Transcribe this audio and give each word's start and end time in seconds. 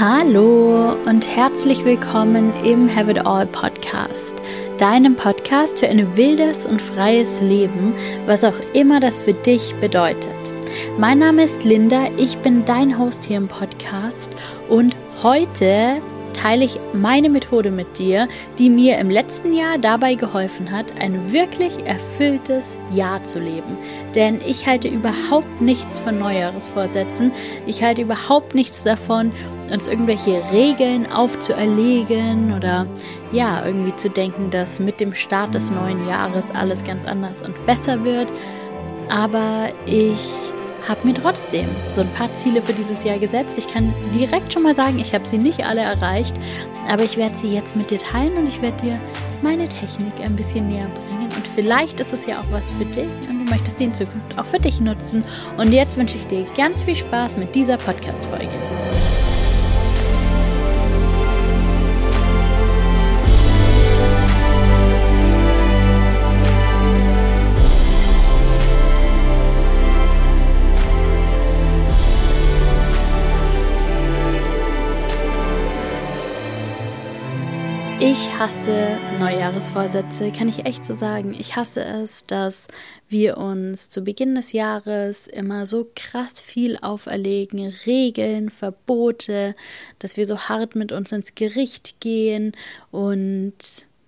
Hallo 0.00 0.92
und 1.06 1.26
herzlich 1.26 1.84
willkommen 1.84 2.52
im 2.64 2.88
Have 2.94 3.10
It 3.10 3.26
All 3.26 3.44
Podcast, 3.48 4.36
deinem 4.78 5.16
Podcast 5.16 5.80
für 5.80 5.88
ein 5.88 6.16
wildes 6.16 6.66
und 6.66 6.80
freies 6.80 7.40
Leben, 7.40 7.94
was 8.24 8.44
auch 8.44 8.54
immer 8.74 9.00
das 9.00 9.20
für 9.20 9.32
dich 9.32 9.74
bedeutet. 9.80 10.36
Mein 10.98 11.18
Name 11.18 11.42
ist 11.42 11.64
Linda, 11.64 12.04
ich 12.16 12.38
bin 12.38 12.64
dein 12.64 12.96
Host 12.96 13.24
hier 13.24 13.38
im 13.38 13.48
Podcast 13.48 14.30
und 14.68 14.94
heute 15.24 16.00
teile 16.32 16.64
ich 16.64 16.78
meine 16.92 17.28
Methode 17.28 17.70
mit 17.70 17.98
dir, 17.98 18.28
die 18.58 18.70
mir 18.70 18.98
im 18.98 19.10
letzten 19.10 19.52
Jahr 19.52 19.78
dabei 19.78 20.14
geholfen 20.14 20.70
hat, 20.70 21.00
ein 21.00 21.32
wirklich 21.32 21.84
erfülltes 21.84 22.78
Jahr 22.92 23.22
zu 23.22 23.38
leben. 23.38 23.76
Denn 24.14 24.40
ich 24.46 24.66
halte 24.66 24.88
überhaupt 24.88 25.60
nichts 25.60 25.98
von 25.98 26.18
Neujahresvorsätzen. 26.18 27.32
Ich 27.66 27.82
halte 27.82 28.02
überhaupt 28.02 28.54
nichts 28.54 28.84
davon, 28.84 29.32
uns 29.72 29.88
irgendwelche 29.88 30.42
Regeln 30.52 31.10
aufzuerlegen 31.10 32.54
oder 32.56 32.86
ja, 33.32 33.64
irgendwie 33.64 33.94
zu 33.96 34.08
denken, 34.08 34.50
dass 34.50 34.80
mit 34.80 35.00
dem 35.00 35.14
Start 35.14 35.54
des 35.54 35.70
neuen 35.70 36.08
Jahres 36.08 36.50
alles 36.50 36.84
ganz 36.84 37.04
anders 37.04 37.42
und 37.42 37.64
besser 37.66 38.04
wird. 38.04 38.32
Aber 39.08 39.68
ich 39.86 40.52
habe 40.88 41.06
mir 41.06 41.14
trotzdem 41.14 41.66
so 41.90 42.00
ein 42.00 42.12
paar 42.14 42.32
Ziele 42.32 42.62
für 42.62 42.72
dieses 42.72 43.04
Jahr 43.04 43.18
gesetzt. 43.18 43.58
Ich 43.58 43.68
kann 43.68 43.94
direkt 44.14 44.52
schon 44.52 44.62
mal 44.62 44.74
sagen, 44.74 44.98
ich 44.98 45.12
habe 45.14 45.26
sie 45.26 45.38
nicht 45.38 45.64
alle 45.64 45.82
erreicht, 45.82 46.34
aber 46.88 47.04
ich 47.04 47.16
werde 47.16 47.36
sie 47.36 47.48
jetzt 47.48 47.76
mit 47.76 47.90
dir 47.90 47.98
teilen 47.98 48.34
und 48.36 48.48
ich 48.48 48.62
werde 48.62 48.82
dir 48.82 49.00
meine 49.42 49.68
Technik 49.68 50.14
ein 50.20 50.34
bisschen 50.34 50.68
näher 50.68 50.88
bringen. 50.88 51.30
Und 51.36 51.46
vielleicht 51.54 52.00
ist 52.00 52.12
es 52.12 52.26
ja 52.26 52.40
auch 52.40 52.50
was 52.50 52.72
für 52.72 52.86
dich 52.86 53.08
und 53.28 53.46
du 53.46 53.50
möchtest 53.50 53.78
die 53.78 53.84
in 53.84 53.94
Zukunft 53.94 54.38
auch 54.38 54.46
für 54.46 54.58
dich 54.58 54.80
nutzen. 54.80 55.24
Und 55.56 55.72
jetzt 55.72 55.96
wünsche 55.96 56.16
ich 56.16 56.26
dir 56.26 56.44
ganz 56.56 56.82
viel 56.82 56.96
Spaß 56.96 57.36
mit 57.36 57.54
dieser 57.54 57.76
Podcast-Folge. 57.76 58.48
Ich 78.00 78.32
hasse 78.38 78.96
Neujahresvorsätze, 79.18 80.30
kann 80.30 80.48
ich 80.48 80.64
echt 80.64 80.84
so 80.84 80.94
sagen. 80.94 81.34
Ich 81.36 81.56
hasse 81.56 81.82
es, 81.82 82.24
dass 82.26 82.68
wir 83.08 83.38
uns 83.38 83.88
zu 83.88 84.02
Beginn 84.02 84.36
des 84.36 84.52
Jahres 84.52 85.26
immer 85.26 85.66
so 85.66 85.90
krass 85.96 86.40
viel 86.40 86.78
auferlegen, 86.80 87.72
Regeln, 87.86 88.50
Verbote, 88.50 89.56
dass 89.98 90.16
wir 90.16 90.28
so 90.28 90.38
hart 90.38 90.76
mit 90.76 90.92
uns 90.92 91.10
ins 91.10 91.34
Gericht 91.34 91.98
gehen 91.98 92.52
und 92.92 93.56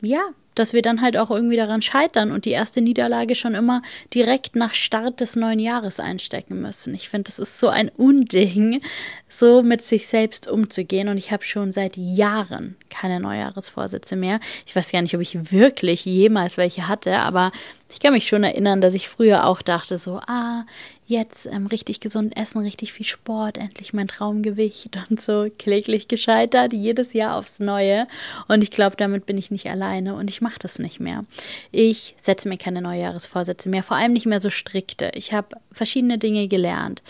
ja, 0.03 0.23
dass 0.55 0.73
wir 0.73 0.83
dann 0.83 1.01
halt 1.01 1.17
auch 1.17 1.31
irgendwie 1.31 1.57
daran 1.57 1.83
scheitern 1.83 2.33
und 2.33 2.45
die 2.45 2.51
erste 2.51 2.81
Niederlage 2.81 3.35
schon 3.35 3.55
immer 3.55 3.83
direkt 4.13 4.57
nach 4.57 4.75
Start 4.75 5.21
des 5.21 5.37
neuen 5.37 5.59
Jahres 5.59 6.01
einstecken 6.01 6.61
müssen. 6.61 6.95
Ich 6.95 7.09
finde, 7.09 7.25
das 7.25 7.39
ist 7.39 7.59
so 7.59 7.69
ein 7.69 7.89
Unding, 7.89 8.81
so 9.29 9.63
mit 9.63 9.83
sich 9.83 10.09
selbst 10.09 10.49
umzugehen. 10.49 11.09
Und 11.09 11.19
ich 11.19 11.33
habe 11.33 11.45
schon 11.45 11.71
seit 11.71 11.97
Jahren 11.97 12.77
keine 12.91 13.21
Neujahresvorsätze 13.21 14.17
mehr. 14.17 14.41
Ich 14.67 14.75
weiß 14.75 14.93
gar 14.93 15.03
nicht, 15.03 15.15
ob 15.15 15.21
ich 15.21 15.53
wirklich 15.53 16.05
jemals 16.05 16.57
welche 16.57 16.89
hatte, 16.89 17.19
aber 17.19 17.53
ich 17.91 18.01
kann 18.01 18.13
mich 18.13 18.29
schon 18.29 18.45
erinnern, 18.45 18.81
dass 18.81 18.95
ich 18.95 19.09
früher 19.09 19.47
auch 19.47 19.63
dachte, 19.63 19.99
so, 19.99 20.21
ah, 20.27 20.65
jetzt 21.11 21.47
ähm, 21.47 21.67
richtig 21.67 22.01
gesund 22.01 22.37
essen, 22.37 22.61
richtig 22.61 22.93
viel 22.93 23.05
Sport, 23.05 23.59
endlich 23.59 23.93
mein 23.93 24.09
Traumgewicht 24.09 24.99
und 25.11 25.21
so 25.21 25.47
kläglich 25.59 26.09
gescheitert, 26.09 26.73
jedes 26.73 27.13
Jahr 27.13 27.37
aufs 27.37 27.61
Neue. 27.61 28.07
Und 28.49 28.63
ich 28.63 28.71
glaube, 28.71 28.97
damit 28.97 29.27
bin 29.27 29.37
ich 29.37 29.51
nicht 29.51 29.69
alleine 29.69 30.15
und 30.15 30.31
ich 30.31 30.41
mache 30.41 30.59
das 30.59 30.79
nicht 30.79 31.01
mehr. 31.01 31.25
Ich 31.73 32.15
setze 32.17 32.49
mir 32.49 32.57
keine 32.57 32.81
Neujahresvorsätze 32.81 33.69
mehr, 33.69 33.83
vor 33.83 33.97
allem 33.97 34.13
nicht 34.13 34.27
mehr 34.27 34.41
so 34.41 34.49
strikte. 34.51 35.11
Ich 35.15 35.33
habe 35.33 35.49
verschiedene 35.73 36.17
Dinge 36.17 36.49
gelernt. 36.49 37.03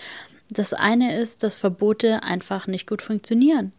Das 0.52 0.72
eine 0.72 1.16
ist, 1.16 1.44
dass 1.44 1.56
Verbote 1.56 2.24
einfach 2.24 2.66
nicht 2.66 2.88
gut 2.88 3.02
funktionieren. 3.02 3.70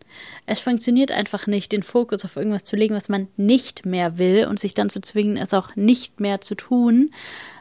Es 0.45 0.61
funktioniert 0.61 1.11
einfach 1.11 1.45
nicht, 1.45 1.73
den 1.73 1.83
Fokus 1.83 2.23
auf 2.23 2.37
irgendwas 2.37 2.63
zu 2.63 2.77
legen, 2.77 2.95
was 2.95 3.09
man 3.09 3.27
nicht 3.35 3.85
mehr 3.85 4.17
will 4.17 4.47
und 4.47 4.57
sich 4.57 4.73
dann 4.73 4.89
zu 4.89 5.01
zwingen, 5.01 5.35
es 5.35 5.53
auch 5.53 5.75
nicht 5.75 6.21
mehr 6.21 6.39
zu 6.39 6.55
tun. 6.55 7.11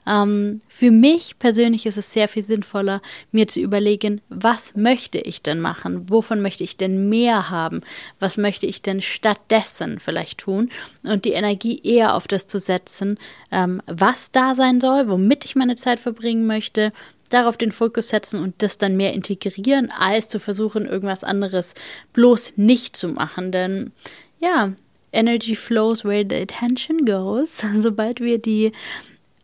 Ähm, 0.07 0.61
für 0.69 0.93
mich 0.93 1.39
persönlich 1.41 1.87
ist 1.87 1.99
es 1.99 2.13
sehr 2.13 2.29
viel 2.29 2.45
sinnvoller, 2.45 3.03
mir 3.33 3.49
zu 3.49 3.61
überlegen, 3.61 4.21
was 4.29 4.77
möchte 4.77 5.19
ich 5.19 5.43
denn 5.43 5.61
machen? 5.61 6.09
Wovon 6.09 6.41
möchte 6.41 6.63
ich 6.63 6.77
denn 6.77 7.09
mehr 7.09 7.51
haben? 7.51 7.83
Was 8.21 8.37
möchte 8.37 8.67
ich 8.67 8.81
denn 8.81 9.03
stattdessen 9.03 9.99
vielleicht 9.99 10.39
tun? 10.39 10.71
Und 11.03 11.25
die 11.25 11.33
Energie 11.33 11.81
eher 11.83 12.15
auf 12.15 12.29
das 12.29 12.47
zu 12.47 12.61
setzen, 12.61 13.19
ähm, 13.51 13.83
was 13.87 14.31
da 14.31 14.55
sein 14.55 14.81
soll, 14.81 15.09
womit 15.09 15.45
ich 15.45 15.57
meine 15.57 15.75
Zeit 15.75 15.99
verbringen 15.99 16.47
möchte, 16.47 16.93
darauf 17.31 17.57
den 17.57 17.73
Fokus 17.73 18.09
setzen 18.09 18.41
und 18.41 18.63
das 18.63 18.79
dann 18.79 18.97
mehr 18.97 19.15
integrieren, 19.15 19.91
als 19.91 20.29
zu 20.29 20.39
versuchen, 20.39 20.87
irgendwas 20.87 21.25
anderes 21.25 21.75
bloß 22.13 22.55
nicht 22.57 22.97
zu 22.97 23.09
machen. 23.09 23.53
Denn 23.53 23.93
ja, 24.39 24.73
Energy 25.13 25.57
flows 25.57 26.05
where 26.05 26.25
the 26.29 26.37
attention 26.37 26.99
goes. 26.99 27.63
Sobald 27.79 28.21
wir 28.21 28.39
die 28.39 28.73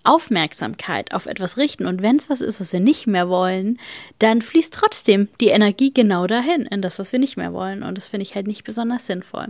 Aufmerksamkeit 0.06 1.12
auf 1.12 1.26
etwas 1.26 1.56
richten 1.56 1.86
und 1.86 2.02
wenn 2.02 2.16
es 2.16 2.30
was 2.30 2.40
ist, 2.40 2.60
was 2.60 2.72
wir 2.72 2.80
nicht 2.80 3.06
mehr 3.06 3.28
wollen, 3.28 3.78
dann 4.18 4.40
fließt 4.42 4.72
trotzdem 4.72 5.28
die 5.40 5.48
Energie 5.48 5.92
genau 5.92 6.26
dahin, 6.26 6.62
in 6.62 6.82
das, 6.82 6.98
was 6.98 7.12
wir 7.12 7.18
nicht 7.18 7.36
mehr 7.36 7.52
wollen. 7.52 7.82
Und 7.82 7.96
das 7.96 8.08
finde 8.08 8.22
ich 8.22 8.34
halt 8.34 8.46
nicht 8.46 8.64
besonders 8.64 9.06
sinnvoll. 9.06 9.48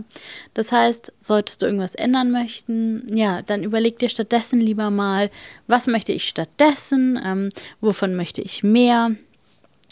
Das 0.53 0.71
heißt, 0.71 1.13
solltest 1.19 1.61
du 1.61 1.67
irgendwas 1.67 1.95
ändern 1.95 2.31
möchten, 2.31 3.05
ja, 3.11 3.41
dann 3.41 3.63
überleg 3.63 3.99
dir 3.99 4.09
stattdessen 4.09 4.59
lieber 4.59 4.89
mal, 4.89 5.29
was 5.67 5.87
möchte 5.87 6.11
ich 6.11 6.27
stattdessen, 6.27 7.19
ähm, 7.23 7.49
wovon 7.81 8.15
möchte 8.15 8.41
ich 8.41 8.63
mehr. 8.63 9.11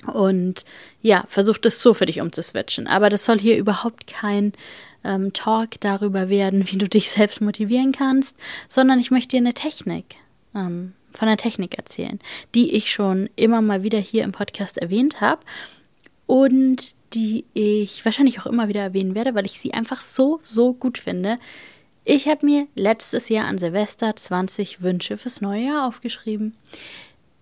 Und 0.07 0.65
ja, 1.01 1.23
versuch 1.27 1.57
das 1.57 1.81
so 1.81 1.93
für 1.93 2.05
dich 2.05 2.21
umzuswitchen. 2.21 2.87
Aber 2.87 3.09
das 3.09 3.25
soll 3.25 3.39
hier 3.39 3.57
überhaupt 3.57 4.07
kein 4.07 4.53
ähm, 5.03 5.33
Talk 5.33 5.79
darüber 5.79 6.29
werden, 6.29 6.67
wie 6.71 6.77
du 6.77 6.87
dich 6.87 7.09
selbst 7.09 7.41
motivieren 7.41 7.91
kannst, 7.91 8.35
sondern 8.67 8.99
ich 8.99 9.11
möchte 9.11 9.29
dir 9.29 9.41
eine 9.41 9.53
Technik 9.53 10.15
ähm, 10.55 10.93
von 11.11 11.27
der 11.27 11.37
Technik 11.37 11.77
erzählen, 11.77 12.19
die 12.53 12.73
ich 12.73 12.91
schon 12.91 13.29
immer 13.35 13.61
mal 13.61 13.83
wieder 13.83 13.99
hier 13.99 14.23
im 14.23 14.31
Podcast 14.31 14.77
erwähnt 14.77 15.21
habe 15.21 15.41
und 16.25 16.95
die 17.13 17.45
ich 17.53 18.03
wahrscheinlich 18.03 18.39
auch 18.39 18.45
immer 18.45 18.67
wieder 18.67 18.81
erwähnen 18.81 19.15
werde, 19.15 19.35
weil 19.35 19.45
ich 19.45 19.59
sie 19.59 19.73
einfach 19.73 20.01
so, 20.01 20.39
so 20.43 20.73
gut 20.73 20.97
finde. 20.97 21.37
Ich 22.03 22.27
habe 22.27 22.45
mir 22.45 22.67
letztes 22.75 23.29
Jahr 23.29 23.47
an 23.47 23.57
Silvester 23.57 24.15
20 24.15 24.81
Wünsche 24.81 25.17
fürs 25.17 25.41
neue 25.41 25.65
Jahr 25.65 25.87
aufgeschrieben. 25.87 26.55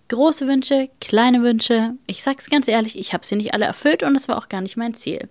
Große 0.09 0.47
Wünsche, 0.47 0.89
kleine 1.01 1.41
Wünsche. 1.41 1.95
Ich 2.07 2.21
sag's 2.23 2.49
ganz 2.49 2.67
ehrlich, 2.67 2.97
ich 2.97 3.13
habe 3.13 3.25
sie 3.25 3.35
nicht 3.35 3.53
alle 3.53 3.65
erfüllt 3.65 4.03
und 4.03 4.15
es 4.15 4.27
war 4.27 4.37
auch 4.37 4.47
gar 4.47 4.61
nicht 4.61 4.77
mein 4.77 4.93
Ziel. 4.93 5.27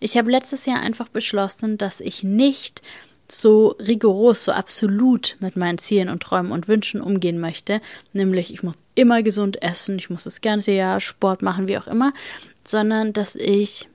Ich 0.00 0.16
habe 0.16 0.30
letztes 0.30 0.66
Jahr 0.66 0.80
einfach 0.80 1.08
beschlossen, 1.08 1.78
dass 1.78 2.00
ich 2.00 2.22
nicht 2.22 2.82
so 3.30 3.76
rigoros, 3.78 4.44
so 4.44 4.52
absolut 4.52 5.36
mit 5.40 5.56
meinen 5.56 5.78
Zielen 5.78 6.08
und 6.08 6.22
Träumen 6.22 6.52
und 6.52 6.68
Wünschen 6.68 7.00
umgehen 7.00 7.38
möchte, 7.38 7.80
nämlich 8.12 8.52
ich 8.52 8.62
muss 8.62 8.76
immer 8.94 9.22
gesund 9.22 9.62
essen, 9.62 9.98
ich 9.98 10.10
muss 10.10 10.24
das 10.24 10.40
ganze 10.40 10.72
Jahr 10.72 11.00
Sport 11.00 11.42
machen, 11.42 11.68
wie 11.68 11.78
auch 11.78 11.86
immer, 11.86 12.12
sondern 12.64 13.12
dass 13.12 13.36
ich 13.36 13.88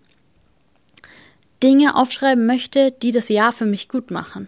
Dinge 1.63 1.95
aufschreiben 1.95 2.45
möchte, 2.45 2.91
die 2.91 3.11
das 3.11 3.29
Jahr 3.29 3.53
für 3.53 3.65
mich 3.65 3.89
gut 3.89 4.11
machen 4.11 4.47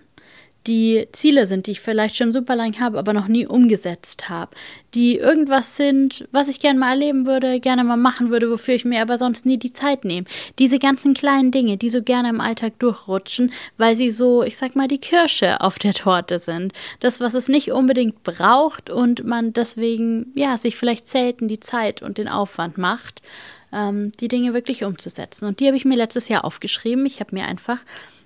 die 0.67 1.07
Ziele 1.11 1.45
sind, 1.45 1.67
die 1.67 1.71
ich 1.71 1.81
vielleicht 1.81 2.15
schon 2.15 2.31
super 2.31 2.55
lang 2.55 2.79
habe, 2.79 2.97
aber 2.97 3.13
noch 3.13 3.27
nie 3.27 3.45
umgesetzt 3.45 4.29
habe, 4.29 4.55
die 4.93 5.17
irgendwas 5.17 5.75
sind, 5.75 6.27
was 6.31 6.47
ich 6.47 6.59
gerne 6.59 6.79
mal 6.79 6.91
erleben 6.91 7.25
würde, 7.25 7.59
gerne 7.59 7.83
mal 7.83 7.97
machen 7.97 8.29
würde, 8.29 8.49
wofür 8.49 8.75
ich 8.75 8.85
mir 8.85 9.01
aber 9.01 9.17
sonst 9.17 9.45
nie 9.45 9.57
die 9.57 9.73
Zeit 9.73 10.05
nehme. 10.05 10.27
Diese 10.57 10.79
ganzen 10.79 11.13
kleinen 11.13 11.51
Dinge, 11.51 11.77
die 11.77 11.89
so 11.89 12.01
gerne 12.01 12.29
im 12.29 12.41
Alltag 12.41 12.79
durchrutschen, 12.79 13.51
weil 13.77 13.95
sie 13.95 14.11
so, 14.11 14.43
ich 14.43 14.57
sag 14.57 14.75
mal, 14.75 14.87
die 14.87 14.99
Kirsche 14.99 15.61
auf 15.61 15.77
der 15.77 15.93
Torte 15.93 16.39
sind. 16.39 16.73
Das, 16.99 17.19
was 17.19 17.33
es 17.33 17.47
nicht 17.47 17.71
unbedingt 17.71 18.23
braucht 18.23 18.89
und 18.89 19.25
man 19.25 19.53
deswegen, 19.53 20.31
ja, 20.35 20.57
sich 20.57 20.75
vielleicht 20.75 21.07
selten 21.07 21.47
die 21.47 21.59
Zeit 21.59 22.01
und 22.01 22.17
den 22.17 22.27
Aufwand 22.27 22.77
macht, 22.77 23.21
ähm, 23.71 24.11
die 24.19 24.27
Dinge 24.27 24.53
wirklich 24.53 24.83
umzusetzen. 24.83 25.45
Und 25.45 25.59
die 25.59 25.67
habe 25.67 25.77
ich 25.77 25.85
mir 25.85 25.97
letztes 25.97 26.29
Jahr 26.29 26.45
aufgeschrieben. 26.45 27.05
Ich 27.05 27.19
habe 27.19 27.35
mir 27.35 27.45
einfach 27.45 27.79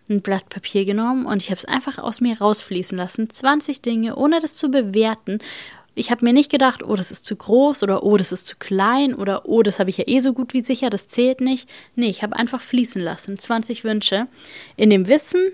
ein 0.10 0.22
Blatt 0.22 0.50
Papier 0.50 0.86
genommen 0.86 1.26
und 1.26 1.42
ich 1.42 1.50
habe 1.50 1.60
es 1.60 1.66
einfach 1.66 2.00
aus 2.00 2.22
mir 2.22 2.38
rausfließen 2.40 2.98
lassen. 2.98 3.30
20 3.30 3.82
Dinge, 3.82 4.16
ohne 4.16 4.40
das 4.40 4.56
zu 4.56 4.70
bewerten. 4.70 5.40
Ich 5.96 6.12
habe 6.12 6.24
mir 6.24 6.34
nicht 6.34 6.52
gedacht, 6.52 6.84
oh, 6.84 6.96
das 6.96 7.12
ist 7.12 7.26
zu 7.26 7.36
groß 7.36 7.84
oder 7.84 8.04
oh, 8.04 8.18
das 8.18 8.32
ist 8.32 8.48
zu 8.48 8.56
klein 8.58 9.14
oder 9.14 9.48
oh, 9.48 9.64
das 9.64 9.80
habe 9.80 9.90
ich 9.90 9.98
ja 9.98 10.06
eh 10.08 10.20
so 10.20 10.34
gut 10.34 10.54
wie 10.54 10.64
sicher, 10.64 10.90
das 10.90 11.08
zählt 11.08 11.42
nicht. 11.42 11.70
Nee, 11.96 12.10
ich 12.10 12.24
habe 12.24 12.36
einfach 12.36 12.62
fließen 12.62 13.02
lassen. 13.02 13.38
20 13.38 13.84
Wünsche. 13.84 14.28
In 14.78 14.90
dem 14.90 15.08
Wissen, 15.08 15.52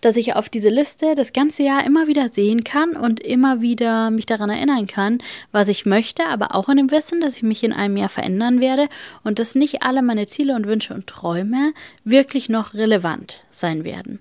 dass 0.00 0.16
ich 0.16 0.34
auf 0.34 0.48
diese 0.48 0.68
Liste 0.68 1.14
das 1.14 1.32
ganze 1.32 1.62
Jahr 1.62 1.84
immer 1.84 2.06
wieder 2.06 2.28
sehen 2.30 2.64
kann 2.64 2.96
und 2.96 3.20
immer 3.20 3.60
wieder 3.60 4.10
mich 4.10 4.26
daran 4.26 4.50
erinnern 4.50 4.86
kann, 4.86 5.18
was 5.52 5.68
ich 5.68 5.86
möchte, 5.86 6.24
aber 6.26 6.54
auch 6.54 6.68
in 6.68 6.76
dem 6.76 6.90
Wissen, 6.90 7.20
dass 7.20 7.36
ich 7.36 7.42
mich 7.42 7.64
in 7.64 7.72
einem 7.72 7.96
Jahr 7.96 8.08
verändern 8.08 8.60
werde 8.60 8.88
und 9.24 9.38
dass 9.38 9.54
nicht 9.54 9.82
alle 9.82 10.02
meine 10.02 10.26
Ziele 10.26 10.54
und 10.54 10.66
Wünsche 10.66 10.94
und 10.94 11.06
Träume 11.06 11.72
wirklich 12.04 12.48
noch 12.48 12.74
relevant 12.74 13.40
sein 13.50 13.84
werden. 13.84 14.20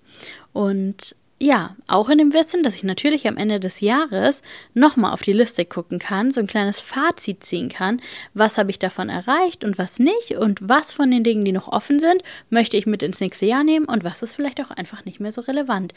Und 0.53 1.15
ja, 1.41 1.75
auch 1.87 2.07
in 2.09 2.17
dem 2.17 2.33
Wissen, 2.33 2.63
dass 2.63 2.75
ich 2.75 2.83
natürlich 2.83 3.27
am 3.27 3.35
Ende 3.35 3.59
des 3.59 3.81
Jahres 3.81 4.41
nochmal 4.73 5.11
auf 5.11 5.21
die 5.21 5.33
Liste 5.33 5.65
gucken 5.65 5.99
kann, 5.99 6.31
so 6.31 6.39
ein 6.39 6.47
kleines 6.47 6.79
Fazit 6.79 7.43
ziehen 7.43 7.67
kann, 7.67 8.01
was 8.33 8.57
habe 8.57 8.71
ich 8.71 8.79
davon 8.79 9.09
erreicht 9.09 9.65
und 9.65 9.77
was 9.77 9.99
nicht 9.99 10.31
und 10.31 10.59
was 10.61 10.93
von 10.93 11.11
den 11.11 11.23
Dingen, 11.25 11.43
die 11.43 11.51
noch 11.51 11.67
offen 11.67 11.99
sind, 11.99 12.23
möchte 12.49 12.77
ich 12.77 12.85
mit 12.85 13.03
ins 13.03 13.19
nächste 13.19 13.45
Jahr 13.45 13.65
nehmen 13.65 13.85
und 13.85 14.05
was 14.05 14.23
ist 14.23 14.35
vielleicht 14.35 14.61
auch 14.61 14.71
einfach 14.71 15.03
nicht 15.03 15.19
mehr 15.19 15.31
so 15.31 15.41
relevant. 15.41 15.93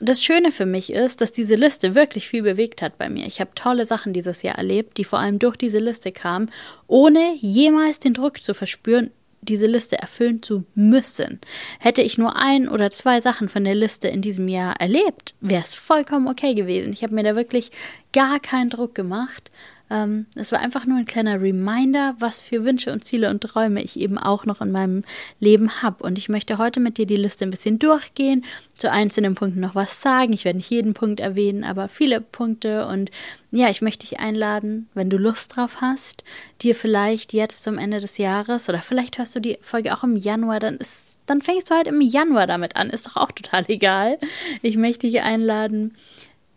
Das 0.00 0.22
Schöne 0.22 0.52
für 0.52 0.66
mich 0.66 0.92
ist, 0.92 1.20
dass 1.20 1.32
diese 1.32 1.56
Liste 1.56 1.94
wirklich 1.94 2.28
viel 2.28 2.42
bewegt 2.42 2.82
hat 2.82 2.98
bei 2.98 3.08
mir. 3.08 3.26
Ich 3.26 3.40
habe 3.40 3.50
tolle 3.54 3.84
Sachen 3.84 4.12
dieses 4.12 4.42
Jahr 4.42 4.56
erlebt, 4.56 4.96
die 4.96 5.04
vor 5.04 5.18
allem 5.18 5.40
durch 5.40 5.56
diese 5.56 5.80
Liste 5.80 6.12
kamen, 6.12 6.50
ohne 6.86 7.34
jemals 7.40 7.98
den 7.98 8.14
Druck 8.14 8.40
zu 8.40 8.54
verspüren, 8.54 9.10
diese 9.40 9.66
Liste 9.66 9.98
erfüllen 9.98 10.42
zu 10.42 10.64
müssen. 10.74 11.40
Hätte 11.78 12.02
ich 12.02 12.18
nur 12.18 12.36
ein 12.36 12.68
oder 12.68 12.90
zwei 12.90 13.20
Sachen 13.20 13.48
von 13.48 13.64
der 13.64 13.74
Liste 13.74 14.08
in 14.08 14.20
diesem 14.20 14.48
Jahr 14.48 14.80
erlebt, 14.80 15.34
wäre 15.40 15.62
es 15.62 15.74
vollkommen 15.74 16.28
okay 16.28 16.54
gewesen. 16.54 16.92
Ich 16.92 17.02
habe 17.02 17.14
mir 17.14 17.24
da 17.24 17.36
wirklich 17.36 17.70
gar 18.12 18.40
keinen 18.40 18.70
Druck 18.70 18.94
gemacht, 18.94 19.50
ähm, 19.90 20.26
es 20.34 20.52
war 20.52 20.60
einfach 20.60 20.86
nur 20.86 20.98
ein 20.98 21.04
kleiner 21.04 21.40
Reminder, 21.40 22.14
was 22.18 22.42
für 22.42 22.64
Wünsche 22.64 22.92
und 22.92 23.04
Ziele 23.04 23.30
und 23.30 23.42
Träume 23.42 23.82
ich 23.82 23.98
eben 23.98 24.18
auch 24.18 24.44
noch 24.44 24.60
in 24.60 24.72
meinem 24.72 25.04
Leben 25.40 25.82
habe. 25.82 26.04
Und 26.04 26.18
ich 26.18 26.28
möchte 26.28 26.58
heute 26.58 26.80
mit 26.80 26.98
dir 26.98 27.06
die 27.06 27.16
Liste 27.16 27.44
ein 27.44 27.50
bisschen 27.50 27.78
durchgehen, 27.78 28.44
zu 28.76 28.90
einzelnen 28.90 29.34
Punkten 29.34 29.60
noch 29.60 29.74
was 29.74 30.02
sagen. 30.02 30.32
Ich 30.32 30.44
werde 30.44 30.58
nicht 30.58 30.70
jeden 30.70 30.94
Punkt 30.94 31.20
erwähnen, 31.20 31.64
aber 31.64 31.88
viele 31.88 32.20
Punkte. 32.20 32.86
Und 32.86 33.10
ja, 33.50 33.70
ich 33.70 33.80
möchte 33.80 34.06
dich 34.06 34.20
einladen, 34.20 34.88
wenn 34.94 35.10
du 35.10 35.16
Lust 35.16 35.56
drauf 35.56 35.80
hast, 35.80 36.22
dir 36.60 36.74
vielleicht 36.74 37.32
jetzt 37.32 37.62
zum 37.62 37.78
Ende 37.78 37.98
des 37.98 38.18
Jahres 38.18 38.68
oder 38.68 38.78
vielleicht 38.78 39.18
hörst 39.18 39.34
du 39.36 39.40
die 39.40 39.58
Folge 39.60 39.94
auch 39.94 40.04
im 40.04 40.16
Januar, 40.16 40.60
dann 40.60 40.76
ist 40.76 41.18
dann 41.28 41.42
fängst 41.42 41.70
du 41.70 41.74
halt 41.74 41.86
im 41.86 42.00
Januar 42.00 42.46
damit 42.46 42.76
an. 42.76 42.90
Ist 42.90 43.06
doch 43.06 43.16
auch 43.16 43.32
total 43.32 43.64
egal. 43.68 44.18
Ich 44.62 44.76
möchte 44.76 45.06
dich 45.06 45.20
einladen, 45.20 45.94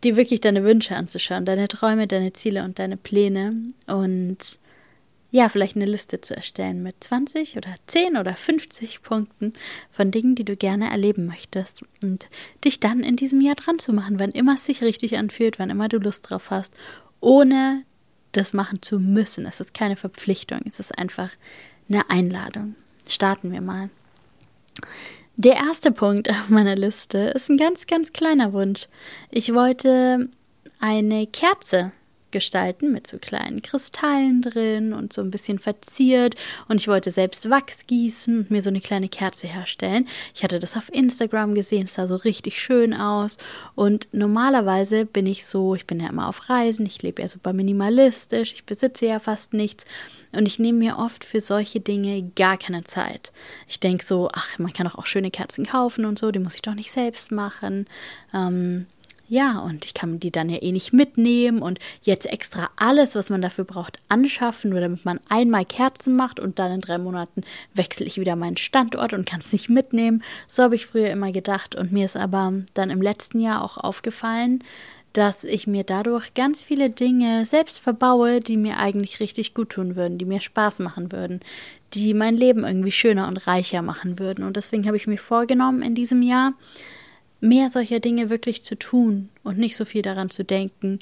dir 0.04 0.16
wirklich 0.16 0.42
deine 0.42 0.64
Wünsche 0.64 0.96
anzuschauen, 0.96 1.46
deine 1.46 1.68
Träume, 1.68 2.08
deine 2.08 2.34
Ziele 2.34 2.64
und 2.64 2.80
deine 2.80 2.98
Pläne 2.98 3.56
und 3.88 4.38
ja, 5.34 5.48
vielleicht 5.48 5.78
eine 5.78 5.86
Liste 5.86 6.20
zu 6.20 6.36
erstellen 6.36 6.84
mit 6.84 7.02
20 7.02 7.56
oder 7.56 7.74
10 7.88 8.18
oder 8.18 8.34
50 8.34 9.02
Punkten 9.02 9.54
von 9.90 10.12
Dingen, 10.12 10.36
die 10.36 10.44
du 10.44 10.58
gerne 10.58 10.92
erleben 10.92 11.26
möchtest 11.26 11.84
und 12.04 12.28
dich 12.66 12.82
dann 12.82 13.02
in 13.02 13.16
diesem 13.16 13.40
Jahr 13.40 13.56
dran 13.56 13.80
zu 13.80 13.94
machen, 13.94 14.20
wann 14.20 14.32
immer 14.32 14.56
es 14.56 14.66
sich 14.66 14.84
richtig 14.84 15.18
anfühlt, 15.18 15.58
wann 15.58 15.70
immer 15.70 15.88
du 15.88 16.00
Lust 16.00 16.30
drauf 16.30 16.52
hast, 16.52 16.76
ohne 17.22 17.84
das 18.34 18.52
machen 18.52 18.82
zu 18.82 19.00
müssen. 19.00 19.46
Es 19.46 19.62
ist 19.62 19.74
keine 19.74 19.96
Verpflichtung, 19.96 20.60
es 20.68 20.82
ist 20.82 20.98
einfach 20.98 21.30
eine 21.88 22.10
Einladung. 22.10 22.76
Starten 23.08 23.54
wir 23.54 23.62
mal. 23.62 23.90
Der 25.44 25.56
erste 25.56 25.92
Punkt 25.92 26.30
auf 26.30 26.50
meiner 26.50 26.76
Liste 26.76 27.18
ist 27.18 27.50
ein 27.50 27.58
ganz, 27.58 27.88
ganz 27.88 28.14
kleiner 28.14 28.54
Wunsch. 28.54 28.88
Ich 29.32 29.56
wollte 29.56 30.30
eine 30.80 31.26
Kerze 31.26 31.94
gestalten 32.32 32.92
mit 32.92 33.08
so 33.08 33.18
kleinen 33.18 33.62
Kristallen 33.62 34.42
drin 34.42 34.94
und 34.94 35.14
so 35.14 35.22
ein 35.22 35.32
bisschen 35.32 35.60
verziert 35.60 36.36
und 36.68 36.80
ich 36.80 36.88
wollte 36.88 37.12
selbst 37.12 37.50
Wachs 37.50 37.86
gießen 37.88 38.40
und 38.40 38.52
mir 38.52 38.62
so 38.62 38.70
eine 38.70 38.82
kleine 38.82 39.10
Kerze 39.10 39.48
herstellen. 39.48 40.08
Ich 40.34 40.44
hatte 40.44 40.60
das 40.60 40.78
auf 40.78 40.94
Instagram 40.94 41.56
gesehen, 41.56 41.86
es 41.86 41.96
sah 41.96 42.08
so 42.08 42.16
richtig 42.16 42.62
schön 42.62 42.94
aus 42.94 43.38
und 43.76 44.08
normalerweise 44.12 45.06
bin 45.06 45.26
ich 45.26 45.46
so, 45.46 45.76
ich 45.76 45.86
bin 45.86 46.00
ja 46.00 46.10
immer 46.10 46.28
auf 46.28 46.50
Reisen, 46.50 46.86
ich 46.86 47.02
lebe 47.02 47.22
ja 47.22 47.28
super 47.28 47.54
minimalistisch, 47.54 48.54
ich 48.54 48.66
besitze 48.66 49.08
ja 49.08 49.20
fast 49.20 49.54
nichts 49.54 49.86
und 50.32 50.48
ich 50.48 50.60
nehme 50.60 50.80
mir 50.80 50.98
oft 50.98 51.24
für 51.24 51.42
solche 51.42 51.80
Dinge 51.80 52.32
gar 52.36 52.58
keine 52.58 52.84
Zeit. 52.84 53.32
Ich 53.68 53.80
denke 53.80 54.06
so, 54.06 54.30
ach, 54.34 54.60
man 54.60 54.74
kann 54.74 54.88
doch 54.88 54.98
auch 54.98 55.06
schöne 55.06 55.32
Kerzen 55.32 55.66
kaufen 55.66 56.06
und 56.06 56.18
so, 56.18 56.32
die 56.32 56.40
muss 56.40 56.56
ich 56.56 56.62
doch 56.62 56.76
nicht 56.76 56.92
selbst 56.92 57.32
machen. 57.32 57.86
Ähm, 58.34 58.86
ja, 59.32 59.60
und 59.60 59.86
ich 59.86 59.94
kann 59.94 60.20
die 60.20 60.30
dann 60.30 60.50
ja 60.50 60.62
eh 60.62 60.74
nicht 60.74 60.92
mitnehmen 60.92 61.62
und 61.62 61.80
jetzt 62.02 62.26
extra 62.26 62.70
alles, 62.76 63.16
was 63.16 63.30
man 63.30 63.42
dafür 63.42 63.64
braucht, 63.64 63.98
anschaffen, 64.10 64.72
nur 64.72 64.82
damit 64.82 65.06
man 65.06 65.22
einmal 65.30 65.64
Kerzen 65.64 66.18
macht 66.18 66.38
und 66.42 66.60
dann 66.60 66.74
in 66.74 66.82
drei 66.82 66.98
Monaten 66.98 67.44
wechsle 67.74 68.06
ich 68.06 68.20
wieder 68.20 68.36
meinen 68.36 68.58
Standort 68.58 69.14
und 69.14 69.26
kann 69.26 69.40
es 69.40 69.54
nicht 69.54 69.70
mitnehmen. 69.70 70.22
So 70.50 70.64
habe 70.64 70.76
ich 70.76 70.86
früher 70.86 71.10
immer 71.12 71.32
gedacht 71.32 71.76
und 71.76 71.94
mir 71.94 72.04
ist 72.04 72.18
aber 72.18 72.52
dann 72.74 72.90
im 72.90 73.02
letzten 73.02 73.40
Jahr 73.40 73.64
auch 73.64 73.78
aufgefallen, 73.78 74.66
dass 75.14 75.46
ich 75.46 75.66
mir 75.66 75.86
dadurch 75.86 76.34
ganz 76.34 76.62
viele 76.62 76.90
Dinge 76.90 77.46
selbst 77.46 77.80
verbaue, 77.80 78.42
die 78.42 78.58
mir 78.58 78.80
eigentlich 78.80 79.22
richtig 79.22 79.54
gut 79.54 79.70
tun 79.70 79.96
würden, 79.96 80.18
die 80.18 80.26
mir 80.26 80.42
Spaß 80.42 80.80
machen 80.80 81.14
würden, 81.14 81.40
die 81.94 82.14
mein 82.14 82.36
Leben 82.36 82.66
irgendwie 82.66 82.92
schöner 82.92 83.30
und 83.30 83.48
reicher 83.48 83.82
machen 83.82 84.20
würden. 84.20 84.44
Und 84.44 84.58
deswegen 84.58 84.88
habe 84.88 84.98
ich 84.98 85.08
mir 85.08 85.18
vorgenommen, 85.18 85.84
in 85.84 85.96
diesem 85.96 86.22
Jahr 86.22 86.52
mehr 87.42 87.70
solcher 87.70 88.00
Dinge 88.00 88.30
wirklich 88.30 88.64
zu 88.64 88.78
tun 88.78 89.30
und 89.44 89.58
nicht 89.58 89.76
so 89.76 89.84
viel 89.84 90.02
daran 90.02 90.30
zu 90.30 90.44
denken, 90.44 91.00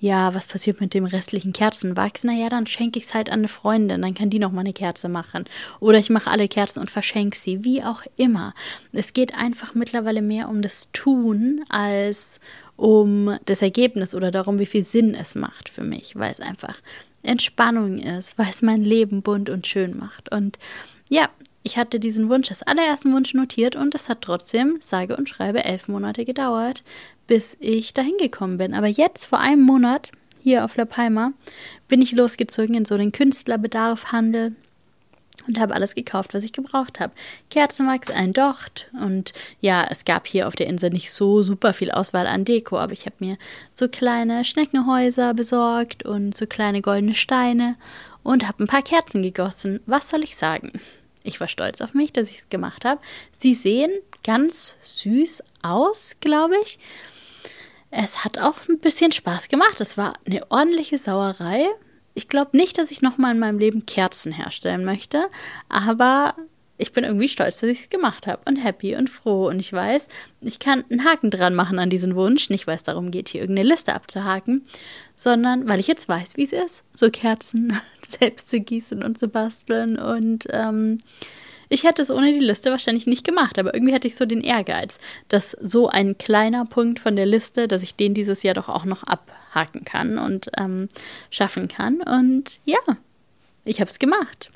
ja, 0.00 0.34
was 0.34 0.46
passiert 0.46 0.80
mit 0.80 0.94
dem 0.94 1.04
restlichen 1.04 1.52
Kerzenwachs? 1.52 2.24
Naja, 2.24 2.48
dann 2.48 2.66
schenke 2.66 2.98
ich 2.98 3.04
es 3.04 3.14
halt 3.14 3.30
an 3.30 3.38
eine 3.40 3.48
Freundin, 3.48 4.02
dann 4.02 4.14
kann 4.14 4.30
die 4.30 4.40
noch 4.40 4.50
mal 4.50 4.62
eine 4.62 4.72
Kerze 4.72 5.08
machen. 5.08 5.44
Oder 5.78 5.98
ich 5.98 6.10
mache 6.10 6.28
alle 6.28 6.48
Kerzen 6.48 6.80
und 6.80 6.90
verschenke 6.90 7.38
sie, 7.38 7.62
wie 7.62 7.84
auch 7.84 8.02
immer. 8.16 8.52
Es 8.90 9.12
geht 9.12 9.32
einfach 9.34 9.76
mittlerweile 9.76 10.20
mehr 10.20 10.48
um 10.48 10.60
das 10.60 10.90
Tun 10.92 11.64
als 11.68 12.40
um 12.74 13.38
das 13.44 13.62
Ergebnis 13.62 14.12
oder 14.16 14.32
darum, 14.32 14.58
wie 14.58 14.66
viel 14.66 14.82
Sinn 14.82 15.14
es 15.14 15.36
macht 15.36 15.68
für 15.68 15.84
mich, 15.84 16.16
weil 16.16 16.32
es 16.32 16.40
einfach 16.40 16.80
Entspannung 17.22 17.98
ist, 17.98 18.36
weil 18.38 18.48
es 18.50 18.60
mein 18.60 18.82
Leben 18.82 19.22
bunt 19.22 19.50
und 19.50 19.68
schön 19.68 19.96
macht. 19.96 20.32
Und 20.32 20.58
ja, 21.08 21.28
ich 21.62 21.76
hatte 21.76 22.00
diesen 22.00 22.28
Wunsch, 22.28 22.48
das 22.48 22.62
allerersten 22.62 23.14
Wunsch 23.14 23.34
notiert 23.34 23.76
und 23.76 23.94
es 23.94 24.08
hat 24.08 24.22
trotzdem, 24.22 24.78
sage 24.80 25.16
und 25.16 25.28
schreibe, 25.28 25.64
elf 25.64 25.88
Monate 25.88 26.24
gedauert, 26.24 26.82
bis 27.26 27.56
ich 27.60 27.94
dahin 27.94 28.16
gekommen 28.18 28.58
bin. 28.58 28.74
Aber 28.74 28.88
jetzt, 28.88 29.26
vor 29.26 29.38
einem 29.38 29.62
Monat, 29.62 30.10
hier 30.42 30.64
auf 30.64 30.76
La 30.76 30.84
Palma, 30.84 31.32
bin 31.88 32.02
ich 32.02 32.12
losgezogen 32.12 32.74
in 32.74 32.84
so 32.84 32.96
den 32.96 33.12
Künstlerbedarfhandel 33.12 34.56
und 35.46 35.58
habe 35.58 35.74
alles 35.74 35.94
gekauft, 35.94 36.34
was 36.34 36.44
ich 36.44 36.52
gebraucht 36.52 37.00
habe. 37.00 37.12
Kerzenwachs, 37.50 38.10
ein 38.10 38.32
Docht 38.32 38.90
und 39.00 39.32
ja, 39.60 39.86
es 39.88 40.04
gab 40.04 40.26
hier 40.26 40.48
auf 40.48 40.56
der 40.56 40.66
Insel 40.66 40.90
nicht 40.90 41.12
so 41.12 41.42
super 41.42 41.74
viel 41.74 41.90
Auswahl 41.90 42.26
an 42.26 42.44
Deko, 42.44 42.78
aber 42.78 42.92
ich 42.92 43.06
habe 43.06 43.16
mir 43.20 43.38
so 43.72 43.88
kleine 43.88 44.44
Schneckenhäuser 44.44 45.34
besorgt 45.34 46.04
und 46.04 46.36
so 46.36 46.46
kleine 46.46 46.82
goldene 46.82 47.14
Steine 47.14 47.76
und 48.22 48.46
habe 48.46 48.64
ein 48.64 48.68
paar 48.68 48.82
Kerzen 48.82 49.22
gegossen. 49.22 49.80
Was 49.86 50.10
soll 50.10 50.22
ich 50.22 50.36
sagen? 50.36 50.72
Ich 51.24 51.40
war 51.40 51.48
stolz 51.48 51.80
auf 51.80 51.94
mich, 51.94 52.12
dass 52.12 52.30
ich 52.30 52.38
es 52.38 52.48
gemacht 52.48 52.84
habe. 52.84 53.00
Sie 53.36 53.54
sehen 53.54 53.90
ganz 54.24 54.76
süß 54.80 55.42
aus, 55.62 56.16
glaube 56.20 56.54
ich. 56.62 56.78
Es 57.90 58.24
hat 58.24 58.38
auch 58.38 58.68
ein 58.68 58.78
bisschen 58.78 59.12
Spaß 59.12 59.48
gemacht. 59.48 59.80
Es 59.80 59.98
war 59.98 60.14
eine 60.26 60.50
ordentliche 60.50 60.98
Sauerei. 60.98 61.66
Ich 62.14 62.28
glaube 62.28 62.56
nicht, 62.56 62.78
dass 62.78 62.90
ich 62.90 63.02
nochmal 63.02 63.32
in 63.32 63.38
meinem 63.38 63.58
Leben 63.58 63.86
Kerzen 63.86 64.32
herstellen 64.32 64.84
möchte, 64.84 65.28
aber 65.68 66.34
ich 66.82 66.92
bin 66.92 67.04
irgendwie 67.04 67.28
stolz, 67.28 67.60
dass 67.60 67.70
ich 67.70 67.78
es 67.78 67.88
gemacht 67.88 68.26
habe 68.26 68.42
und 68.44 68.56
happy 68.56 68.96
und 68.96 69.08
froh. 69.08 69.46
Und 69.48 69.60
ich 69.60 69.72
weiß, 69.72 70.08
ich 70.40 70.58
kann 70.58 70.84
einen 70.90 71.04
Haken 71.04 71.30
dran 71.30 71.54
machen 71.54 71.78
an 71.78 71.90
diesen 71.90 72.16
Wunsch. 72.16 72.50
Nicht, 72.50 72.66
weil 72.66 72.74
es 72.74 72.82
darum 72.82 73.12
geht, 73.12 73.28
hier 73.28 73.40
irgendeine 73.40 73.68
Liste 73.68 73.94
abzuhaken, 73.94 74.62
sondern 75.14 75.68
weil 75.68 75.78
ich 75.78 75.86
jetzt 75.86 76.08
weiß, 76.08 76.36
wie 76.36 76.42
es 76.42 76.52
ist, 76.52 76.84
so 76.92 77.08
Kerzen 77.08 77.78
selbst 78.06 78.48
zu 78.48 78.60
gießen 78.60 79.02
und 79.02 79.16
zu 79.16 79.28
basteln. 79.28 79.96
Und 79.96 80.48
ähm, 80.50 80.98
ich 81.68 81.84
hätte 81.84 82.02
es 82.02 82.10
ohne 82.10 82.32
die 82.32 82.40
Liste 82.40 82.72
wahrscheinlich 82.72 83.06
nicht 83.06 83.24
gemacht, 83.24 83.60
aber 83.60 83.74
irgendwie 83.74 83.94
hatte 83.94 84.08
ich 84.08 84.16
so 84.16 84.26
den 84.26 84.42
Ehrgeiz, 84.42 84.98
dass 85.28 85.56
so 85.60 85.88
ein 85.88 86.18
kleiner 86.18 86.66
Punkt 86.66 86.98
von 86.98 87.14
der 87.14 87.26
Liste, 87.26 87.68
dass 87.68 87.84
ich 87.84 87.94
den 87.94 88.12
dieses 88.12 88.42
Jahr 88.42 88.54
doch 88.54 88.68
auch 88.68 88.84
noch 88.84 89.04
abhaken 89.04 89.84
kann 89.84 90.18
und 90.18 90.50
ähm, 90.58 90.88
schaffen 91.30 91.68
kann. 91.68 92.02
Und 92.02 92.58
ja, 92.64 92.80
ich 93.64 93.80
habe 93.80 93.88
es 93.88 94.00
gemacht. 94.00 94.50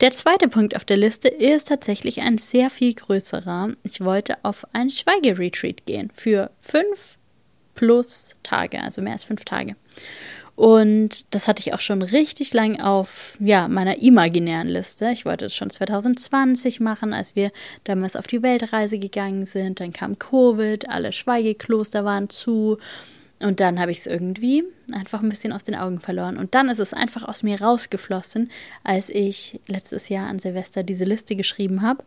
Der 0.00 0.12
zweite 0.12 0.48
Punkt 0.48 0.76
auf 0.76 0.84
der 0.84 0.98
Liste 0.98 1.28
ist 1.28 1.68
tatsächlich 1.68 2.20
ein 2.20 2.36
sehr 2.36 2.68
viel 2.68 2.92
größerer. 2.92 3.70
Ich 3.82 4.02
wollte 4.02 4.36
auf 4.42 4.66
ein 4.74 4.90
Schweigeretreat 4.90 5.86
gehen 5.86 6.10
für 6.12 6.50
fünf 6.60 7.16
plus 7.74 8.36
Tage, 8.42 8.82
also 8.82 9.00
mehr 9.00 9.14
als 9.14 9.24
fünf 9.24 9.46
Tage. 9.46 9.74
Und 10.54 11.34
das 11.34 11.48
hatte 11.48 11.60
ich 11.60 11.72
auch 11.72 11.80
schon 11.80 12.02
richtig 12.02 12.52
lang 12.52 12.80
auf 12.80 13.38
ja, 13.40 13.68
meiner 13.68 14.02
imaginären 14.02 14.68
Liste. 14.68 15.10
Ich 15.12 15.24
wollte 15.24 15.46
es 15.46 15.54
schon 15.54 15.70
2020 15.70 16.80
machen, 16.80 17.14
als 17.14 17.34
wir 17.34 17.50
damals 17.84 18.16
auf 18.16 18.26
die 18.26 18.42
Weltreise 18.42 18.98
gegangen 18.98 19.46
sind. 19.46 19.80
Dann 19.80 19.94
kam 19.94 20.18
Covid, 20.18 20.90
alle 20.90 21.12
Schweigekloster 21.12 22.04
waren 22.04 22.28
zu. 22.28 22.76
Und 23.40 23.60
dann 23.60 23.80
habe 23.80 23.90
ich 23.90 23.98
es 23.98 24.06
irgendwie 24.06 24.64
einfach 24.92 25.22
ein 25.22 25.28
bisschen 25.28 25.52
aus 25.52 25.64
den 25.64 25.74
Augen 25.74 26.00
verloren. 26.00 26.36
Und 26.36 26.54
dann 26.54 26.68
ist 26.68 26.78
es 26.78 26.92
einfach 26.92 27.24
aus 27.24 27.42
mir 27.42 27.60
rausgeflossen, 27.60 28.50
als 28.84 29.08
ich 29.08 29.60
letztes 29.66 30.08
Jahr 30.08 30.28
an 30.28 30.38
Silvester 30.38 30.82
diese 30.82 31.04
Liste 31.04 31.36
geschrieben 31.36 31.82
habe. 31.82 32.04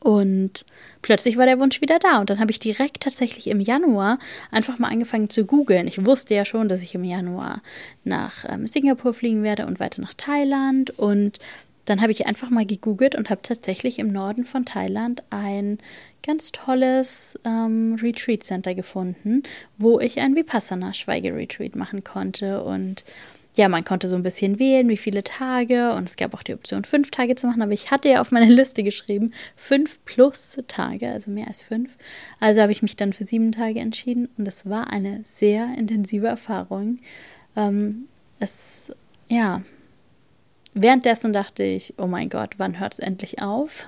Und 0.00 0.64
plötzlich 1.02 1.36
war 1.36 1.46
der 1.46 1.58
Wunsch 1.58 1.80
wieder 1.80 1.98
da. 1.98 2.20
Und 2.20 2.30
dann 2.30 2.40
habe 2.40 2.50
ich 2.50 2.58
direkt 2.58 3.02
tatsächlich 3.02 3.48
im 3.48 3.60
Januar 3.60 4.18
einfach 4.50 4.78
mal 4.78 4.88
angefangen 4.90 5.30
zu 5.30 5.44
googeln. 5.44 5.86
Ich 5.86 6.04
wusste 6.04 6.34
ja 6.34 6.44
schon, 6.44 6.68
dass 6.68 6.82
ich 6.82 6.94
im 6.94 7.04
Januar 7.04 7.62
nach 8.04 8.44
ähm, 8.48 8.66
Singapur 8.66 9.14
fliegen 9.14 9.42
werde 9.42 9.66
und 9.66 9.80
weiter 9.80 10.00
nach 10.00 10.14
Thailand. 10.14 10.90
Und 10.98 11.38
dann 11.88 12.00
habe 12.00 12.12
ich 12.12 12.26
einfach 12.26 12.50
mal 12.50 12.66
gegoogelt 12.66 13.14
und 13.14 13.30
habe 13.30 13.42
tatsächlich 13.42 13.98
im 13.98 14.08
Norden 14.08 14.44
von 14.44 14.64
Thailand 14.64 15.22
ein 15.30 15.78
ganz 16.22 16.52
tolles 16.52 17.38
ähm, 17.44 17.96
Retreat 18.00 18.42
Center 18.42 18.74
gefunden, 18.74 19.42
wo 19.78 20.00
ich 20.00 20.20
ein 20.20 20.36
Vipassana 20.36 20.92
Schweigeretreat 20.92 21.76
machen 21.76 22.04
konnte 22.04 22.62
und 22.62 23.04
ja, 23.56 23.68
man 23.68 23.82
konnte 23.82 24.08
so 24.08 24.14
ein 24.14 24.22
bisschen 24.22 24.60
wählen, 24.60 24.88
wie 24.88 24.96
viele 24.96 25.24
Tage 25.24 25.92
und 25.94 26.08
es 26.08 26.16
gab 26.16 26.32
auch 26.32 26.44
die 26.44 26.54
Option, 26.54 26.84
fünf 26.84 27.10
Tage 27.10 27.34
zu 27.34 27.46
machen, 27.46 27.62
aber 27.62 27.72
ich 27.72 27.90
hatte 27.90 28.08
ja 28.08 28.20
auf 28.20 28.30
meine 28.30 28.52
Liste 28.52 28.82
geschrieben, 28.84 29.32
fünf 29.56 30.04
plus 30.04 30.58
Tage, 30.68 31.10
also 31.10 31.30
mehr 31.30 31.48
als 31.48 31.62
fünf. 31.62 31.96
Also 32.38 32.60
habe 32.62 32.72
ich 32.72 32.82
mich 32.82 32.94
dann 32.94 33.12
für 33.12 33.24
sieben 33.24 33.50
Tage 33.50 33.80
entschieden 33.80 34.28
und 34.38 34.46
es 34.46 34.68
war 34.68 34.90
eine 34.90 35.22
sehr 35.24 35.74
intensive 35.76 36.28
Erfahrung. 36.28 36.98
Ähm, 37.56 38.04
es, 38.38 38.92
ja, 39.28 39.62
Währenddessen 40.80 41.32
dachte 41.32 41.64
ich, 41.64 41.94
oh 41.98 42.06
mein 42.06 42.28
Gott, 42.28 42.54
wann 42.58 42.78
hört 42.78 42.92
es 42.92 42.98
endlich 43.00 43.42
auf? 43.42 43.86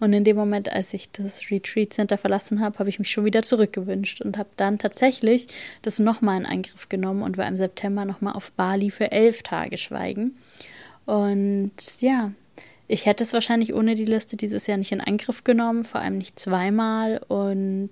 Und 0.00 0.14
in 0.14 0.24
dem 0.24 0.36
Moment, 0.36 0.72
als 0.72 0.94
ich 0.94 1.10
das 1.10 1.50
Retreat 1.50 1.92
Center 1.92 2.16
verlassen 2.16 2.60
habe, 2.60 2.78
habe 2.78 2.88
ich 2.88 2.98
mich 2.98 3.10
schon 3.10 3.26
wieder 3.26 3.42
zurückgewünscht 3.42 4.22
und 4.22 4.38
habe 4.38 4.48
dann 4.56 4.78
tatsächlich 4.78 5.48
das 5.82 5.98
nochmal 5.98 6.40
in 6.40 6.46
Angriff 6.46 6.88
genommen 6.88 7.22
und 7.22 7.36
war 7.36 7.46
im 7.46 7.58
September 7.58 8.06
nochmal 8.06 8.32
auf 8.32 8.52
Bali 8.52 8.90
für 8.90 9.12
elf 9.12 9.42
Tage 9.42 9.76
schweigen. 9.76 10.38
Und 11.04 11.72
ja, 12.00 12.32
ich 12.88 13.04
hätte 13.04 13.24
es 13.24 13.34
wahrscheinlich 13.34 13.74
ohne 13.74 13.94
die 13.94 14.06
Liste 14.06 14.38
dieses 14.38 14.66
Jahr 14.66 14.78
nicht 14.78 14.92
in 14.92 15.02
Angriff 15.02 15.44
genommen, 15.44 15.84
vor 15.84 16.00
allem 16.00 16.16
nicht 16.16 16.38
zweimal. 16.38 17.20
Und 17.28 17.90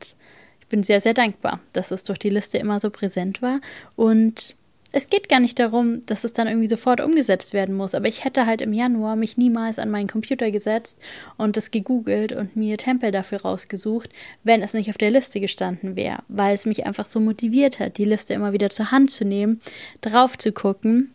ich 0.60 0.66
bin 0.68 0.82
sehr, 0.82 1.02
sehr 1.02 1.14
dankbar, 1.14 1.60
dass 1.74 1.90
es 1.90 2.02
durch 2.02 2.18
die 2.18 2.30
Liste 2.30 2.56
immer 2.56 2.80
so 2.80 2.88
präsent 2.88 3.42
war. 3.42 3.60
Und 3.94 4.56
es 4.90 5.08
geht 5.08 5.28
gar 5.28 5.40
nicht 5.40 5.58
darum, 5.58 6.04
dass 6.06 6.24
es 6.24 6.32
dann 6.32 6.46
irgendwie 6.46 6.68
sofort 6.68 7.00
umgesetzt 7.00 7.52
werden 7.52 7.74
muss, 7.74 7.94
aber 7.94 8.08
ich 8.08 8.24
hätte 8.24 8.46
halt 8.46 8.62
im 8.62 8.72
Januar 8.72 9.16
mich 9.16 9.36
niemals 9.36 9.78
an 9.78 9.90
meinen 9.90 10.08
Computer 10.08 10.50
gesetzt 10.50 10.98
und 11.36 11.56
das 11.56 11.70
gegoogelt 11.70 12.32
und 12.32 12.56
mir 12.56 12.78
Tempel 12.78 13.10
dafür 13.10 13.42
rausgesucht, 13.42 14.10
wenn 14.44 14.62
es 14.62 14.72
nicht 14.72 14.88
auf 14.88 14.96
der 14.96 15.10
Liste 15.10 15.40
gestanden 15.40 15.96
wäre, 15.96 16.22
weil 16.28 16.54
es 16.54 16.64
mich 16.64 16.86
einfach 16.86 17.04
so 17.04 17.20
motiviert 17.20 17.80
hat, 17.80 17.98
die 17.98 18.06
Liste 18.06 18.32
immer 18.32 18.52
wieder 18.52 18.70
zur 18.70 18.90
Hand 18.90 19.10
zu 19.10 19.26
nehmen, 19.26 19.58
drauf 20.00 20.38
zu 20.38 20.52
gucken 20.52 21.12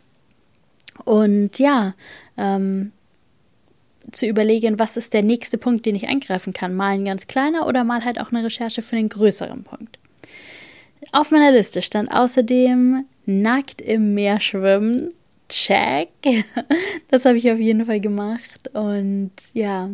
und 1.04 1.58
ja, 1.58 1.94
ähm, 2.36 2.92
zu 4.12 4.26
überlegen, 4.26 4.78
was 4.78 4.96
ist 4.96 5.14
der 5.14 5.22
nächste 5.22 5.58
Punkt, 5.58 5.86
den 5.86 5.96
ich 5.96 6.08
angreifen 6.08 6.52
kann. 6.52 6.74
Mal 6.74 6.92
ein 6.92 7.04
ganz 7.06 7.26
kleiner 7.26 7.66
oder 7.66 7.82
mal 7.82 8.04
halt 8.04 8.20
auch 8.20 8.30
eine 8.30 8.44
Recherche 8.44 8.82
für 8.82 8.96
einen 8.96 9.08
größeren 9.08 9.64
Punkt. 9.64 9.98
Auf 11.14 11.30
meiner 11.30 11.52
Liste 11.52 11.80
stand 11.80 12.10
außerdem 12.10 13.04
nackt 13.24 13.80
im 13.80 14.14
Meer 14.14 14.40
schwimmen. 14.40 15.14
Check. 15.48 16.08
Das 17.08 17.24
habe 17.24 17.38
ich 17.38 17.52
auf 17.52 17.60
jeden 17.60 17.86
Fall 17.86 18.00
gemacht. 18.00 18.68
Und 18.72 19.30
ja, 19.52 19.90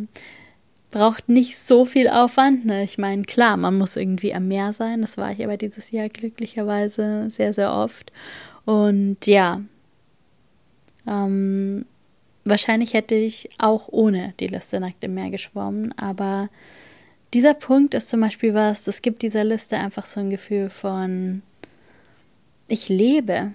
braucht 0.90 1.28
nicht 1.28 1.58
so 1.58 1.84
viel 1.84 2.08
Aufwand. 2.08 2.64
Ne? 2.64 2.84
Ich 2.84 2.96
meine, 2.96 3.24
klar, 3.24 3.58
man 3.58 3.76
muss 3.76 3.96
irgendwie 3.96 4.32
am 4.32 4.48
Meer 4.48 4.72
sein. 4.72 5.02
Das 5.02 5.18
war 5.18 5.30
ich 5.30 5.44
aber 5.44 5.58
dieses 5.58 5.90
Jahr 5.90 6.08
glücklicherweise 6.08 7.28
sehr, 7.28 7.52
sehr 7.52 7.70
oft. 7.70 8.10
Und 8.64 9.26
ja, 9.26 9.60
ähm, 11.06 11.84
wahrscheinlich 12.46 12.94
hätte 12.94 13.14
ich 13.14 13.50
auch 13.58 13.88
ohne 13.90 14.32
die 14.40 14.46
Liste 14.46 14.80
nackt 14.80 15.04
im 15.04 15.12
Meer 15.12 15.28
geschwommen. 15.28 15.92
Aber 15.98 16.48
dieser 17.32 17.54
Punkt 17.54 17.94
ist 17.94 18.08
zum 18.08 18.20
Beispiel 18.20 18.54
was, 18.54 18.84
das 18.84 19.02
gibt 19.02 19.22
dieser 19.22 19.44
Liste 19.44 19.76
einfach 19.76 20.06
so 20.06 20.20
ein 20.20 20.30
Gefühl 20.30 20.68
von 20.70 21.42
ich 22.68 22.88
lebe. 22.88 23.52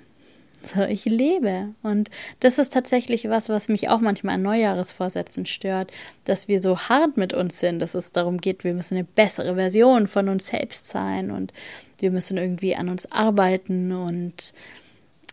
So, 0.64 0.82
ich 0.82 1.06
lebe. 1.06 1.76
Und 1.84 2.10
das 2.40 2.58
ist 2.58 2.74
tatsächlich 2.74 3.30
was, 3.30 3.50
was 3.50 3.70
mich 3.70 3.90
auch 3.90 4.00
manchmal 4.00 4.36
an 4.36 4.42
Neujahresvorsätzen 4.42 5.46
stört, 5.46 5.92
dass 6.24 6.48
wir 6.48 6.62
so 6.62 6.80
hart 6.80 7.18
mit 7.18 7.34
uns 7.34 7.60
sind, 7.60 7.80
dass 7.80 7.94
es 7.94 8.12
darum 8.12 8.40
geht, 8.40 8.64
wir 8.64 8.74
müssen 8.74 8.96
eine 8.96 9.04
bessere 9.04 9.56
Version 9.56 10.08
von 10.08 10.28
uns 10.28 10.48
selbst 10.48 10.88
sein 10.88 11.30
und 11.30 11.54
wir 12.00 12.10
müssen 12.10 12.38
irgendwie 12.38 12.76
an 12.76 12.90
uns 12.90 13.12
arbeiten 13.12 13.92
und 13.92 14.54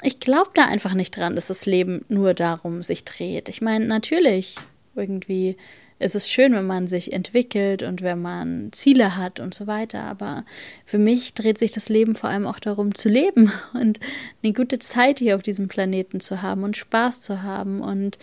ich 0.02 0.20
glaube 0.20 0.50
da 0.54 0.66
einfach 0.66 0.94
nicht 0.94 1.16
dran, 1.16 1.37
dass 1.37 1.46
das 1.46 1.64
Leben 1.64 2.04
nur 2.08 2.34
darum 2.34 2.82
sich 2.82 3.04
dreht. 3.04 3.49
Ich 3.49 3.62
meine, 3.62 3.87
natürlich 3.87 4.56
irgendwie 4.94 5.56
es 6.02 6.16
ist 6.16 6.30
schön, 6.30 6.52
wenn 6.52 6.66
man 6.66 6.88
sich 6.88 7.12
entwickelt 7.12 7.82
und 7.82 8.02
wenn 8.02 8.21
man 8.21 8.73
Ziele 8.73 9.16
hat 9.16 9.38
und 9.38 9.54
so 9.54 9.68
weiter. 9.68 10.02
Aber 10.02 10.44
für 10.85 10.99
mich 10.99 11.35
dreht 11.35 11.59
sich 11.59 11.71
das 11.71 11.88
Leben 11.88 12.16
vor 12.16 12.28
allem 12.28 12.47
auch 12.47 12.59
darum 12.59 12.94
zu 12.94 13.09
leben 13.09 13.52
und 13.75 14.00
eine 14.42 14.52
gute 14.52 14.78
Zeit 14.80 15.21
hier 15.21 15.37
auf 15.37 15.42
diesem 15.42 15.68
Planeten 15.68 16.21
zu 16.21 16.42
haben 16.42 16.64
und 16.64 16.76
Spaß 16.76 17.23
zu 17.23 17.42
haben 17.42 17.80
und 17.80 18.18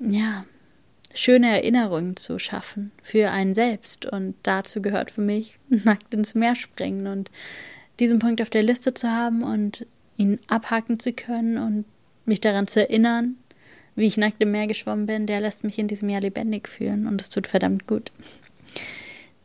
ja, 0.00 0.44
schöne 1.14 1.48
Erinnerungen 1.48 2.16
zu 2.16 2.38
schaffen 2.38 2.90
für 3.02 3.30
einen 3.30 3.54
selbst. 3.54 4.04
Und 4.06 4.34
dazu 4.42 4.82
gehört 4.82 5.10
für 5.12 5.22
mich 5.22 5.58
nackt 5.68 6.12
ins 6.12 6.34
Meer 6.34 6.56
springen 6.56 7.06
und 7.06 7.30
diesen 8.00 8.18
Punkt 8.18 8.42
auf 8.42 8.50
der 8.50 8.62
Liste 8.62 8.94
zu 8.94 9.10
haben 9.10 9.42
und 9.42 9.86
ihn 10.16 10.40
abhaken 10.48 10.98
zu 10.98 11.12
können 11.12 11.56
und 11.56 11.84
mich 12.24 12.40
daran 12.40 12.66
zu 12.66 12.80
erinnern, 12.80 13.36
wie 13.96 14.06
ich 14.06 14.16
nackt 14.16 14.42
im 14.42 14.52
Meer 14.52 14.66
geschwommen 14.66 15.06
bin, 15.06 15.26
der 15.26 15.40
lässt 15.40 15.64
mich 15.64 15.78
in 15.78 15.88
diesem 15.88 16.08
Jahr 16.08 16.20
lebendig 16.20 16.68
fühlen 16.68 17.06
und 17.06 17.20
es 17.20 17.30
tut 17.30 17.46
verdammt 17.46 17.86
gut. 17.86 18.12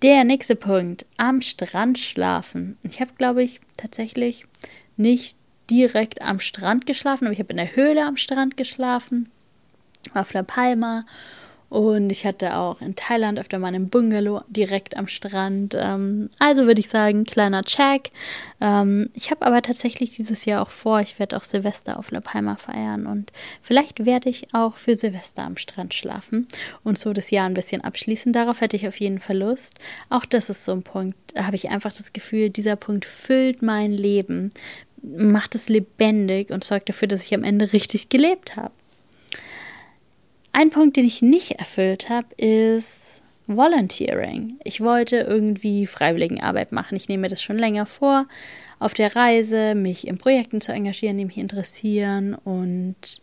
Der 0.01 0.23
nächste 0.23 0.55
Punkt, 0.55 1.05
am 1.17 1.41
Strand 1.41 1.97
schlafen. 1.97 2.77
Ich 2.83 3.01
habe, 3.01 3.11
glaube 3.17 3.43
ich, 3.43 3.61
tatsächlich 3.77 4.45
nicht 4.97 5.37
direkt 5.69 6.21
am 6.21 6.39
Strand 6.39 6.85
geschlafen, 6.85 7.25
aber 7.25 7.33
ich 7.33 7.39
habe 7.39 7.51
in 7.51 7.57
der 7.57 7.75
Höhle 7.75 8.05
am 8.05 8.17
Strand 8.17 8.57
geschlafen, 8.57 9.31
auf 10.13 10.33
La 10.33 10.43
Palma 10.43 11.05
und 11.71 12.11
ich 12.11 12.25
hatte 12.25 12.57
auch 12.57 12.81
in 12.81 12.95
Thailand 12.97 13.39
öfter 13.39 13.57
mal 13.57 13.69
einen 13.69 13.87
Bungalow 13.87 14.41
direkt 14.49 14.97
am 14.97 15.07
Strand. 15.07 15.73
Ähm, 15.79 16.29
also 16.37 16.65
würde 16.65 16.81
ich 16.81 16.89
sagen, 16.89 17.23
kleiner 17.23 17.63
Check. 17.63 18.11
Ähm, 18.59 19.09
ich 19.13 19.31
habe 19.31 19.45
aber 19.45 19.61
tatsächlich 19.61 20.17
dieses 20.17 20.43
Jahr 20.43 20.63
auch 20.63 20.69
vor, 20.69 20.99
ich 20.99 21.17
werde 21.17 21.37
auch 21.37 21.45
Silvester 21.45 21.97
auf 21.97 22.11
La 22.11 22.19
Palma 22.19 22.57
feiern 22.57 23.05
und 23.05 23.31
vielleicht 23.61 24.03
werde 24.03 24.27
ich 24.27 24.53
auch 24.53 24.75
für 24.75 24.97
Silvester 24.97 25.43
am 25.43 25.55
Strand 25.55 25.93
schlafen 25.93 26.45
und 26.83 26.97
so 26.97 27.13
das 27.13 27.31
Jahr 27.31 27.45
ein 27.45 27.53
bisschen 27.53 27.81
abschließen. 27.81 28.33
Darauf 28.33 28.59
hätte 28.59 28.75
ich 28.75 28.85
auf 28.85 28.99
jeden 28.99 29.21
Fall 29.21 29.37
Lust. 29.37 29.75
Auch 30.09 30.25
das 30.25 30.49
ist 30.49 30.65
so 30.65 30.73
ein 30.73 30.83
Punkt, 30.83 31.17
da 31.35 31.45
habe 31.45 31.55
ich 31.55 31.69
einfach 31.69 31.93
das 31.93 32.11
Gefühl, 32.11 32.49
dieser 32.49 32.75
Punkt 32.75 33.05
füllt 33.05 33.61
mein 33.61 33.93
Leben, 33.93 34.49
macht 35.01 35.55
es 35.55 35.69
lebendig 35.69 36.49
und 36.49 36.65
sorgt 36.65 36.89
dafür, 36.89 37.07
dass 37.07 37.23
ich 37.23 37.33
am 37.33 37.45
Ende 37.45 37.71
richtig 37.71 38.09
gelebt 38.09 38.57
habe. 38.57 38.73
Ein 40.53 40.69
Punkt, 40.69 40.97
den 40.97 41.05
ich 41.05 41.21
nicht 41.21 41.53
erfüllt 41.53 42.09
habe, 42.09 42.27
ist 42.35 43.21
Volunteering. 43.47 44.59
Ich 44.63 44.81
wollte 44.81 45.17
irgendwie 45.17 45.87
Freiwilligenarbeit 45.87 46.71
machen. 46.71 46.95
Ich 46.95 47.07
nehme 47.07 47.21
mir 47.21 47.29
das 47.29 47.41
schon 47.41 47.57
länger 47.57 47.85
vor, 47.85 48.27
auf 48.79 48.93
der 48.93 49.15
Reise 49.15 49.75
mich 49.75 50.07
in 50.07 50.17
Projekten 50.17 50.61
zu 50.61 50.71
engagieren, 50.71 51.17
die 51.17 51.25
mich 51.25 51.37
interessieren. 51.37 52.35
Und 52.35 53.21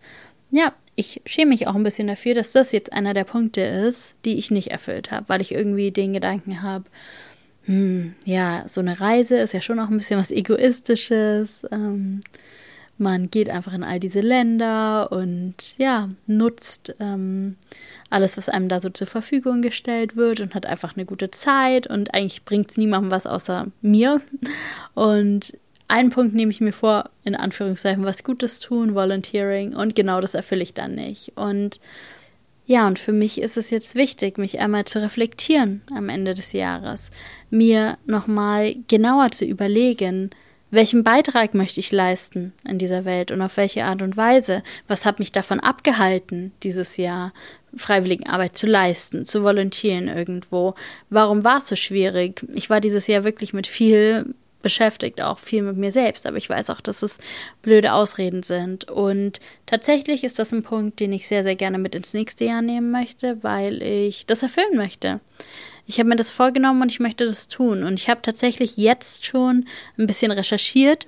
ja, 0.51 0.73
ich 0.95 1.23
schäme 1.27 1.51
mich 1.51 1.67
auch 1.67 1.75
ein 1.75 1.83
bisschen 1.83 2.09
dafür, 2.09 2.35
dass 2.35 2.53
das 2.53 2.73
jetzt 2.73 2.93
einer 2.93 3.15
der 3.15 3.25
Punkte 3.25 3.61
ist, 3.61 4.15
die 4.25 4.39
ich 4.39 4.51
nicht 4.51 4.71
erfüllt 4.71 5.11
habe, 5.11 5.29
weil 5.29 5.43
ich 5.43 5.53
irgendwie 5.53 5.91
den 5.91 6.13
Gedanken 6.13 6.63
habe, 6.63 6.85
hm, 7.65 8.15
ja, 8.25 8.65
so 8.67 8.81
eine 8.81 8.99
Reise 8.99 9.37
ist 9.37 9.53
ja 9.53 9.61
schon 9.61 9.79
auch 9.79 9.91
ein 9.91 9.99
bisschen 9.99 10.19
was 10.19 10.31
Egoistisches. 10.31 11.65
Ähm, 11.71 12.21
man 12.99 13.31
geht 13.31 13.49
einfach 13.49 13.75
in 13.75 13.85
all 13.85 14.01
diese 14.01 14.21
Länder 14.21 15.11
und 15.13 15.79
ja, 15.79 16.09
nutzt 16.27 16.95
ähm, 17.01 17.57
alles, 18.11 18.37
was 18.37 18.49
einem 18.49 18.69
da 18.69 18.81
so 18.81 18.91
zur 18.91 19.07
Verfügung 19.07 19.63
gestellt 19.63 20.17
wird 20.17 20.41
und 20.41 20.55
hat 20.55 20.67
einfach 20.67 20.97
eine 20.97 21.07
gute 21.07 21.31
Zeit 21.31 21.87
und 21.87 22.15
eigentlich 22.15 22.45
bringt 22.45 22.71
es 22.71 22.77
niemandem 22.77 23.11
was 23.11 23.27
außer 23.27 23.69
mir. 23.81 24.21
Und 24.95 25.57
einen 25.87 26.11
Punkt 26.11 26.35
nehme 26.35 26.51
ich 26.51 26.61
mir 26.61 26.73
vor, 26.73 27.11
in 27.25 27.35
Anführungszeichen 27.35 28.05
was 28.05 28.25
Gutes 28.25 28.61
tun, 28.61 28.95
Volunteering 28.95 29.75
und 29.75 29.95
genau 29.95 30.21
das 30.21 30.35
erfülle 30.35 30.63
ich 30.63 30.75
dann 30.75 30.95
nicht. 30.95 31.33
Und 31.37 31.81
ja, 32.67 32.87
und 32.87 32.99
für 32.99 33.13
mich 33.13 33.41
ist 33.41 33.57
es 33.57 33.71
jetzt 33.71 33.95
wichtig, 33.95 34.37
mich 34.37 34.59
einmal 34.59 34.85
zu 34.85 35.01
reflektieren 35.01 35.81
am 35.95 36.11
Ende 36.11 36.35
des 36.35 36.53
Jahres, 36.53 37.11
mir 37.49 37.97
nochmal 38.05 38.75
genauer 38.89 39.31
zu 39.31 39.47
überlegen, 39.47 40.31
welchen 40.71 41.03
Beitrag 41.03 41.55
möchte 41.55 41.81
ich 41.81 41.93
leisten 41.93 42.53
in 42.67 42.79
dieser 42.79 43.05
Welt 43.05 43.31
und 43.31 43.41
auf 43.41 43.57
welche 43.57 43.85
Art 43.85 44.03
und 44.03 44.17
Weise? 44.17 44.63
Was 44.87 45.07
hat 45.07 45.19
mich 45.19 45.33
davon 45.33 45.61
abgehalten, 45.61 46.53
dieses 46.63 46.97
Jahr 46.97 47.33
Freiwilligenarbeit 47.75 48.57
zu 48.57 48.67
leisten, 48.67 49.25
zu 49.25 49.43
volontieren 49.43 50.09
irgendwo? 50.09 50.75
Warum 51.11 51.45
war 51.45 51.59
es 51.59 51.69
so 51.69 51.77
schwierig? 51.77 52.45
Ich 52.55 52.69
war 52.69 52.81
dieses 52.81 53.07
Jahr 53.07 53.25
wirklich 53.25 53.53
mit 53.53 53.67
viel 53.67 54.35
beschäftigt, 54.61 55.21
auch 55.23 55.39
viel 55.39 55.63
mit 55.63 55.77
mir 55.77 55.93
selbst, 55.93 56.27
aber 56.27 56.37
ich 56.37 56.51
weiß 56.51 56.71
auch, 56.71 56.81
dass 56.81 57.03
es 57.03 57.19
blöde 57.63 57.93
Ausreden 57.93 58.43
sind. 58.43 58.91
Und 58.91 59.41
tatsächlich 59.67 60.25
ist 60.25 60.39
das 60.39 60.53
ein 60.53 60.63
Punkt, 60.63 61.01
den 61.01 61.13
ich 61.13 61.29
sehr, 61.29 61.45
sehr 61.45 61.57
gerne 61.57 61.79
mit 61.79 61.95
ins 61.95 62.13
nächste 62.13 62.45
Jahr 62.45 62.63
nehmen 62.63 62.91
möchte, 62.91 63.43
weil 63.43 63.83
ich 63.83 64.27
das 64.27 64.43
erfüllen 64.43 64.77
möchte. 64.77 65.21
Ich 65.89 65.99
habe 65.99 66.11
mir 66.11 66.17
das 66.17 66.31
vorgenommen 66.31 66.83
und 66.83 66.93
ich 66.93 67.01
möchte 67.01 67.25
das 67.25 67.49
tun. 67.49 67.83
Und 67.83 67.99
ich 67.99 68.11
habe 68.11 68.21
tatsächlich 68.23 68.77
jetzt 68.77 69.25
schon 69.25 69.67
ein 69.97 70.07
bisschen 70.07 70.31
recherchiert 70.31 71.07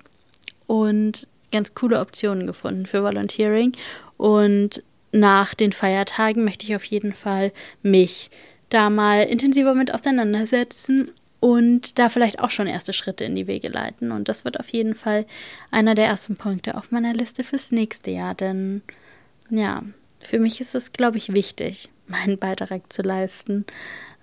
und 0.66 1.28
ganz 1.52 1.74
coole 1.74 2.00
Optionen 2.00 2.46
gefunden 2.46 2.86
für 2.86 3.02
Volunteering. 3.02 3.72
Und 4.16 4.82
nach 5.12 5.54
den 5.54 5.72
Feiertagen 5.72 6.44
möchte 6.44 6.64
ich 6.64 6.74
auf 6.74 6.84
jeden 6.84 7.12
Fall 7.12 7.52
mich 7.82 8.30
da 8.70 8.88
mal 8.88 9.24
intensiver 9.24 9.74
mit 9.74 9.92
auseinandersetzen 9.92 11.10
und 11.40 11.98
da 11.98 12.08
vielleicht 12.08 12.40
auch 12.40 12.50
schon 12.50 12.66
erste 12.66 12.94
Schritte 12.94 13.24
in 13.24 13.34
die 13.34 13.46
Wege 13.46 13.68
leiten. 13.68 14.12
Und 14.12 14.30
das 14.30 14.46
wird 14.46 14.58
auf 14.58 14.68
jeden 14.70 14.94
Fall 14.94 15.26
einer 15.70 15.94
der 15.94 16.06
ersten 16.06 16.36
Punkte 16.36 16.78
auf 16.78 16.90
meiner 16.90 17.12
Liste 17.12 17.44
fürs 17.44 17.70
nächste 17.70 18.12
Jahr, 18.12 18.34
denn 18.34 18.80
ja, 19.50 19.82
für 20.20 20.38
mich 20.38 20.60
ist 20.60 20.74
es, 20.74 20.92
glaube 20.92 21.18
ich, 21.18 21.34
wichtig, 21.34 21.88
meinen 22.06 22.38
Beitrag 22.38 22.92
zu 22.92 23.02
leisten. 23.02 23.64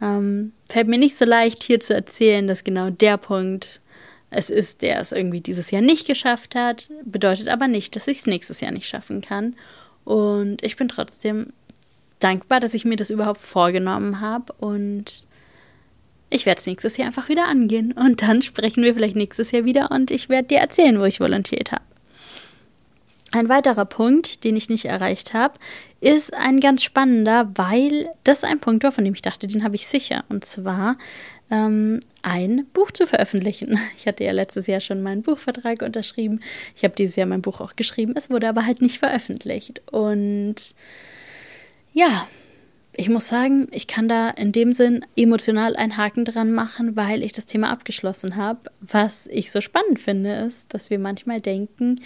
Ähm, 0.01 0.53
fällt 0.69 0.87
mir 0.87 0.97
nicht 0.97 1.17
so 1.17 1.25
leicht, 1.25 1.63
hier 1.63 1.79
zu 1.79 1.93
erzählen, 1.93 2.47
dass 2.47 2.63
genau 2.63 2.89
der 2.89 3.17
Punkt 3.17 3.81
es 4.29 4.49
ist, 4.49 4.81
der 4.81 4.99
es 4.99 5.11
irgendwie 5.11 5.41
dieses 5.41 5.71
Jahr 5.71 5.81
nicht 5.81 6.05
geschafft 6.05 6.55
hat, 6.55 6.89
bedeutet 7.05 7.47
aber 7.47 7.67
nicht, 7.67 7.95
dass 7.95 8.07
ich 8.07 8.19
es 8.19 8.27
nächstes 8.27 8.59
Jahr 8.59 8.71
nicht 8.71 8.87
schaffen 8.87 9.21
kann. 9.21 9.55
Und 10.03 10.63
ich 10.63 10.75
bin 10.75 10.87
trotzdem 10.87 11.47
dankbar, 12.19 12.59
dass 12.59 12.73
ich 12.73 12.85
mir 12.85 12.97
das 12.97 13.09
überhaupt 13.09 13.39
vorgenommen 13.39 14.19
habe 14.21 14.53
und 14.59 15.27
ich 16.29 16.45
werde 16.45 16.59
es 16.59 16.67
nächstes 16.67 16.97
Jahr 16.97 17.07
einfach 17.07 17.29
wieder 17.29 17.47
angehen 17.47 17.93
und 17.93 18.21
dann 18.21 18.41
sprechen 18.41 18.83
wir 18.83 18.93
vielleicht 18.93 19.15
nächstes 19.15 19.51
Jahr 19.51 19.65
wieder 19.65 19.91
und 19.91 20.11
ich 20.11 20.27
werde 20.27 20.49
dir 20.49 20.59
erzählen, 20.59 20.99
wo 20.99 21.05
ich 21.05 21.19
volontiert 21.19 21.71
habe. 21.71 21.83
Ein 23.31 23.49
weiterer 23.49 23.85
Punkt, 23.85 24.45
den 24.45 24.55
ich 24.55 24.69
nicht 24.69 24.85
erreicht 24.85 25.33
habe, 25.33 25.55
ist 25.99 26.33
ein 26.33 26.59
ganz 26.61 26.83
spannender, 26.83 27.51
weil 27.55 28.09
das 28.23 28.43
ein 28.43 28.59
Punkt 28.59 28.83
war, 28.83 28.91
von 28.91 29.03
dem 29.03 29.13
ich 29.13 29.21
dachte, 29.21 29.47
den 29.47 29.63
habe 29.63 29.75
ich 29.75 29.87
sicher. 29.87 30.23
Und 30.29 30.45
zwar 30.45 30.97
ähm, 31.51 31.99
ein 32.21 32.67
Buch 32.73 32.91
zu 32.91 33.05
veröffentlichen. 33.05 33.77
Ich 33.97 34.07
hatte 34.07 34.23
ja 34.23 34.31
letztes 34.31 34.67
Jahr 34.67 34.79
schon 34.79 35.01
meinen 35.01 35.23
Buchvertrag 35.23 35.81
unterschrieben. 35.81 36.39
Ich 36.75 36.83
habe 36.83 36.95
dieses 36.95 37.17
Jahr 37.17 37.27
mein 37.27 37.41
Buch 37.41 37.59
auch 37.59 37.75
geschrieben. 37.75 38.13
Es 38.15 38.29
wurde 38.29 38.47
aber 38.47 38.65
halt 38.65 38.81
nicht 38.81 38.99
veröffentlicht. 38.99 39.81
Und 39.91 40.55
ja, 41.91 42.27
ich 42.99 43.09
muss 43.09 43.27
sagen, 43.27 43.67
ich 43.71 43.85
kann 43.85 44.07
da 44.07 44.29
in 44.31 44.51
dem 44.51 44.73
Sinn 44.73 45.05
emotional 45.15 45.75
einen 45.75 45.97
Haken 45.97 46.25
dran 46.25 46.51
machen, 46.51 46.95
weil 46.95 47.23
ich 47.23 47.31
das 47.31 47.45
Thema 47.45 47.69
abgeschlossen 47.69 48.35
habe. 48.35 48.71
Was 48.81 49.27
ich 49.27 49.51
so 49.51 49.61
spannend 49.61 49.99
finde, 49.99 50.33
ist, 50.33 50.73
dass 50.73 50.89
wir 50.89 50.97
manchmal 50.97 51.39
denken, 51.39 52.01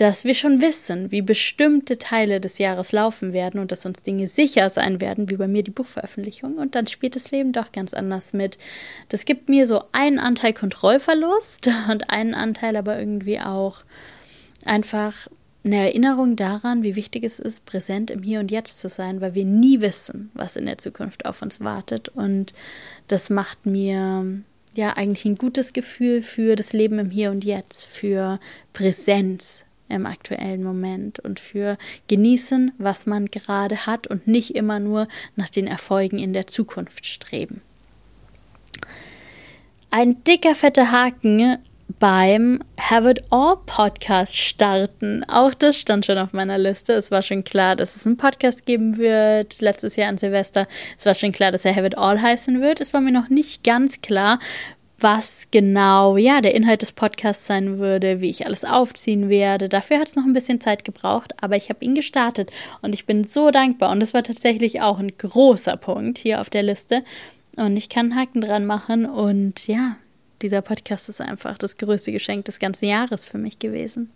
dass 0.00 0.24
wir 0.24 0.34
schon 0.34 0.62
wissen, 0.62 1.10
wie 1.10 1.20
bestimmte 1.20 1.98
Teile 1.98 2.40
des 2.40 2.56
Jahres 2.56 2.90
laufen 2.90 3.34
werden 3.34 3.60
und 3.60 3.70
dass 3.70 3.84
uns 3.84 4.02
Dinge 4.02 4.28
sicher 4.28 4.70
sein 4.70 4.98
werden, 5.02 5.28
wie 5.28 5.36
bei 5.36 5.46
mir 5.46 5.62
die 5.62 5.70
Buchveröffentlichung. 5.70 6.56
Und 6.56 6.74
dann 6.74 6.86
spielt 6.86 7.16
das 7.16 7.30
Leben 7.32 7.52
doch 7.52 7.70
ganz 7.70 7.92
anders 7.92 8.32
mit. 8.32 8.56
Das 9.10 9.26
gibt 9.26 9.50
mir 9.50 9.66
so 9.66 9.84
einen 9.92 10.18
Anteil 10.18 10.54
Kontrollverlust 10.54 11.68
und 11.90 12.08
einen 12.08 12.32
Anteil 12.32 12.76
aber 12.76 12.98
irgendwie 12.98 13.40
auch 13.40 13.84
einfach 14.64 15.28
eine 15.64 15.76
Erinnerung 15.76 16.34
daran, 16.34 16.82
wie 16.82 16.96
wichtig 16.96 17.22
es 17.22 17.38
ist, 17.38 17.66
präsent 17.66 18.10
im 18.10 18.22
Hier 18.22 18.40
und 18.40 18.50
Jetzt 18.50 18.80
zu 18.80 18.88
sein, 18.88 19.20
weil 19.20 19.34
wir 19.34 19.44
nie 19.44 19.82
wissen, 19.82 20.30
was 20.32 20.56
in 20.56 20.64
der 20.64 20.78
Zukunft 20.78 21.26
auf 21.26 21.42
uns 21.42 21.60
wartet. 21.60 22.08
Und 22.08 22.54
das 23.08 23.28
macht 23.28 23.66
mir 23.66 24.40
ja 24.74 24.96
eigentlich 24.96 25.26
ein 25.26 25.36
gutes 25.36 25.74
Gefühl 25.74 26.22
für 26.22 26.56
das 26.56 26.72
Leben 26.72 26.98
im 26.98 27.10
Hier 27.10 27.30
und 27.30 27.44
Jetzt, 27.44 27.84
für 27.84 28.40
Präsenz, 28.72 29.66
im 29.90 30.06
aktuellen 30.06 30.62
Moment 30.62 31.18
und 31.18 31.40
für 31.40 31.76
genießen, 32.08 32.72
was 32.78 33.06
man 33.06 33.26
gerade 33.26 33.86
hat 33.86 34.06
und 34.06 34.26
nicht 34.26 34.54
immer 34.54 34.78
nur 34.78 35.08
nach 35.36 35.48
den 35.48 35.66
Erfolgen 35.66 36.18
in 36.18 36.32
der 36.32 36.46
Zukunft 36.46 37.06
streben. 37.06 37.62
Ein 39.90 40.22
dicker, 40.24 40.54
fetter 40.54 40.92
Haken 40.92 41.58
beim 41.98 42.60
Have 42.78 43.10
It 43.10 43.24
All 43.30 43.56
Podcast 43.66 44.36
starten. 44.36 45.24
Auch 45.24 45.54
das 45.54 45.76
stand 45.76 46.06
schon 46.06 46.18
auf 46.18 46.32
meiner 46.32 46.58
Liste. 46.58 46.92
Es 46.92 47.10
war 47.10 47.22
schon 47.22 47.44
klar, 47.44 47.76
dass 47.76 47.96
es 47.96 48.06
einen 48.06 48.16
Podcast 48.16 48.66
geben 48.66 48.98
wird. 48.98 49.60
Letztes 49.60 49.96
Jahr 49.96 50.08
an 50.08 50.18
Silvester. 50.18 50.66
Es 50.96 51.06
war 51.06 51.14
schon 51.14 51.32
klar, 51.32 51.50
dass 51.50 51.64
er 51.64 51.74
Have 51.74 51.86
It 51.86 51.98
All 51.98 52.20
heißen 52.20 52.60
wird. 52.60 52.80
Es 52.80 52.94
war 52.94 53.00
mir 53.00 53.12
noch 53.12 53.28
nicht 53.28 53.64
ganz 53.64 54.00
klar, 54.00 54.38
was 55.02 55.48
genau 55.50 56.16
ja 56.16 56.40
der 56.40 56.54
Inhalt 56.54 56.82
des 56.82 56.92
Podcasts 56.92 57.46
sein 57.46 57.78
würde, 57.78 58.20
wie 58.20 58.30
ich 58.30 58.46
alles 58.46 58.64
aufziehen 58.64 59.28
werde. 59.28 59.68
Dafür 59.68 59.98
hat 59.98 60.08
es 60.08 60.16
noch 60.16 60.24
ein 60.24 60.32
bisschen 60.32 60.60
Zeit 60.60 60.84
gebraucht, 60.84 61.34
aber 61.40 61.56
ich 61.56 61.68
habe 61.68 61.84
ihn 61.84 61.94
gestartet 61.94 62.50
und 62.82 62.94
ich 62.94 63.06
bin 63.06 63.24
so 63.24 63.50
dankbar 63.50 63.90
und 63.90 64.00
das 64.00 64.14
war 64.14 64.22
tatsächlich 64.22 64.80
auch 64.80 64.98
ein 64.98 65.12
großer 65.16 65.76
Punkt 65.76 66.18
hier 66.18 66.40
auf 66.40 66.50
der 66.50 66.62
Liste 66.62 67.02
und 67.56 67.76
ich 67.76 67.88
kann 67.88 68.12
einen 68.12 68.20
Haken 68.20 68.40
dran 68.40 68.66
machen 68.66 69.06
und 69.06 69.66
ja, 69.66 69.96
dieser 70.42 70.62
Podcast 70.62 71.08
ist 71.08 71.20
einfach 71.20 71.58
das 71.58 71.76
größte 71.76 72.12
Geschenk 72.12 72.44
des 72.46 72.58
ganzen 72.58 72.86
Jahres 72.86 73.26
für 73.26 73.38
mich 73.38 73.58
gewesen. 73.58 74.10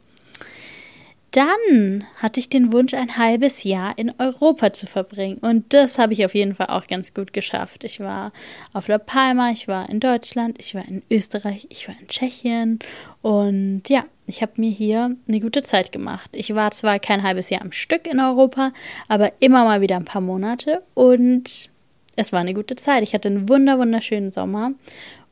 Dann 1.35 2.05
hatte 2.19 2.39
ich 2.39 2.49
den 2.49 2.73
Wunsch, 2.73 2.95
ein 2.95 3.19
halbes 3.19 3.65
Jahr 3.65 3.99
in 3.99 4.13
Europa 4.21 4.73
zu 4.73 4.87
verbringen. 4.87 5.39
Und 5.39 5.75
das 5.75 5.99
habe 5.99 6.13
ich 6.13 6.25
auf 6.25 6.33
jeden 6.33 6.55
Fall 6.55 6.69
auch 6.69 6.87
ganz 6.87 7.13
gut 7.13 7.33
geschafft. 7.33 7.83
Ich 7.83 7.99
war 7.99 8.33
auf 8.73 8.87
La 8.87 8.99
Palma, 8.99 9.51
ich 9.51 9.67
war 9.67 9.91
in 9.91 9.99
Deutschland, 9.99 10.59
ich 10.61 10.77
war 10.77 10.87
in 10.87 11.03
Österreich, 11.11 11.67
ich 11.71 11.89
war 11.89 11.97
in 12.01 12.07
Tschechien. 12.07 12.79
Und 13.21 13.83
ja, 13.89 14.05
ich 14.29 14.43
habe 14.43 14.53
mir 14.59 14.71
hier 14.71 15.17
eine 15.27 15.41
gute 15.41 15.63
Zeit 15.63 15.91
gemacht. 15.91 16.31
Ich 16.35 16.55
war 16.55 16.71
zwar 16.71 17.01
kein 17.01 17.25
halbes 17.25 17.51
Jahr 17.51 17.63
am 17.63 17.73
Stück 17.73 18.07
in 18.07 18.21
Europa, 18.21 18.73
aber 19.09 19.33
immer 19.41 19.65
mal 19.65 19.81
wieder 19.81 19.97
ein 19.97 20.05
paar 20.05 20.23
Monate. 20.23 20.85
Und 20.95 21.69
es 22.15 22.33
war 22.33 22.39
eine 22.39 22.55
gute 22.55 22.77
Zeit. 22.77 23.03
Ich 23.03 23.13
hatte 23.13 23.27
einen 23.27 23.49
wunder 23.49 23.81
wunderschönen 23.81 24.31
Sommer. 24.31 24.71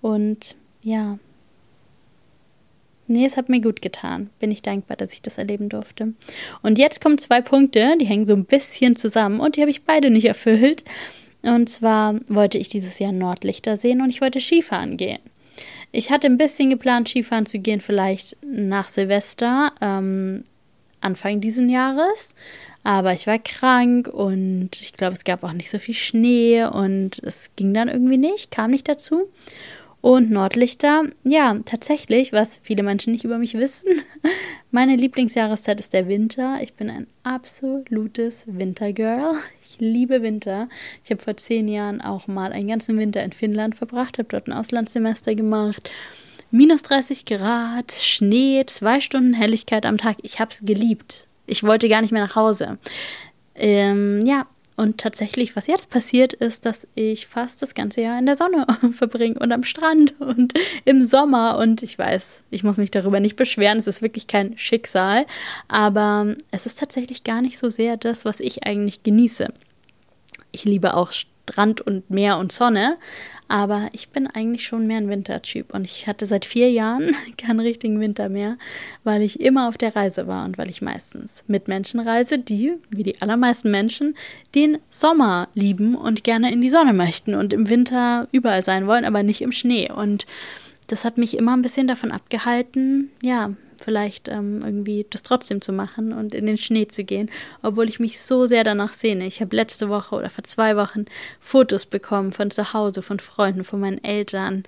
Und 0.01 0.57
ja, 0.83 1.21
Nee, 3.07 3.27
es 3.27 3.37
hat 3.37 3.49
mir 3.49 3.61
gut 3.61 3.83
getan. 3.83 4.31
Bin 4.39 4.51
ich 4.51 4.63
dankbar, 4.63 4.97
dass 4.97 5.13
ich 5.13 5.23
das 5.23 5.39
erleben 5.39 5.69
durfte. 5.69 6.13
Und 6.63 6.79
jetzt 6.79 7.01
kommen 7.01 7.19
zwei 7.19 7.41
Punkte, 7.41 7.97
die 8.01 8.07
hängen 8.07 8.27
so 8.27 8.35
ein 8.35 8.45
bisschen 8.45 8.97
zusammen 8.97 9.41
und 9.41 9.57
die 9.57 9.61
habe 9.61 9.71
ich 9.71 9.85
beide 9.85 10.11
nicht 10.11 10.27
erfüllt. 10.27 10.85
Und 11.43 11.69
zwar 11.69 12.21
wollte 12.29 12.59
ich 12.59 12.69
dieses 12.69 12.99
Jahr 12.99 13.13
Nordlichter 13.13 13.77
sehen 13.77 14.01
und 14.01 14.11
ich 14.11 14.21
wollte 14.21 14.41
Skifahren 14.41 14.97
gehen. 14.97 15.19
Ich 15.91 16.11
hatte 16.11 16.27
ein 16.27 16.39
bisschen 16.39 16.71
geplant, 16.71 17.09
Skifahren 17.09 17.47
zu 17.47 17.59
gehen, 17.59 17.81
vielleicht 17.81 18.37
nach 18.43 18.89
Silvester, 18.89 19.73
ähm, 19.81 20.45
Anfang 21.01 21.41
diesen 21.41 21.69
Jahres. 21.69 22.35
Aber 22.85 23.13
ich 23.13 23.27
war 23.27 23.39
krank 23.39 24.09
und 24.09 24.71
ich 24.81 24.93
glaube, 24.93 25.15
es 25.15 25.25
gab 25.25 25.45
auch 25.45 25.53
nicht 25.53 25.71
so 25.71 25.79
viel 25.79 25.95
Schnee 25.95 26.65
und 26.65 27.21
es 27.23 27.51
ging 27.55 27.75
dann 27.75 27.89
irgendwie 27.89 28.17
nicht, 28.17 28.51
kam 28.51 28.71
nicht 28.71 28.89
dazu. 28.89 29.29
Und 30.03 30.33
Nordlichter, 30.33 31.05
ja, 31.23 31.57
tatsächlich, 31.65 32.33
was 32.33 32.59
viele 32.65 32.83
Menschen 32.83 33.13
nicht 33.13 33.23
über 33.23 33.39
mich 33.39 33.55
wissen, 33.55 33.89
meine 34.73 34.97
Lieblingsjahreszeit 34.97 35.79
ist 35.79 35.93
der 35.93 36.09
Winter. 36.09 36.59
Ich 36.61 36.75
bin 36.75 36.91
ein 36.91 37.07
absolutes 37.23 38.45
Wintergirl. 38.49 39.37
Ich 39.63 39.79
liebe 39.79 40.23
Winter. 40.23 40.69
Ich 41.05 41.13
habe 41.13 41.23
vor 41.23 41.37
zehn 41.37 41.69
Jahren 41.69 42.01
auch 42.01 42.27
mal 42.27 42.53
einen 42.53 42.67
ganzen 42.67 42.99
Winter 42.99 43.23
in 43.23 43.31
Finnland 43.31 43.77
verbracht, 43.77 44.19
habe 44.19 44.29
dort 44.29 44.49
ein 44.49 44.53
Auslandssemester 44.53 45.37
gemacht. 45.37 45.89
Minus 46.51 46.83
30 46.83 47.25
Grad, 47.25 47.93
Schnee, 47.93 48.65
zwei 48.67 49.01
Stunden 49.01 49.35
Helligkeit 49.35 49.87
am 49.87 49.99
Tag. 49.99 50.17
Ich 50.23 50.41
habe 50.41 50.51
es 50.51 50.63
geliebt. 50.65 51.29
Ich 51.47 51.63
wollte 51.63 51.89
gar 51.89 52.03
nicht 52.03 52.13
mehr 52.13 52.23
nach 52.23 52.35
Hause. 52.35 52.77
Ähm, 53.55 54.19
ja, 54.27 54.49
und 54.83 54.99
tatsächlich, 54.99 55.55
was 55.55 55.69
jetzt 55.69 55.91
passiert, 55.91 56.33
ist, 56.33 56.67
dass 56.67 56.89
ich 56.97 57.29
fast 57.29 57.63
das 57.63 57.75
ganze 57.75 58.01
Jahr 58.01 58.19
in 58.19 58.27
der 58.27 58.35
Sonne 58.35 58.67
verbringe 58.93 59.39
und 59.39 59.53
am 59.53 59.63
Strand 59.63 60.21
und 60.21 60.55
im 60.85 61.05
Sommer. 61.05 61.57
Und 61.59 61.85
ich 61.85 61.97
weiß, 61.97 62.43
ich 62.51 62.65
muss 62.65 62.79
mich 62.79 62.91
darüber 62.91 63.21
nicht 63.21 63.37
beschweren. 63.37 63.79
Es 63.79 63.87
ist 63.87 64.03
wirklich 64.03 64.27
kein 64.27 64.59
Schicksal. 64.59 65.25
Aber 65.69 66.35
es 66.51 66.67
ist 66.67 66.81
tatsächlich 66.81 67.23
gar 67.23 67.43
nicht 67.43 67.59
so 67.59 67.71
sehr 67.71 67.97
das, 67.97 68.25
was 68.25 68.41
ich 68.41 68.67
eigentlich 68.67 69.05
genieße. 69.05 69.53
Ich 70.51 70.65
liebe 70.65 70.95
auch 70.95 71.13
Strand 71.53 71.81
und 71.81 72.11
Meer 72.11 72.39
und 72.39 72.51
Sonne. 72.53 72.97
Aber 73.49 73.91
ich 73.93 74.09
bin 74.09 74.27
eigentlich 74.27 74.67
schon 74.67 74.87
mehr 74.87 74.97
ein 74.97 75.11
Wintertyp 75.11 75.75
und 75.75 75.85
ich 75.85 76.07
hatte 76.07 76.25
seit 76.25 76.47
vier 76.47 76.71
Jahren 76.71 77.15
keinen 77.37 77.61
richtigen 77.61 78.01
Winter 78.01 78.29
mehr, 78.29 78.57
weil 79.05 79.21
ich 79.21 79.41
immer 79.41 79.69
auf 79.69 79.77
der 79.77 79.95
Reise 79.95 80.27
war 80.27 80.47
und 80.47 80.57
weil 80.57 80.71
ich 80.71 80.81
meistens 80.81 81.45
mit 81.49 81.69
Menschen 81.69 82.01
reise, 82.01 82.39
die, 82.39 82.73
wie 82.89 83.03
die 83.03 83.21
allermeisten 83.21 83.71
Menschen, 83.71 84.15
den 84.55 84.79
Sommer 84.89 85.49
lieben 85.55 85.95
und 85.95 86.25
gerne 86.25 86.51
in 86.51 86.63
die 86.63 86.71
Sonne 86.71 86.95
möchten 86.95 87.35
und 87.35 87.53
im 87.53 87.69
Winter 87.69 88.27
überall 88.33 88.63
sein 88.63 88.87
wollen, 88.87 89.05
aber 89.05 89.23
nicht 89.23 89.43
im 89.43 89.53
Schnee. 89.53 89.91
Und 89.91 90.25
das 90.87 91.05
hat 91.05 91.19
mich 91.19 91.37
immer 91.37 91.55
ein 91.55 91.63
bisschen 91.63 91.87
davon 91.87 92.11
abgehalten, 92.11 93.11
ja, 93.23 93.51
vielleicht 93.83 94.29
ähm, 94.29 94.61
irgendwie 94.65 95.07
das 95.11 95.23
trotzdem 95.23 95.61
zu 95.61 95.73
machen 95.73 96.13
und 96.13 96.35
in 96.35 96.47
den 96.47 96.59
Schnee 96.59 96.87
zu 96.87 97.05
gehen, 97.05 97.31
obwohl 97.63 97.89
ich 97.89 98.01
mich 98.01 98.21
so 98.21 98.47
sehr 98.47 98.65
danach 98.65 98.95
sehne. 98.95 99.27
Ich 99.27 99.41
habe 99.41 99.57
letzte 99.57 99.89
Woche 99.89 100.15
oder 100.15 100.31
vor 100.31 100.45
zwei 100.45 100.77
Wochen 100.77 101.05
Fotos 101.41 101.87
bekommen 101.87 102.33
von 102.33 102.51
zu 102.51 102.73
Hause, 102.73 103.03
von 103.03 103.19
Freunden, 103.19 103.65
von 103.65 103.81
meinen 103.81 104.03
Eltern, 104.03 104.63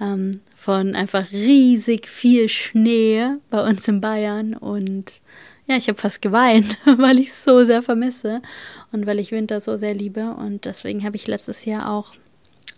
ähm, 0.00 0.40
von 0.54 0.94
einfach 0.94 1.30
riesig 1.32 2.08
viel 2.08 2.48
Schnee 2.48 3.26
bei 3.50 3.68
uns 3.68 3.86
in 3.88 4.00
Bayern 4.00 4.54
und 4.54 5.22
ja, 5.66 5.76
ich 5.76 5.86
habe 5.86 5.98
fast 5.98 6.20
geweint, 6.20 6.78
weil 6.84 7.20
ich 7.20 7.28
es 7.28 7.44
so 7.44 7.64
sehr 7.64 7.82
vermisse 7.82 8.42
und 8.90 9.06
weil 9.06 9.20
ich 9.20 9.30
Winter 9.30 9.60
so 9.60 9.76
sehr 9.76 9.94
liebe 9.94 10.34
und 10.34 10.64
deswegen 10.64 11.04
habe 11.04 11.16
ich 11.16 11.28
letztes 11.28 11.64
Jahr 11.64 11.90
auch 11.90 12.14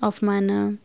auf 0.00 0.20
meine 0.20 0.76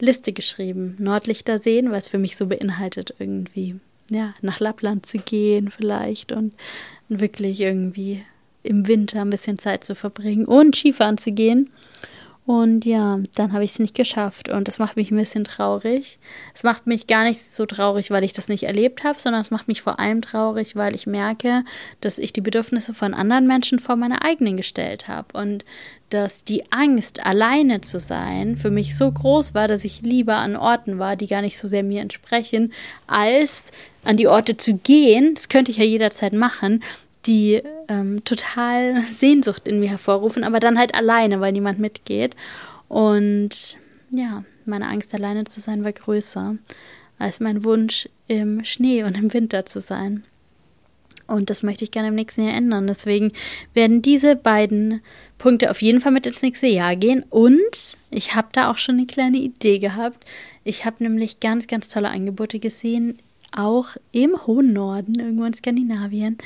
Liste 0.00 0.32
geschrieben. 0.32 0.96
Nordlichter 0.98 1.58
sehen, 1.58 1.90
es 1.92 2.08
für 2.08 2.18
mich 2.18 2.36
so 2.36 2.46
beinhaltet, 2.46 3.14
irgendwie, 3.18 3.76
ja, 4.10 4.34
nach 4.40 4.60
Lappland 4.60 5.06
zu 5.06 5.18
gehen 5.18 5.70
vielleicht 5.70 6.32
und 6.32 6.54
wirklich 7.08 7.60
irgendwie 7.60 8.24
im 8.62 8.86
Winter 8.86 9.22
ein 9.22 9.30
bisschen 9.30 9.58
Zeit 9.58 9.84
zu 9.84 9.94
verbringen 9.94 10.44
und 10.46 10.76
Skifahren 10.76 11.18
zu 11.18 11.32
gehen. 11.32 11.70
Und 12.48 12.86
ja, 12.86 13.20
dann 13.34 13.52
habe 13.52 13.62
ich 13.62 13.72
es 13.72 13.78
nicht 13.78 13.94
geschafft 13.94 14.48
und 14.48 14.68
das 14.68 14.78
macht 14.78 14.96
mich 14.96 15.10
ein 15.10 15.18
bisschen 15.18 15.44
traurig. 15.44 16.18
Es 16.54 16.62
macht 16.62 16.86
mich 16.86 17.06
gar 17.06 17.24
nicht 17.24 17.38
so 17.38 17.66
traurig, 17.66 18.10
weil 18.10 18.24
ich 18.24 18.32
das 18.32 18.48
nicht 18.48 18.62
erlebt 18.62 19.04
habe, 19.04 19.20
sondern 19.20 19.42
es 19.42 19.50
macht 19.50 19.68
mich 19.68 19.82
vor 19.82 20.00
allem 20.00 20.22
traurig, 20.22 20.74
weil 20.74 20.94
ich 20.94 21.06
merke, 21.06 21.62
dass 22.00 22.16
ich 22.16 22.32
die 22.32 22.40
Bedürfnisse 22.40 22.94
von 22.94 23.12
anderen 23.12 23.46
Menschen 23.46 23.78
vor 23.78 23.96
meine 23.96 24.22
eigenen 24.22 24.56
gestellt 24.56 25.08
habe 25.08 25.38
und 25.38 25.66
dass 26.08 26.42
die 26.42 26.72
Angst, 26.72 27.26
alleine 27.26 27.82
zu 27.82 28.00
sein, 28.00 28.56
für 28.56 28.70
mich 28.70 28.96
so 28.96 29.12
groß 29.12 29.52
war, 29.52 29.68
dass 29.68 29.84
ich 29.84 30.00
lieber 30.00 30.36
an 30.36 30.56
Orten 30.56 30.98
war, 30.98 31.16
die 31.16 31.26
gar 31.26 31.42
nicht 31.42 31.58
so 31.58 31.68
sehr 31.68 31.82
mir 31.82 32.00
entsprechen, 32.00 32.72
als 33.06 33.72
an 34.04 34.16
die 34.16 34.26
Orte 34.26 34.56
zu 34.56 34.78
gehen. 34.78 35.34
Das 35.34 35.50
könnte 35.50 35.70
ich 35.70 35.76
ja 35.76 35.84
jederzeit 35.84 36.32
machen, 36.32 36.82
die 37.26 37.62
ähm, 37.88 38.24
total 38.24 39.02
Sehnsucht 39.06 39.66
in 39.66 39.80
mir 39.80 39.90
hervorrufen, 39.90 40.44
aber 40.44 40.60
dann 40.60 40.78
halt 40.78 40.94
alleine, 40.94 41.40
weil 41.40 41.52
niemand 41.52 41.78
mitgeht. 41.78 42.36
Und 42.88 43.78
ja, 44.10 44.44
meine 44.64 44.88
Angst 44.88 45.14
alleine 45.14 45.44
zu 45.44 45.60
sein 45.60 45.84
war 45.84 45.92
größer 45.92 46.56
als 47.18 47.40
mein 47.40 47.64
Wunsch 47.64 48.08
im 48.28 48.64
Schnee 48.64 49.02
und 49.02 49.16
im 49.18 49.32
Winter 49.32 49.66
zu 49.66 49.80
sein. 49.80 50.24
Und 51.26 51.50
das 51.50 51.62
möchte 51.62 51.84
ich 51.84 51.90
gerne 51.90 52.08
im 52.08 52.14
nächsten 52.14 52.44
Jahr 52.44 52.54
ändern. 52.54 52.86
Deswegen 52.86 53.32
werden 53.74 54.00
diese 54.00 54.34
beiden 54.34 55.02
Punkte 55.36 55.70
auf 55.70 55.82
jeden 55.82 56.00
Fall 56.00 56.12
mit 56.12 56.26
ins 56.26 56.40
nächste 56.40 56.68
Jahr 56.68 56.96
gehen. 56.96 57.22
Und 57.28 57.98
ich 58.10 58.34
habe 58.34 58.48
da 58.52 58.70
auch 58.70 58.78
schon 58.78 58.96
eine 58.96 59.06
kleine 59.06 59.36
Idee 59.36 59.78
gehabt. 59.78 60.24
Ich 60.64 60.86
habe 60.86 61.02
nämlich 61.04 61.38
ganz, 61.40 61.66
ganz 61.66 61.88
tolle 61.88 62.08
Angebote 62.08 62.58
gesehen, 62.58 63.18
auch 63.52 63.90
im 64.10 64.46
hohen 64.46 64.72
Norden, 64.72 65.16
irgendwo 65.16 65.44
in 65.44 65.52
Skandinavien, 65.52 66.38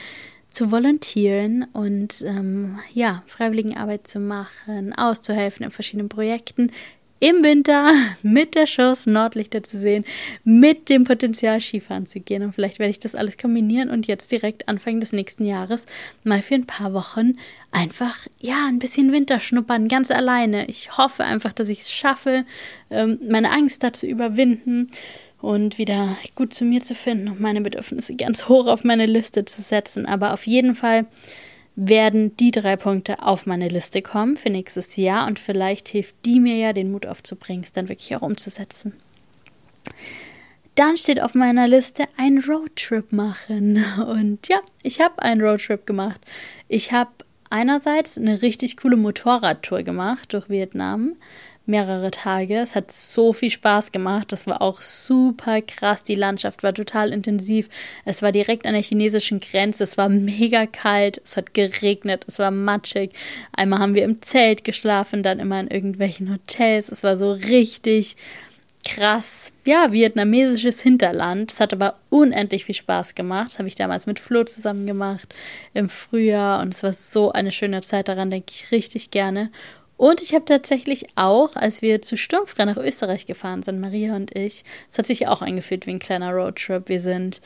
zu 0.52 0.70
volontieren 0.70 1.66
und 1.72 2.22
ähm, 2.26 2.78
ja, 2.92 3.22
Freiwilligenarbeit 3.26 4.06
zu 4.06 4.20
machen, 4.20 4.92
auszuhelfen 4.94 5.64
in 5.64 5.70
verschiedenen 5.70 6.08
Projekten 6.08 6.70
im 7.22 7.44
Winter 7.44 7.92
mit 8.22 8.56
der 8.56 8.64
Chance 8.64 9.08
Nordlichter 9.08 9.62
zu 9.62 9.78
sehen, 9.78 10.04
mit 10.42 10.88
dem 10.88 11.04
Potenzial 11.04 11.60
Skifahren 11.60 12.04
zu 12.04 12.18
gehen. 12.18 12.42
Und 12.42 12.52
vielleicht 12.52 12.80
werde 12.80 12.90
ich 12.90 12.98
das 12.98 13.14
alles 13.14 13.38
kombinieren 13.38 13.90
und 13.90 14.08
jetzt 14.08 14.32
direkt 14.32 14.68
Anfang 14.68 14.98
des 14.98 15.12
nächsten 15.12 15.44
Jahres 15.44 15.86
mal 16.24 16.42
für 16.42 16.56
ein 16.56 16.66
paar 16.66 16.92
Wochen 16.92 17.38
einfach, 17.70 18.26
ja, 18.40 18.66
ein 18.66 18.80
bisschen 18.80 19.12
Winter 19.12 19.38
schnuppern, 19.38 19.86
ganz 19.86 20.10
alleine. 20.10 20.66
Ich 20.66 20.98
hoffe 20.98 21.22
einfach, 21.22 21.52
dass 21.52 21.68
ich 21.68 21.82
es 21.82 21.92
schaffe, 21.92 22.44
ähm, 22.90 23.20
meine 23.28 23.52
Angst 23.52 23.84
da 23.84 23.92
zu 23.92 24.06
überwinden 24.06 24.88
und 25.42 25.76
wieder 25.76 26.16
gut 26.36 26.54
zu 26.54 26.64
mir 26.64 26.80
zu 26.80 26.94
finden 26.94 27.28
und 27.28 27.40
meine 27.40 27.60
Bedürfnisse 27.60 28.14
ganz 28.14 28.48
hoch 28.48 28.68
auf 28.68 28.84
meine 28.84 29.06
Liste 29.06 29.44
zu 29.44 29.60
setzen. 29.60 30.06
Aber 30.06 30.32
auf 30.32 30.46
jeden 30.46 30.74
Fall 30.74 31.04
werden 31.74 32.36
die 32.36 32.52
drei 32.52 32.76
Punkte 32.76 33.22
auf 33.22 33.44
meine 33.44 33.68
Liste 33.68 34.02
kommen 34.02 34.36
für 34.36 34.50
nächstes 34.50 34.96
Jahr 34.96 35.26
und 35.26 35.38
vielleicht 35.38 35.88
hilft 35.88 36.14
die 36.24 36.38
mir 36.38 36.56
ja, 36.56 36.72
den 36.72 36.92
Mut 36.92 37.06
aufzubringen, 37.06 37.64
es 37.64 37.72
dann 37.72 37.88
wirklich 37.88 38.14
auch 38.14 38.22
umzusetzen. 38.22 38.92
Dann 40.76 40.96
steht 40.96 41.20
auf 41.20 41.34
meiner 41.34 41.68
Liste 41.68 42.04
ein 42.16 42.38
Roadtrip 42.38 43.12
machen. 43.12 43.84
Und 44.06 44.48
ja, 44.48 44.60
ich 44.82 45.00
habe 45.00 45.20
einen 45.20 45.42
Roadtrip 45.42 45.86
gemacht. 45.86 46.20
Ich 46.68 46.92
habe 46.92 47.10
einerseits 47.50 48.16
eine 48.16 48.40
richtig 48.40 48.78
coole 48.78 48.96
Motorradtour 48.96 49.82
gemacht 49.82 50.32
durch 50.32 50.48
Vietnam 50.48 51.16
mehrere 51.66 52.10
Tage. 52.10 52.58
Es 52.58 52.74
hat 52.74 52.90
so 52.90 53.32
viel 53.32 53.50
Spaß 53.50 53.92
gemacht. 53.92 54.32
Das 54.32 54.46
war 54.46 54.62
auch 54.62 54.82
super 54.82 55.62
krass. 55.62 56.04
Die 56.04 56.14
Landschaft 56.14 56.62
war 56.62 56.74
total 56.74 57.12
intensiv. 57.12 57.68
Es 58.04 58.22
war 58.22 58.32
direkt 58.32 58.66
an 58.66 58.74
der 58.74 58.82
chinesischen 58.82 59.40
Grenze. 59.40 59.84
Es 59.84 59.96
war 59.96 60.08
mega 60.08 60.66
kalt. 60.66 61.20
Es 61.24 61.36
hat 61.36 61.54
geregnet. 61.54 62.24
Es 62.26 62.38
war 62.38 62.50
matschig. 62.50 63.12
Einmal 63.52 63.78
haben 63.78 63.94
wir 63.94 64.04
im 64.04 64.22
Zelt 64.22 64.64
geschlafen, 64.64 65.22
dann 65.22 65.38
immer 65.38 65.60
in 65.60 65.68
irgendwelchen 65.68 66.32
Hotels. 66.32 66.88
Es 66.88 67.02
war 67.02 67.16
so 67.16 67.32
richtig 67.32 68.16
krass, 68.84 69.52
ja, 69.64 69.92
vietnamesisches 69.92 70.80
Hinterland. 70.80 71.52
Es 71.52 71.60
hat 71.60 71.72
aber 71.72 71.98
unendlich 72.10 72.64
viel 72.64 72.74
Spaß 72.74 73.14
gemacht. 73.14 73.46
Das 73.46 73.58
habe 73.58 73.68
ich 73.68 73.74
damals 73.74 74.06
mit 74.06 74.18
Flo 74.18 74.44
zusammen 74.44 74.86
gemacht 74.86 75.34
im 75.74 75.88
Frühjahr 75.88 76.60
und 76.60 76.74
es 76.74 76.82
war 76.82 76.92
so 76.92 77.32
eine 77.32 77.52
schöne 77.52 77.80
Zeit. 77.80 78.08
Daran 78.08 78.30
denke 78.30 78.52
ich 78.52 78.72
richtig 78.72 79.10
gerne. 79.10 79.50
Und 80.02 80.20
ich 80.20 80.34
habe 80.34 80.44
tatsächlich 80.44 81.06
auch, 81.14 81.54
als 81.54 81.80
wir 81.80 82.02
zu 82.02 82.16
Sturmfrei 82.16 82.64
nach 82.64 82.76
Österreich 82.76 83.24
gefahren 83.24 83.62
sind, 83.62 83.78
Maria 83.78 84.16
und 84.16 84.36
ich, 84.36 84.64
es 84.90 84.98
hat 84.98 85.06
sich 85.06 85.28
auch 85.28 85.42
eingeführt 85.42 85.86
wie 85.86 85.92
ein 85.92 86.00
kleiner 86.00 86.32
Roadtrip. 86.32 86.88
Wir 86.88 86.98
sind 86.98 87.40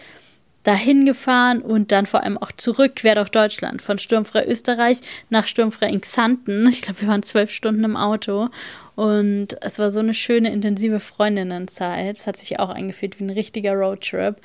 dahin 0.63 1.05
gefahren 1.05 1.61
und 1.61 1.93
dann 1.93 2.07
vor 2.07 2.23
allem 2.23 2.39
auch 2.39 2.51
zurück 2.53 2.97
quer 2.97 3.17
durch 3.17 3.29
Deutschland. 3.29 3.83
Von 3.83 3.99
Sturmfrei 3.99 4.47
Österreich 4.47 5.01
nach 5.29 5.47
Sturmfrei 5.47 5.91
in 5.91 6.01
Xanten. 6.01 6.67
Ich 6.69 6.81
glaube, 6.81 7.03
wir 7.03 7.09
waren 7.09 7.23
zwölf 7.23 7.51
Stunden 7.51 7.85
im 7.85 7.95
Auto. 7.95 8.49
Und 8.95 9.49
es 9.61 9.79
war 9.79 9.91
so 9.91 10.01
eine 10.01 10.15
schöne, 10.15 10.51
intensive 10.51 10.99
Freundinnenzeit. 10.99 12.17
Es 12.17 12.27
hat 12.27 12.39
sich 12.39 12.59
auch 12.59 12.71
eingeführt 12.71 13.21
wie 13.21 13.25
ein 13.25 13.31
richtiger 13.31 13.75
Roadtrip. 13.75 14.37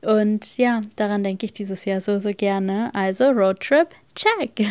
Und 0.00 0.56
ja, 0.56 0.80
daran 0.96 1.22
denke 1.22 1.46
ich 1.46 1.52
dieses 1.52 1.84
Jahr 1.84 2.00
so, 2.00 2.18
so 2.18 2.32
gerne. 2.36 2.90
Also 2.92 3.30
Roadtrip, 3.30 3.86
check. 4.16 4.66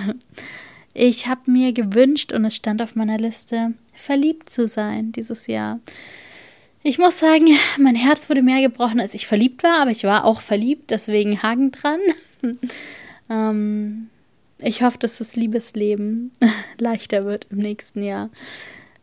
Ich 0.93 1.27
habe 1.27 1.49
mir 1.49 1.71
gewünscht 1.73 2.34
und 2.34 2.45
es 2.45 2.56
stand 2.56 2.82
auf 2.82 2.95
meiner 2.95 3.17
Liste, 3.17 3.73
verliebt 3.93 4.49
zu 4.49 4.67
sein 4.67 5.12
dieses 5.12 5.47
Jahr. 5.47 5.80
Ich 6.84 6.97
muss 6.97 7.19
sagen, 7.19 7.47
mein 7.77 7.95
Herz 7.95 8.30
wurde 8.30 8.41
mehr 8.41 8.62
gebrochen, 8.62 8.99
als 8.99 9.13
ich 9.13 9.27
verliebt 9.27 9.63
war, 9.63 9.82
aber 9.82 9.91
ich 9.91 10.04
war 10.04 10.25
auch 10.25 10.41
verliebt, 10.41 10.89
deswegen 10.89 11.41
Haken 11.43 11.71
dran. 11.71 11.99
ähm, 13.30 14.10
ich 14.60 14.82
hoffe, 14.82 14.97
dass 14.97 15.19
das 15.19 15.36
Liebesleben 15.36 16.32
leichter 16.80 17.23
wird 17.23 17.47
im 17.51 17.60
nächsten 17.60 18.01
Jahr. 18.04 18.30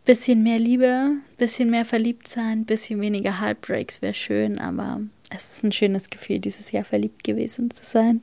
Bisschen 0.05 0.42
mehr 0.42 0.59
Liebe, 0.59 1.12
bisschen 1.37 1.70
mehr 1.70 1.85
verliebt 1.85 2.27
sein, 2.27 2.64
bisschen 2.64 3.01
weniger 3.01 3.40
Heartbreaks 3.40 4.03
wäre 4.03 4.14
schön, 4.14 4.59
aber 4.59 5.01
es 5.31 5.51
ist 5.51 5.64
ein 5.64 5.72
schönes 5.72 6.11
Gefühl, 6.11 6.38
dieses 6.38 6.72
Jahr 6.72 6.85
verliebt 6.85 7.24
gewesen 7.24 7.70
zu 7.70 7.85
sein. 7.85 8.22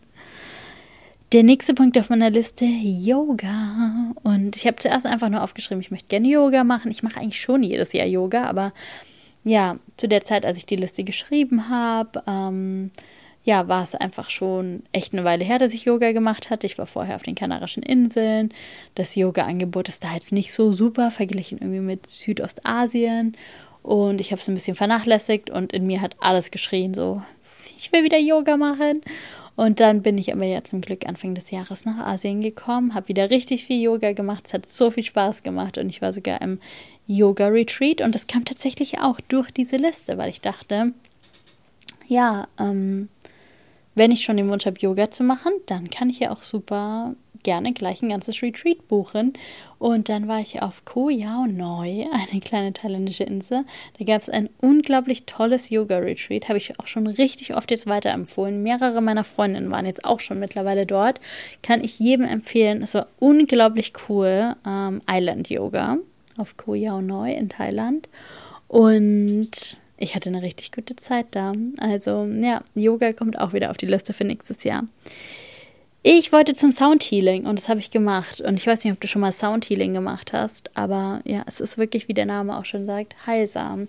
Der 1.32 1.44
nächste 1.44 1.74
Punkt 1.74 1.98
auf 1.98 2.10
meiner 2.10 2.30
Liste, 2.30 2.66
Yoga. 2.66 4.14
Und 4.24 4.56
ich 4.56 4.68
habe 4.68 4.78
zuerst 4.78 5.08
einfach 5.08 5.30
nur 5.30 5.44
aufgeschrieben, 5.44 5.82
ich 5.82 5.92
möchte 5.92 6.08
gerne 6.08 6.28
Yoga 6.28 6.64
machen. 6.64 6.92
Ich 6.92 7.02
mache 7.02 7.20
eigentlich 7.20 7.42
schon 7.42 7.64
jedes 7.64 7.94
Jahr 7.94 8.06
Yoga, 8.06 8.46
aber 8.46 8.74
ja, 9.44 9.78
zu 9.98 10.08
der 10.08 10.24
Zeit, 10.24 10.46
als 10.46 10.58
ich 10.58 10.66
die 10.66 10.76
Liste 10.76 11.04
geschrieben 11.04 11.70
habe, 11.70 12.24
ähm, 12.28 12.92
ja, 13.44 13.68
war 13.68 13.84
es 13.84 13.96
einfach 13.96 14.30
schon 14.30 14.84
echt 14.92 15.14
eine 15.14 15.24
Weile 15.24 15.46
her, 15.46 15.60
dass 15.60 15.74
ich 15.74 15.86
Yoga 15.86 16.12
gemacht 16.12 16.50
hatte. 16.50 16.68
Ich 16.68 16.78
war 16.78 16.88
vorher 16.88 17.16
auf 17.16 17.24
den 17.24 17.36
Kanarischen 17.36 17.84
Inseln. 17.84 18.52
Das 18.96 19.16
Yoga-Angebot 19.16 19.90
ist 19.90 20.04
da 20.04 20.14
jetzt 20.14 20.32
nicht 20.32 20.52
so 20.52 20.74
super, 20.74 21.12
verglichen 21.12 21.60
irgendwie 21.60 21.80
mit 21.80 22.10
Südostasien. 22.10 23.36
Und 23.84 24.20
ich 24.20 24.32
habe 24.32 24.42
es 24.42 24.48
ein 24.48 24.56
bisschen 24.56 24.76
vernachlässigt 24.76 25.52
und 25.52 25.74
in 25.74 25.86
mir 25.86 26.02
hat 26.02 26.16
alles 26.20 26.50
geschrien, 26.50 26.96
so, 26.96 27.22
ich 27.78 27.92
will 27.92 28.04
wieder 28.04 28.18
Yoga 28.18 28.58
machen. 28.58 29.02
Und 29.56 29.80
dann 29.80 30.02
bin 30.02 30.18
ich 30.18 30.34
aber 30.34 30.46
ja 30.46 30.64
zum 30.64 30.82
Glück 30.82 31.08
Anfang 31.08 31.34
des 31.34 31.52
Jahres 31.52 31.86
nach 31.86 32.06
Asien 32.06 32.42
gekommen, 32.42 32.94
habe 32.94 33.08
wieder 33.08 33.30
richtig 33.30 33.66
viel 33.66 33.82
Yoga 33.82 34.12
gemacht. 34.12 34.44
Es 34.46 34.54
hat 34.54 34.66
so 34.66 34.92
viel 34.92 35.04
Spaß 35.04 35.44
gemacht 35.44 35.78
und 35.78 35.90
ich 35.90 36.02
war 36.02 36.12
sogar 36.12 36.42
im 36.42 36.60
Yoga-Retreat 37.08 38.02
und 38.02 38.14
das 38.14 38.28
kam 38.28 38.44
tatsächlich 38.44 39.00
auch 39.00 39.20
durch 39.22 39.52
diese 39.52 39.78
Liste, 39.78 40.18
weil 40.18 40.30
ich 40.30 40.42
dachte, 40.42 40.92
ja, 42.08 42.48
ähm, 42.60 43.10
wenn 43.96 44.12
ich 44.12 44.24
schon 44.24 44.38
den 44.38 44.52
Wunsch 44.52 44.66
habe, 44.66 44.80
Yoga 44.80 45.10
zu 45.10 45.24
machen, 45.24 45.54
dann 45.68 45.90
kann 45.90 46.10
ich 46.10 46.20
ja 46.20 46.32
auch 46.32 46.42
super 46.42 47.16
gerne 47.46 47.72
gleich 47.72 48.02
ein 48.02 48.10
ganzes 48.10 48.42
Retreat 48.42 48.90
buchen. 48.90 49.34
Und 49.80 50.10
dann 50.10 50.28
war 50.28 50.42
ich 50.42 50.62
auf 50.62 50.84
Koh 50.84 51.10
Yao 51.10 51.46
Noi, 51.46 52.08
eine 52.32 52.42
kleine 52.42 52.74
thailändische 52.74 53.24
Insel. 53.24 53.64
Da 53.98 54.04
gab 54.04 54.22
es 54.22 54.30
ein 54.30 54.50
unglaublich 54.60 55.26
tolles 55.26 55.70
Yoga-Retreat. 55.70 56.50
Habe 56.50 56.58
ich 56.58 56.78
auch 56.80 56.88
schon 56.88 57.08
richtig 57.08 57.56
oft 57.56 57.72
jetzt 57.72 57.88
weiterempfohlen. 57.88 58.62
Mehrere 58.62 59.02
meiner 59.02 59.24
Freundinnen 59.24 59.72
waren 59.72 59.86
jetzt 59.86 60.04
auch 60.04 60.20
schon 60.20 60.40
mittlerweile 60.40 60.86
dort. 60.86 61.22
Kann 61.64 61.84
ich 61.84 62.00
jedem 62.00 62.26
empfehlen. 62.26 62.82
Es 62.82 62.96
war 62.96 63.08
unglaublich 63.20 63.94
cool. 64.10 64.56
Ähm, 64.68 65.02
Island 65.10 65.50
Yoga 65.50 66.00
auf 66.38 66.58
Koh 66.58 66.74
Yao 66.74 67.02
Noi 67.02 67.34
in 67.34 67.48
Thailand. 67.48 68.10
Und 68.68 69.78
ich 69.98 70.16
hatte 70.16 70.30
eine 70.30 70.42
richtig 70.42 70.72
gute 70.72 70.96
Zeit 70.96 71.28
da. 71.32 71.54
Also 71.78 72.26
ja, 72.26 72.62
Yoga 72.74 73.14
kommt 73.14 73.40
auch 73.40 73.54
wieder 73.54 73.72
auf 73.72 73.78
die 73.78 73.86
Liste 73.86 74.14
für 74.14 74.26
nächstes 74.26 74.64
Jahr. 74.64 74.84
Ich 76.08 76.32
wollte 76.32 76.54
zum 76.54 76.70
Soundhealing 76.70 77.48
und 77.48 77.58
das 77.58 77.68
habe 77.68 77.80
ich 77.80 77.90
gemacht. 77.90 78.40
Und 78.40 78.60
ich 78.60 78.68
weiß 78.68 78.84
nicht, 78.84 78.94
ob 78.94 79.00
du 79.00 79.08
schon 79.08 79.24
mal 79.24 79.32
Soundhealing 79.32 79.92
gemacht 79.92 80.34
hast, 80.34 80.70
aber 80.78 81.20
ja, 81.26 81.42
es 81.48 81.60
ist 81.60 81.80
wirklich, 81.80 82.08
wie 82.08 82.14
der 82.14 82.28
Name 82.28 82.56
auch 82.60 82.66
schon 82.66 82.86
sagt, 82.86 83.16
heilsam. 83.26 83.88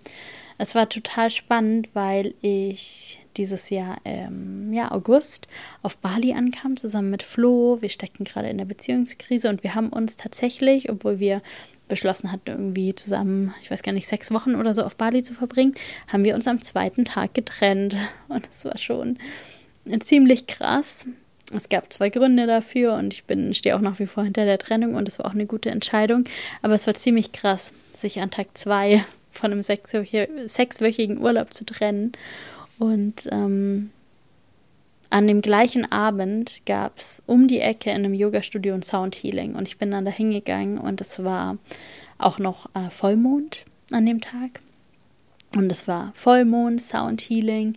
Es 0.56 0.74
war 0.74 0.88
total 0.88 1.28
spannend, 1.28 1.90
weil 1.92 2.32
ich 2.40 3.20
dieses 3.36 3.68
Jahr 3.68 3.98
im 4.04 4.72
ja, 4.72 4.92
August 4.92 5.46
auf 5.82 5.98
Bali 5.98 6.32
ankam, 6.32 6.78
zusammen 6.78 7.10
mit 7.10 7.22
Flo. 7.22 7.82
Wir 7.82 7.90
steckten 7.90 8.24
gerade 8.24 8.48
in 8.48 8.56
der 8.56 8.64
Beziehungskrise 8.64 9.50
und 9.50 9.62
wir 9.62 9.74
haben 9.74 9.90
uns 9.90 10.16
tatsächlich, 10.16 10.88
obwohl 10.88 11.18
wir 11.20 11.42
beschlossen 11.86 12.32
hatten, 12.32 12.48
irgendwie 12.48 12.94
zusammen, 12.94 13.54
ich 13.60 13.70
weiß 13.70 13.82
gar 13.82 13.92
nicht, 13.92 14.08
sechs 14.08 14.30
Wochen 14.30 14.54
oder 14.54 14.72
so 14.72 14.84
auf 14.84 14.96
Bali 14.96 15.22
zu 15.22 15.34
verbringen, 15.34 15.74
haben 16.08 16.24
wir 16.24 16.34
uns 16.34 16.48
am 16.48 16.62
zweiten 16.62 17.04
Tag 17.04 17.34
getrennt. 17.34 17.94
Und 18.28 18.48
das 18.48 18.64
war 18.64 18.78
schon 18.78 19.18
ziemlich 20.00 20.46
krass. 20.46 21.04
Es 21.52 21.68
gab 21.68 21.92
zwei 21.92 22.08
Gründe 22.10 22.46
dafür 22.46 22.94
und 22.94 23.12
ich 23.12 23.24
bin, 23.24 23.54
stehe 23.54 23.76
auch 23.76 23.80
nach 23.80 23.98
wie 24.00 24.06
vor 24.06 24.24
hinter 24.24 24.44
der 24.44 24.58
Trennung 24.58 24.94
und 24.94 25.06
es 25.06 25.18
war 25.18 25.26
auch 25.26 25.34
eine 25.34 25.46
gute 25.46 25.70
Entscheidung. 25.70 26.24
Aber 26.62 26.74
es 26.74 26.86
war 26.86 26.94
ziemlich 26.94 27.32
krass, 27.32 27.72
sich 27.92 28.20
an 28.20 28.30
Tag 28.30 28.48
zwei 28.54 29.04
von 29.30 29.52
einem 29.52 29.62
sechswöchigen 29.62 31.18
Urlaub 31.18 31.54
zu 31.54 31.64
trennen. 31.64 32.12
Und 32.78 33.28
ähm, 33.30 33.90
an 35.10 35.26
dem 35.26 35.40
gleichen 35.40 35.90
Abend 35.90 36.62
gab 36.66 36.98
es 36.98 37.22
um 37.26 37.46
die 37.46 37.60
Ecke 37.60 37.90
in 37.90 37.96
einem 37.96 38.14
Yoga-Studio 38.14 38.74
ein 38.74 38.82
Soundhealing 38.82 39.54
und 39.54 39.68
ich 39.68 39.78
bin 39.78 39.90
dann 39.90 40.04
da 40.04 40.10
hingegangen 40.10 40.78
und 40.78 41.00
es 41.00 41.22
war 41.22 41.58
auch 42.18 42.38
noch 42.38 42.68
äh, 42.74 42.90
Vollmond 42.90 43.64
an 43.92 44.04
dem 44.04 44.20
Tag. 44.20 44.60
Und 45.56 45.70
es 45.70 45.86
war 45.86 46.10
Vollmond, 46.14 46.82
Soundhealing. 46.82 47.74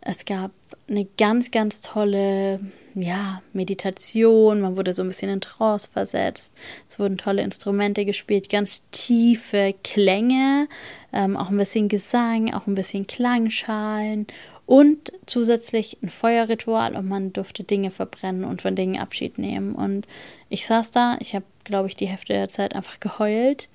Es 0.00 0.24
gab 0.24 0.50
eine 0.88 1.06
ganz, 1.16 1.50
ganz 1.50 1.80
tolle 1.80 2.60
ja, 2.94 3.42
Meditation. 3.52 4.60
Man 4.60 4.76
wurde 4.76 4.94
so 4.94 5.02
ein 5.02 5.08
bisschen 5.08 5.30
in 5.30 5.40
Trance 5.40 5.90
versetzt. 5.90 6.52
Es 6.88 6.98
wurden 6.98 7.18
tolle 7.18 7.42
Instrumente 7.42 8.04
gespielt, 8.04 8.48
ganz 8.48 8.82
tiefe 8.90 9.74
Klänge, 9.82 10.68
ähm, 11.12 11.36
auch 11.36 11.50
ein 11.50 11.56
bisschen 11.56 11.88
Gesang, 11.88 12.52
auch 12.52 12.66
ein 12.66 12.74
bisschen 12.74 13.06
Klangschalen 13.06 14.26
und 14.66 15.12
zusätzlich 15.26 15.98
ein 16.02 16.08
Feuerritual 16.08 16.96
und 16.96 17.06
man 17.06 17.32
durfte 17.32 17.64
Dinge 17.64 17.90
verbrennen 17.90 18.44
und 18.44 18.62
von 18.62 18.74
Dingen 18.74 18.98
Abschied 18.98 19.38
nehmen. 19.38 19.74
Und 19.74 20.06
ich 20.48 20.66
saß 20.66 20.90
da, 20.90 21.16
ich 21.20 21.34
habe, 21.34 21.44
glaube 21.64 21.88
ich, 21.88 21.96
die 21.96 22.08
Hälfte 22.08 22.32
der 22.32 22.48
Zeit 22.48 22.74
einfach 22.74 23.00
geheult, 23.00 23.68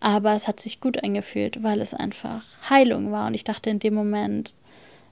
aber 0.00 0.34
es 0.34 0.46
hat 0.46 0.60
sich 0.60 0.80
gut 0.80 1.02
angefühlt, 1.02 1.62
weil 1.62 1.80
es 1.80 1.94
einfach 1.94 2.44
Heilung 2.70 3.10
war. 3.10 3.26
Und 3.26 3.34
ich 3.34 3.44
dachte 3.44 3.70
in 3.70 3.80
dem 3.80 3.94
Moment, 3.94 4.54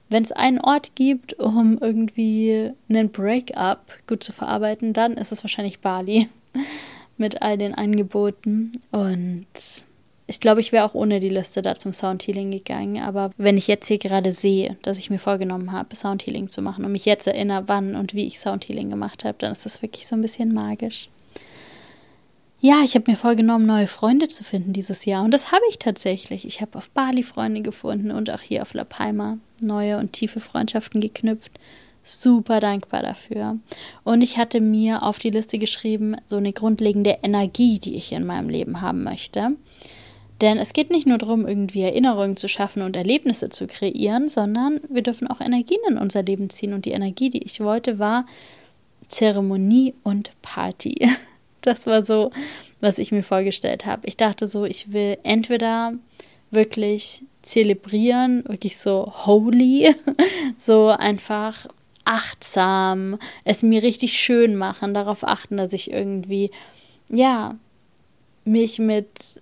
wenn 0.09 0.23
es 0.23 0.31
einen 0.31 0.59
Ort 0.59 0.95
gibt, 0.95 1.33
um 1.39 1.77
irgendwie 1.79 2.71
einen 2.89 3.09
Breakup 3.09 3.79
gut 4.07 4.23
zu 4.23 4.31
verarbeiten, 4.31 4.93
dann 4.93 5.13
ist 5.13 5.31
es 5.31 5.43
wahrscheinlich 5.43 5.79
Bali 5.79 6.29
mit 7.17 7.41
all 7.41 7.57
den 7.57 7.73
Angeboten. 7.73 8.71
Und 8.91 9.47
ich 10.27 10.39
glaube, 10.39 10.61
ich 10.61 10.71
wäre 10.71 10.85
auch 10.85 10.93
ohne 10.93 11.19
die 11.19 11.29
Liste 11.29 11.61
da 11.61 11.75
zum 11.75 11.93
Soundhealing 11.93 12.51
gegangen. 12.51 13.01
Aber 13.01 13.31
wenn 13.37 13.57
ich 13.57 13.67
jetzt 13.67 13.87
hier 13.87 13.97
gerade 13.97 14.31
sehe, 14.31 14.77
dass 14.81 14.99
ich 14.99 15.09
mir 15.09 15.19
vorgenommen 15.19 15.71
habe, 15.71 15.95
Soundhealing 15.95 16.49
zu 16.49 16.61
machen 16.61 16.85
und 16.85 16.91
mich 16.91 17.05
jetzt 17.05 17.27
erinnere, 17.27 17.63
wann 17.67 17.95
und 17.95 18.13
wie 18.13 18.27
ich 18.27 18.39
Soundhealing 18.39 18.89
gemacht 18.89 19.25
habe, 19.25 19.37
dann 19.39 19.53
ist 19.53 19.65
das 19.65 19.81
wirklich 19.81 20.07
so 20.07 20.15
ein 20.15 20.21
bisschen 20.21 20.53
magisch. 20.53 21.09
Ja, 22.59 22.81
ich 22.83 22.95
habe 22.95 23.11
mir 23.11 23.17
vorgenommen, 23.17 23.67
neue 23.67 23.85
Freunde 23.85 24.27
zu 24.27 24.43
finden 24.43 24.73
dieses 24.73 25.05
Jahr. 25.05 25.23
Und 25.23 25.31
das 25.31 25.51
habe 25.51 25.61
ich 25.69 25.77
tatsächlich. 25.77 26.45
Ich 26.45 26.59
habe 26.59 26.75
auf 26.77 26.89
Bali 26.89 27.21
Freunde 27.21 27.61
gefunden 27.61 28.09
und 28.09 28.31
auch 28.31 28.41
hier 28.41 28.63
auf 28.63 28.73
La 28.73 28.83
Palma 28.83 29.37
neue 29.61 29.97
und 29.99 30.13
tiefe 30.13 30.39
Freundschaften 30.39 30.99
geknüpft. 30.99 31.51
Super 32.01 32.59
dankbar 32.59 33.03
dafür. 33.03 33.59
Und 34.03 34.23
ich 34.23 34.37
hatte 34.37 34.59
mir 34.59 35.03
auf 35.03 35.19
die 35.19 35.29
Liste 35.29 35.59
geschrieben, 35.59 36.15
so 36.25 36.37
eine 36.37 36.51
grundlegende 36.51 37.19
Energie, 37.21 37.77
die 37.77 37.95
ich 37.95 38.11
in 38.11 38.25
meinem 38.25 38.49
Leben 38.49 38.81
haben 38.81 39.03
möchte. 39.03 39.51
Denn 40.41 40.57
es 40.57 40.73
geht 40.73 40.89
nicht 40.89 41.05
nur 41.05 41.19
darum, 41.19 41.47
irgendwie 41.47 41.81
Erinnerungen 41.81 42.37
zu 42.37 42.47
schaffen 42.47 42.81
und 42.81 42.95
Erlebnisse 42.95 43.49
zu 43.49 43.67
kreieren, 43.67 44.29
sondern 44.29 44.79
wir 44.89 45.03
dürfen 45.03 45.27
auch 45.27 45.41
Energien 45.41 45.81
in 45.89 45.97
unser 45.97 46.23
Leben 46.23 46.49
ziehen. 46.49 46.73
Und 46.73 46.85
die 46.85 46.91
Energie, 46.91 47.29
die 47.29 47.43
ich 47.43 47.59
wollte, 47.59 47.99
war 47.99 48.25
Zeremonie 49.09 49.93
und 50.03 50.31
Party. 50.41 51.07
Das 51.67 51.85
war 51.85 52.05
so, 52.05 52.31
was 52.79 52.97
ich 52.97 53.11
mir 53.11 53.23
vorgestellt 53.23 53.85
habe. 53.85 54.07
Ich 54.07 54.15
dachte 54.15 54.47
so, 54.47 54.63
ich 54.63 54.93
will 54.93 55.17
entweder 55.23 55.91
wirklich 56.49 57.23
zelebrieren, 57.41 58.45
wirklich 58.47 58.77
so 58.77 59.11
holy, 59.25 59.93
so 60.57 60.87
einfach 60.87 61.67
achtsam, 62.05 63.19
es 63.43 63.63
mir 63.63 63.83
richtig 63.83 64.13
schön 64.13 64.55
machen, 64.55 64.93
darauf 64.93 65.25
achten, 65.25 65.57
dass 65.57 65.73
ich 65.73 65.91
irgendwie, 65.91 66.51
ja, 67.09 67.57
mich 68.45 68.79
mit 68.79 69.41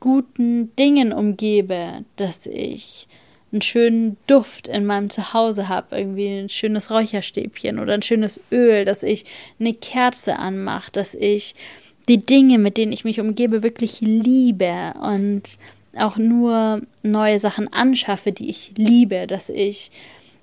guten 0.00 0.74
Dingen 0.76 1.12
umgebe, 1.12 2.06
dass 2.16 2.46
ich 2.46 3.08
einen 3.52 3.62
schönen 3.62 4.16
Duft 4.26 4.68
in 4.68 4.86
meinem 4.86 5.10
Zuhause 5.10 5.68
habe, 5.68 5.98
irgendwie 5.98 6.28
ein 6.28 6.48
schönes 6.48 6.90
Räucherstäbchen 6.90 7.78
oder 7.78 7.94
ein 7.94 8.02
schönes 8.02 8.40
Öl, 8.52 8.84
dass 8.84 9.02
ich 9.02 9.24
eine 9.58 9.74
Kerze 9.74 10.38
anmache, 10.38 10.92
dass 10.92 11.14
ich 11.14 11.54
die 12.08 12.24
Dinge, 12.24 12.58
mit 12.58 12.76
denen 12.76 12.92
ich 12.92 13.04
mich 13.04 13.20
umgebe, 13.20 13.62
wirklich 13.62 14.00
liebe 14.00 14.94
und 15.00 15.58
auch 15.96 16.16
nur 16.16 16.82
neue 17.02 17.38
Sachen 17.38 17.72
anschaffe, 17.72 18.32
die 18.32 18.50
ich 18.50 18.72
liebe, 18.76 19.26
dass 19.26 19.48
ich 19.48 19.90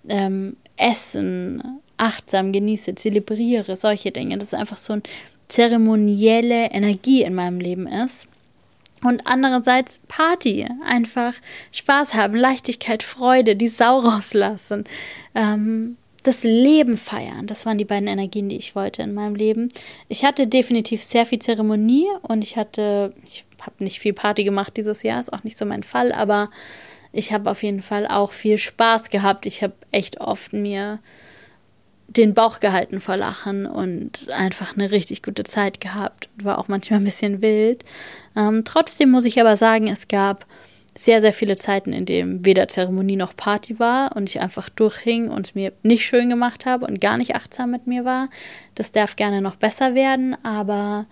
ähm, 0.09 0.57
Essen 0.75 1.81
achtsam 1.97 2.51
genieße, 2.51 2.95
zelebriere, 2.95 3.75
solche 3.75 4.11
Dinge, 4.11 4.37
dass 4.37 4.49
es 4.49 4.53
einfach 4.53 4.77
so 4.77 4.93
eine 4.93 5.03
zeremonielle 5.47 6.71
Energie 6.71 7.23
in 7.23 7.33
meinem 7.33 7.59
Leben 7.59 7.87
ist. 7.87 8.27
Und 9.03 9.21
andererseits 9.25 9.99
Party, 10.07 10.67
einfach 10.85 11.33
Spaß 11.71 12.15
haben, 12.15 12.35
Leichtigkeit, 12.35 13.03
Freude, 13.03 13.55
die 13.55 13.67
Sau 13.67 13.99
rauslassen, 13.99 14.85
ähm, 15.35 15.97
das 16.23 16.43
Leben 16.43 16.97
feiern. 16.97 17.47
Das 17.47 17.65
waren 17.65 17.77
die 17.77 17.85
beiden 17.85 18.07
Energien, 18.07 18.49
die 18.49 18.57
ich 18.57 18.75
wollte 18.75 19.01
in 19.01 19.13
meinem 19.13 19.35
Leben. 19.35 19.69
Ich 20.09 20.25
hatte 20.25 20.47
definitiv 20.47 21.01
sehr 21.01 21.25
viel 21.25 21.39
Zeremonie 21.39 22.07
und 22.21 22.43
ich 22.43 22.57
hatte, 22.57 23.13
ich 23.23 23.45
habe 23.61 23.83
nicht 23.83 23.99
viel 23.99 24.13
Party 24.13 24.43
gemacht 24.43 24.75
dieses 24.75 25.03
Jahr, 25.03 25.19
ist 25.19 25.31
auch 25.31 25.43
nicht 25.43 25.57
so 25.57 25.65
mein 25.65 25.83
Fall, 25.83 26.11
aber 26.11 26.49
ich 27.13 27.31
habe 27.31 27.49
auf 27.49 27.63
jeden 27.63 27.81
Fall 27.81 28.07
auch 28.07 28.31
viel 28.31 28.57
Spaß 28.57 29.09
gehabt. 29.09 29.45
Ich 29.45 29.63
habe 29.63 29.73
echt 29.91 30.19
oft 30.19 30.53
mir 30.53 30.99
den 32.07 32.33
Bauch 32.33 32.59
gehalten 32.59 32.99
vor 32.99 33.17
Lachen 33.17 33.65
und 33.65 34.29
einfach 34.31 34.75
eine 34.75 34.91
richtig 34.91 35.23
gute 35.23 35.43
Zeit 35.43 35.81
gehabt. 35.81 36.29
War 36.41 36.57
auch 36.57 36.67
manchmal 36.67 36.99
ein 36.99 37.05
bisschen 37.05 37.41
wild. 37.43 37.83
Ähm, 38.35 38.63
trotzdem 38.63 39.11
muss 39.11 39.25
ich 39.25 39.39
aber 39.39 39.57
sagen, 39.57 39.87
es 39.87 40.07
gab 40.07 40.45
sehr, 40.97 41.21
sehr 41.21 41.33
viele 41.33 41.57
Zeiten, 41.57 41.93
in 41.93 42.05
denen 42.05 42.43
weder 42.43 42.67
Zeremonie 42.69 43.17
noch 43.17 43.35
Party 43.35 43.77
war 43.77 44.15
und 44.15 44.29
ich 44.29 44.39
einfach 44.39 44.69
durchhing 44.69 45.29
und 45.29 45.47
es 45.47 45.55
mir 45.55 45.73
nicht 45.83 46.05
schön 46.05 46.29
gemacht 46.29 46.65
habe 46.65 46.87
und 46.87 46.99
gar 46.99 47.17
nicht 47.17 47.35
achtsam 47.35 47.71
mit 47.71 47.85
mir 47.85 48.03
war. 48.03 48.29
Das 48.73 48.91
darf 48.91 49.15
gerne 49.15 49.41
noch 49.41 49.57
besser 49.57 49.93
werden, 49.93 50.35
aber 50.43 51.05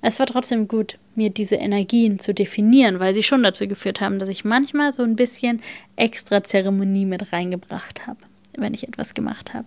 es 0.00 0.20
war 0.20 0.26
trotzdem 0.26 0.68
gut, 0.68 0.98
mir 1.16 1.30
diese 1.30 1.56
Energien 1.56 2.20
zu 2.20 2.34
definieren, 2.34 3.00
weil 3.00 3.14
sie 3.14 3.22
schon 3.22 3.42
dazu 3.42 3.66
geführt 3.66 4.00
haben, 4.00 4.18
dass 4.18 4.28
ich 4.28 4.44
manchmal 4.44 4.92
so 4.92 5.02
ein 5.02 5.16
bisschen 5.16 5.60
extra 5.96 6.44
Zeremonie 6.44 7.04
mit 7.04 7.32
reingebracht 7.32 8.06
habe, 8.06 8.20
wenn 8.56 8.74
ich 8.74 8.86
etwas 8.86 9.14
gemacht 9.14 9.54
habe 9.54 9.66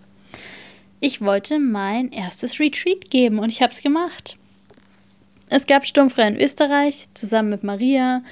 ich 1.00 1.22
wollte 1.22 1.60
mein 1.60 2.12
erstes 2.12 2.60
Retreat 2.60 3.10
geben 3.10 3.40
und 3.40 3.50
ich 3.50 3.62
habe 3.62 3.72
es 3.72 3.82
gemacht. 3.82 4.38
Es 5.50 5.68
gab 5.68 5.86
Sturmfrei 5.86 6.28
in 6.28 6.40
Österreich 6.40 7.08
zusammen 7.14 7.50
mit 7.50 7.64
Maria. 7.64 8.24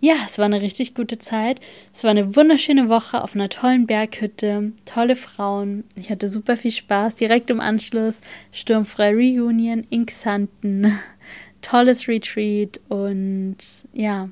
Ja, 0.00 0.14
es 0.26 0.38
war 0.38 0.44
eine 0.44 0.60
richtig 0.60 0.94
gute 0.94 1.18
Zeit. 1.18 1.60
Es 1.92 2.04
war 2.04 2.10
eine 2.10 2.36
wunderschöne 2.36 2.88
Woche 2.88 3.22
auf 3.22 3.34
einer 3.34 3.48
tollen 3.48 3.86
Berghütte, 3.86 4.72
tolle 4.84 5.16
Frauen. 5.16 5.84
Ich 5.96 6.10
hatte 6.10 6.28
super 6.28 6.56
viel 6.56 6.72
Spaß. 6.72 7.16
Direkt 7.16 7.50
im 7.50 7.60
Anschluss 7.60 8.20
Sturmfrei 8.52 9.14
Reunion 9.14 9.86
in 9.90 10.06
Xanten. 10.06 10.98
Tolles 11.62 12.06
Retreat 12.06 12.78
und 12.90 13.56
ja, 13.94 14.28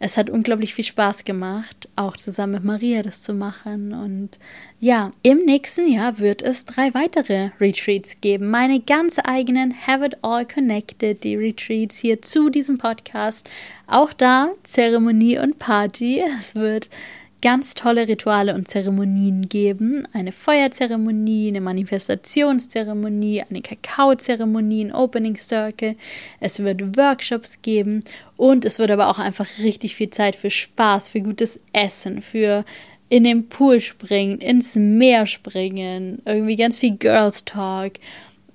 es 0.00 0.16
hat 0.16 0.30
unglaublich 0.30 0.74
viel 0.74 0.84
Spaß 0.84 1.24
gemacht, 1.24 1.88
auch 1.96 2.16
zusammen 2.16 2.54
mit 2.54 2.64
Maria 2.64 3.02
das 3.02 3.22
zu 3.22 3.32
machen. 3.34 3.92
Und 3.92 4.38
ja, 4.78 5.10
im 5.22 5.38
nächsten 5.38 5.90
Jahr 5.90 6.18
wird 6.20 6.40
es 6.42 6.64
drei 6.64 6.94
weitere 6.94 7.50
Retreats 7.60 8.20
geben. 8.20 8.50
Meine 8.50 8.80
ganz 8.80 9.18
eigenen 9.22 9.74
Have 9.86 10.06
It 10.06 10.18
All 10.22 10.46
Connected, 10.46 11.24
die 11.24 11.36
Retreats 11.36 11.98
hier 11.98 12.22
zu 12.22 12.48
diesem 12.48 12.78
Podcast. 12.78 13.48
Auch 13.88 14.12
da 14.12 14.52
Zeremonie 14.62 15.38
und 15.38 15.58
Party. 15.58 16.22
Es 16.38 16.54
wird 16.54 16.88
ganz 17.40 17.74
tolle 17.74 18.08
Rituale 18.08 18.54
und 18.54 18.68
Zeremonien 18.68 19.42
geben. 19.42 20.06
Eine 20.12 20.32
Feuerzeremonie, 20.32 21.48
eine 21.48 21.60
Manifestationszeremonie, 21.60 23.42
eine 23.48 23.62
Kakaozeremonie, 23.62 24.86
ein 24.86 24.94
Opening 24.94 25.36
Circle. 25.36 25.96
Es 26.40 26.62
wird 26.62 26.96
Workshops 26.96 27.62
geben 27.62 28.00
und 28.36 28.64
es 28.64 28.78
wird 28.78 28.90
aber 28.90 29.08
auch 29.08 29.18
einfach 29.18 29.46
richtig 29.62 29.94
viel 29.94 30.10
Zeit 30.10 30.36
für 30.36 30.50
Spaß, 30.50 31.08
für 31.08 31.20
gutes 31.20 31.60
Essen, 31.72 32.22
für 32.22 32.64
in 33.08 33.24
den 33.24 33.48
Pool 33.48 33.80
springen, 33.80 34.38
ins 34.38 34.76
Meer 34.76 35.26
springen, 35.26 36.20
irgendwie 36.24 36.56
ganz 36.56 36.78
viel 36.78 36.96
Girls 36.96 37.44
Talk. 37.44 37.94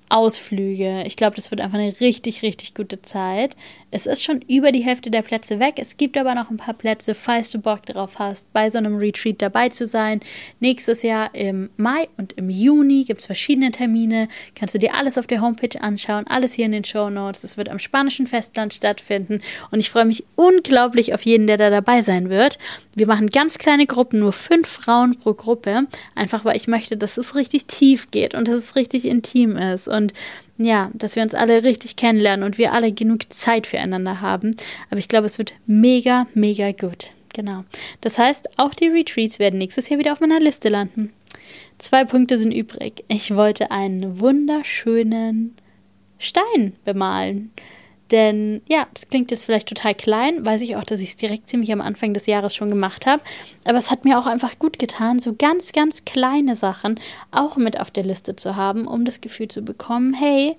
Ausflüge. 0.10 1.04
Ich 1.08 1.16
glaube, 1.16 1.36
das 1.36 1.50
wird 1.50 1.60
einfach 1.60 1.80
eine 1.80 2.00
richtig, 2.00 2.44
richtig 2.44 2.76
gute 2.76 3.02
Zeit. 3.02 3.56
Es 3.96 4.08
ist 4.08 4.24
schon 4.24 4.42
über 4.48 4.72
die 4.72 4.84
Hälfte 4.84 5.12
der 5.12 5.22
Plätze 5.22 5.60
weg. 5.60 5.76
Es 5.78 5.98
gibt 5.98 6.18
aber 6.18 6.34
noch 6.34 6.50
ein 6.50 6.58
paar 6.58 6.74
Plätze, 6.74 7.14
falls 7.14 7.52
du 7.52 7.60
Bock 7.60 7.86
drauf 7.86 8.18
hast, 8.18 8.52
bei 8.52 8.72
so 8.72 8.80
einem 8.80 8.96
Retreat 8.96 9.40
dabei 9.40 9.70
zu 9.70 9.86
sein. 9.86 10.20
Nächstes 10.60 11.04
Jahr 11.04 11.36
im 11.36 11.70
Mai 11.78 12.08
und 12.18 12.34
im 12.34 12.50
Juni 12.50 13.04
gibt 13.04 13.20
es 13.20 13.28
verschiedene 13.28 13.70
Termine. 13.70 14.30
Kannst 14.56 14.74
du 14.74 14.80
dir 14.80 14.96
alles 14.96 15.20
auf 15.20 15.28
der 15.28 15.42
Homepage 15.42 15.80
anschauen, 15.80 16.26
alles 16.28 16.54
hier 16.54 16.66
in 16.66 16.72
den 16.72 16.84
Show 16.84 17.12
Notes. 17.12 17.44
Es 17.44 17.56
wird 17.56 17.70
am 17.70 17.78
spanischen 17.78 18.26
Festland 18.26 18.74
stattfinden 18.74 19.42
und 19.70 19.80
ich 19.80 19.92
freue 19.92 20.06
mich 20.06 20.26
unglaublich 20.34 21.14
auf 21.14 21.22
jeden, 21.22 21.46
der 21.46 21.58
da 21.58 21.70
dabei 21.70 22.02
sein 22.02 22.32
wird. 22.32 22.58
Wir 22.96 23.06
machen 23.06 23.28
ganz 23.28 23.60
kleine 23.60 23.86
Gruppen, 23.86 24.18
nur 24.18 24.34
fünf 24.34 24.68
Frauen 24.70 25.16
pro 25.20 25.36
Gruppe, 25.36 25.86
einfach 26.16 26.46
weil 26.46 26.58
ich 26.58 26.68
möchte, 26.68 26.98
dass 26.98 27.18
es 27.18 27.36
richtig 27.36 27.68
tief 27.68 28.10
geht 28.10 28.34
und 28.34 28.48
dass 28.48 28.56
es 28.56 28.76
richtig 28.76 29.06
intim 29.06 29.56
ist 29.56 29.88
und 29.88 30.14
ja, 30.58 30.92
dass 30.94 31.16
wir 31.16 31.24
uns 31.24 31.34
alle 31.34 31.64
richtig 31.64 31.96
kennenlernen 31.96 32.46
und 32.46 32.58
wir 32.58 32.74
alle 32.74 32.92
genug 32.92 33.32
Zeit 33.32 33.68
füreinander 33.68 34.22
haben. 34.22 34.56
Aber 34.90 35.00
ich 35.00 35.08
glaube, 35.08 35.26
es 35.26 35.38
wird 35.38 35.54
mega, 35.66 36.28
mega 36.34 36.72
gut. 36.72 37.12
Genau. 37.34 37.64
Das 38.02 38.20
heißt, 38.20 38.60
auch 38.60 38.74
die 38.76 38.88
Retreats 38.88 39.40
werden 39.40 39.58
nächstes 39.58 39.90
Jahr 39.90 40.00
wieder 40.00 40.14
auf 40.14 40.20
meiner 40.20 40.40
Liste 40.40 40.70
landen. 40.70 41.12
Zwei 41.80 42.06
Punkte 42.06 42.38
sind 42.38 42.52
übrig. 42.52 43.04
Ich 43.08 43.36
wollte 43.36 43.72
einen 43.72 44.20
wunderschönen 44.20 45.56
Stein 46.20 46.74
bemalen. 46.86 47.52
Denn 48.12 48.62
ja, 48.68 48.88
das 48.94 49.08
klingt 49.08 49.32
jetzt 49.32 49.46
vielleicht 49.46 49.70
total 49.70 49.96
klein, 49.96 50.46
weiß 50.46 50.62
ich 50.62 50.76
auch, 50.76 50.84
dass 50.84 51.02
ich 51.02 51.10
es 51.10 51.16
direkt 51.16 51.50
ziemlich 51.50 51.72
am 51.72 51.82
Anfang 51.82 52.14
des 52.14 52.26
Jahres 52.26 52.54
schon 52.54 52.70
gemacht 52.70 53.06
habe. 53.06 53.24
Aber 53.66 53.78
es 53.78 53.90
hat 53.90 54.06
mir 54.06 54.20
auch 54.20 54.26
einfach 54.26 54.60
gut 54.60 54.78
getan, 54.78 55.20
so 55.20 55.34
ganz, 55.34 55.72
ganz 55.72 56.06
kleine 56.06 56.56
Sachen 56.56 57.00
auch 57.32 57.58
mit 57.58 57.80
auf 57.80 57.92
der 57.92 58.04
Liste 58.04 58.36
zu 58.36 58.56
haben, 58.56 58.86
um 58.86 59.06
das 59.06 59.22
Gefühl 59.22 59.48
zu 59.48 59.62
bekommen, 59.62 60.14
hey, 60.14 60.58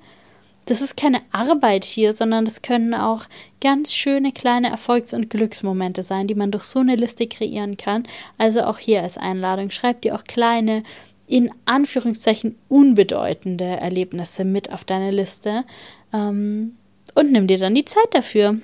das 0.66 0.80
ist 0.80 0.96
keine 0.96 1.20
Arbeit 1.30 1.84
hier, 1.84 2.14
sondern 2.14 2.46
das 2.46 2.62
können 2.62 2.94
auch 2.94 3.24
ganz 3.60 3.94
schöne 3.94 4.32
kleine 4.32 4.70
Erfolgs- 4.70 5.12
und 5.12 5.28
Glücksmomente 5.28 6.02
sein, 6.02 6.26
die 6.26 6.34
man 6.34 6.50
durch 6.50 6.64
so 6.64 6.80
eine 6.80 6.96
Liste 6.96 7.26
kreieren 7.26 7.76
kann. 7.76 8.04
Also 8.38 8.62
auch 8.62 8.78
hier 8.78 9.02
als 9.02 9.18
Einladung, 9.18 9.70
schreibt 9.70 10.04
dir 10.04 10.14
auch 10.14 10.24
kleine, 10.24 10.82
in 11.26 11.50
Anführungszeichen 11.66 12.56
unbedeutende 12.68 13.64
Erlebnisse 13.64 14.44
mit 14.44 14.72
auf 14.72 14.84
deine 14.84 15.10
Liste. 15.10 15.64
Ähm, 16.12 16.76
und 17.14 17.32
nimm 17.32 17.46
dir 17.46 17.58
dann 17.58 17.74
die 17.74 17.84
Zeit 17.84 18.12
dafür. 18.12 18.58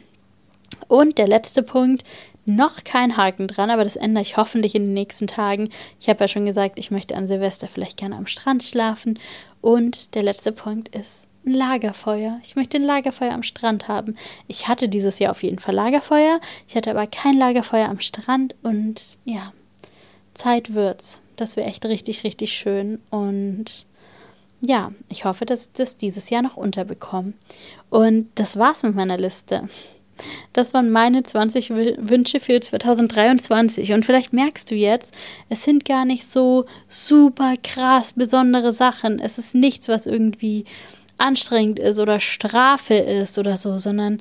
Und 0.88 1.18
der 1.18 1.28
letzte 1.28 1.62
Punkt, 1.62 2.04
noch 2.46 2.84
kein 2.84 3.16
Haken 3.16 3.48
dran, 3.48 3.70
aber 3.70 3.84
das 3.84 3.96
ändere 3.96 4.22
ich 4.22 4.36
hoffentlich 4.36 4.74
in 4.74 4.86
den 4.86 4.94
nächsten 4.94 5.26
Tagen. 5.26 5.68
Ich 6.00 6.08
habe 6.08 6.24
ja 6.24 6.28
schon 6.28 6.46
gesagt, 6.46 6.78
ich 6.78 6.90
möchte 6.90 7.14
an 7.14 7.28
Silvester 7.28 7.68
vielleicht 7.68 7.96
gerne 7.96 8.16
am 8.16 8.26
Strand 8.26 8.62
schlafen. 8.62 9.18
Und 9.60 10.14
der 10.14 10.22
letzte 10.22 10.52
Punkt 10.52 10.94
ist 10.94 11.28
ein 11.44 11.54
Lagerfeuer. 11.54 12.38
Ich 12.42 12.56
möchte 12.56 12.78
ein 12.78 12.84
Lagerfeuer 12.84 13.32
am 13.32 13.42
Strand 13.42 13.88
haben. 13.88 14.16
Ich 14.46 14.68
hatte 14.68 14.88
dieses 14.88 15.18
Jahr 15.18 15.30
auf 15.30 15.42
jeden 15.42 15.58
Fall 15.58 15.74
Lagerfeuer. 15.74 16.40
Ich 16.66 16.76
hatte 16.76 16.90
aber 16.90 17.06
kein 17.06 17.34
Lagerfeuer 17.34 17.88
am 17.88 18.00
Strand 18.00 18.54
und 18.62 19.18
ja, 19.24 19.52
Zeit 20.34 20.74
wird's. 20.74 21.20
Das 21.36 21.56
wäre 21.56 21.68
echt 21.68 21.84
richtig, 21.86 22.24
richtig 22.24 22.52
schön. 22.52 23.00
Und 23.10 23.86
ja, 24.60 24.92
ich 25.08 25.24
hoffe, 25.24 25.46
dass 25.46 25.66
ich 25.66 25.72
das 25.72 25.96
dieses 25.96 26.30
Jahr 26.30 26.42
noch 26.42 26.56
unterbekomme. 26.56 27.32
Und 27.88 28.28
das 28.34 28.58
war's 28.58 28.82
mit 28.82 28.94
meiner 28.94 29.16
Liste. 29.16 29.68
Das 30.52 30.74
waren 30.74 30.90
meine 30.90 31.22
20 31.22 31.70
Wünsche 31.70 32.40
für 32.40 32.60
2023. 32.60 33.92
Und 33.92 34.04
vielleicht 34.04 34.32
merkst 34.32 34.70
du 34.70 34.74
jetzt, 34.74 35.14
es 35.48 35.62
sind 35.62 35.84
gar 35.84 36.04
nicht 36.04 36.30
so 36.30 36.66
super 36.88 37.54
krass 37.62 38.12
besondere 38.12 38.72
Sachen. 38.72 39.18
Es 39.18 39.38
ist 39.38 39.54
nichts, 39.54 39.88
was 39.88 40.06
irgendwie 40.06 40.64
anstrengend 41.16 41.78
ist 41.78 41.98
oder 41.98 42.20
Strafe 42.20 42.94
ist 42.94 43.38
oder 43.38 43.56
so, 43.56 43.78
sondern 43.78 44.20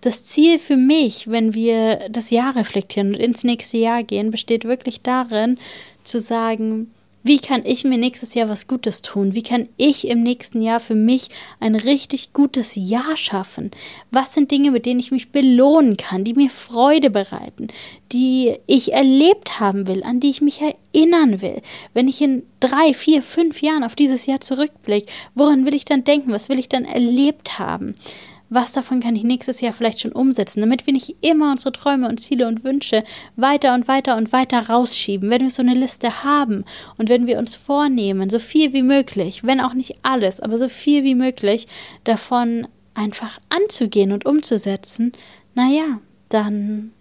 das 0.00 0.24
Ziel 0.24 0.58
für 0.58 0.76
mich, 0.76 1.30
wenn 1.30 1.54
wir 1.54 2.08
das 2.10 2.30
Jahr 2.30 2.56
reflektieren 2.56 3.14
und 3.14 3.20
ins 3.20 3.44
nächste 3.44 3.76
Jahr 3.76 4.02
gehen, 4.02 4.30
besteht 4.30 4.64
wirklich 4.64 5.02
darin, 5.02 5.58
zu 6.02 6.20
sagen, 6.20 6.90
wie 7.22 7.38
kann 7.38 7.64
ich 7.64 7.84
mir 7.84 7.98
nächstes 7.98 8.34
Jahr 8.34 8.48
was 8.48 8.66
Gutes 8.66 9.02
tun? 9.02 9.34
Wie 9.34 9.42
kann 9.42 9.68
ich 9.76 10.08
im 10.08 10.22
nächsten 10.22 10.62
Jahr 10.62 10.80
für 10.80 10.94
mich 10.94 11.28
ein 11.60 11.74
richtig 11.74 12.32
gutes 12.32 12.72
Jahr 12.76 13.16
schaffen? 13.16 13.70
Was 14.10 14.32
sind 14.32 14.50
Dinge, 14.50 14.70
mit 14.70 14.86
denen 14.86 15.00
ich 15.00 15.12
mich 15.12 15.30
belohnen 15.30 15.98
kann, 15.98 16.24
die 16.24 16.32
mir 16.32 16.48
Freude 16.48 17.10
bereiten, 17.10 17.68
die 18.12 18.56
ich 18.66 18.94
erlebt 18.94 19.60
haben 19.60 19.86
will, 19.86 20.02
an 20.02 20.20
die 20.20 20.30
ich 20.30 20.40
mich 20.40 20.60
erinnern 20.62 21.42
will? 21.42 21.60
Wenn 21.92 22.08
ich 22.08 22.22
in 22.22 22.44
drei, 22.58 22.94
vier, 22.94 23.22
fünf 23.22 23.60
Jahren 23.60 23.84
auf 23.84 23.94
dieses 23.94 24.24
Jahr 24.24 24.40
zurückblicke, 24.40 25.12
woran 25.34 25.66
will 25.66 25.74
ich 25.74 25.84
dann 25.84 26.04
denken? 26.04 26.32
Was 26.32 26.48
will 26.48 26.58
ich 26.58 26.70
dann 26.70 26.86
erlebt 26.86 27.58
haben? 27.58 27.96
Was 28.50 28.72
davon 28.72 28.98
kann 29.00 29.14
ich 29.14 29.22
nächstes 29.22 29.60
Jahr 29.60 29.72
vielleicht 29.72 30.00
schon 30.00 30.12
umsetzen, 30.12 30.60
damit 30.60 30.86
wir 30.86 30.92
nicht 30.92 31.16
immer 31.20 31.52
unsere 31.52 31.72
Träume 31.72 32.08
und 32.08 32.18
Ziele 32.18 32.48
und 32.48 32.64
Wünsche 32.64 33.04
weiter 33.36 33.74
und 33.74 33.86
weiter 33.86 34.16
und 34.16 34.32
weiter 34.32 34.68
rausschieben. 34.68 35.30
Wenn 35.30 35.42
wir 35.42 35.50
so 35.50 35.62
eine 35.62 35.74
Liste 35.74 36.24
haben 36.24 36.64
und 36.98 37.08
wenn 37.08 37.28
wir 37.28 37.38
uns 37.38 37.54
vornehmen, 37.54 38.28
so 38.28 38.40
viel 38.40 38.72
wie 38.72 38.82
möglich, 38.82 39.44
wenn 39.44 39.60
auch 39.60 39.74
nicht 39.74 39.98
alles, 40.02 40.40
aber 40.40 40.58
so 40.58 40.68
viel 40.68 41.04
wie 41.04 41.14
möglich 41.14 41.68
davon 42.02 42.66
einfach 42.94 43.38
anzugehen 43.48 44.10
und 44.10 44.26
umzusetzen, 44.26 45.12
naja, 45.54 46.00
dann 46.28 46.92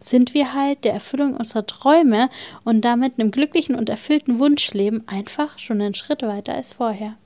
sind 0.00 0.34
wir 0.34 0.52
halt 0.52 0.84
der 0.84 0.94
Erfüllung 0.94 1.36
unserer 1.36 1.66
Träume 1.66 2.28
und 2.64 2.82
damit 2.82 3.18
einem 3.18 3.30
glücklichen 3.30 3.76
und 3.76 3.88
erfüllten 3.88 4.38
Wunschleben 4.38 5.06
einfach 5.06 5.58
schon 5.58 5.80
einen 5.80 5.94
Schritt 5.94 6.22
weiter 6.22 6.54
als 6.54 6.72
vorher. 6.72 7.16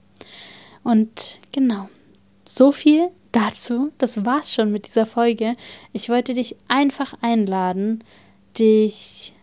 Und 0.83 1.41
genau, 1.53 1.89
so 2.45 2.73
viel 2.73 3.11
dazu. 3.33 3.91
Das 3.99 4.25
war's 4.25 4.55
schon 4.55 4.71
mit 4.71 4.87
dieser 4.87 5.07
Folge. 5.07 5.57
Ich 5.93 6.09
wollte 6.09 6.35
dich 6.35 6.57
einfach 6.69 7.15
einladen, 7.23 8.05
dich 8.59 9.35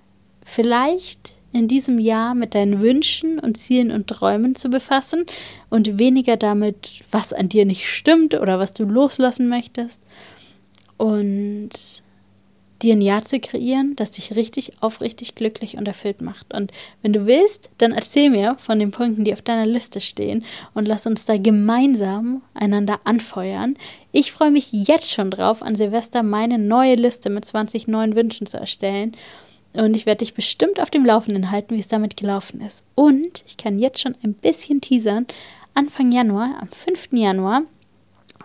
vielleicht 0.44 1.34
in 1.52 1.68
diesem 1.68 1.98
Jahr 2.00 2.36
mit 2.36 2.54
deinen 2.54 2.82
Wünschen 2.82 3.40
und 3.40 3.58
Zielen 3.58 3.92
und 3.92 4.08
Träumen 4.08 4.56
zu 4.56 4.70
befassen 4.70 5.26
und 5.70 5.98
weniger 5.98 6.38
damit, 6.38 7.02
was 7.12 7.34
an 7.34 7.50
dir 7.50 7.66
nicht 7.66 7.88
stimmt 7.88 8.36
oder 8.36 8.60
was 8.60 8.74
du 8.74 8.86
loslassen 8.86 9.50
möchtest. 9.50 10.02
Und 10.98 12.04
dir 12.82 12.94
ein 12.94 13.02
Jahr 13.02 13.24
zu 13.24 13.40
kreieren, 13.40 13.96
das 13.96 14.12
dich 14.12 14.36
richtig 14.36 14.74
aufrichtig 14.82 15.36
glücklich 15.36 15.78
und 15.78 15.88
erfüllt 15.88 16.22
macht. 16.22 16.54
Und 16.54 16.72
wenn 17.02 17.14
du 17.14 17.26
willst, 17.26 17.70
dann 17.78 17.92
erzähl 17.92 18.30
mir 18.30 18.56
von 18.58 18.80
den 18.80 18.92
Punkten, 18.92 19.24
die 19.24 19.34
auf 19.34 19.42
deiner 19.42 19.66
Liste 19.66 20.02
stehen 20.02 20.46
und 20.74 20.88
lass 20.88 21.06
uns 21.06 21.26
da 21.26 21.38
gemeinsam 21.38 22.42
einander 22.54 23.00
anfeuern. 23.04 23.76
Ich 24.12 24.32
freue 24.32 24.52
mich 24.52 24.72
jetzt 24.72 25.12
schon 25.12 25.32
drauf, 25.32 25.62
an 25.62 25.76
Silvester 25.76 26.24
meine 26.24 26.58
neue 26.58 26.96
Liste 26.96 27.30
mit 27.30 27.46
20 27.46 27.88
neuen 27.88 28.16
Wünschen 28.16 28.48
zu 28.48 28.58
erstellen. 28.58 29.16
Und 29.74 29.96
ich 29.96 30.06
werde 30.06 30.20
dich 30.20 30.34
bestimmt 30.34 30.82
auf 30.82 30.90
dem 30.90 31.06
Laufenden 31.06 31.52
halten, 31.52 31.76
wie 31.76 31.80
es 31.80 31.88
damit 31.88 32.18
gelaufen 32.18 32.62
ist. 32.62 32.84
Und 32.96 33.44
ich 33.46 33.58
kann 33.58 33.78
jetzt 33.78 34.00
schon 34.00 34.16
ein 34.24 34.34
bisschen 34.34 34.82
teasern. 34.82 35.28
Anfang 35.76 36.12
Januar, 36.12 36.58
am 36.60 36.70
5. 36.70 37.10
Januar, 37.12 37.62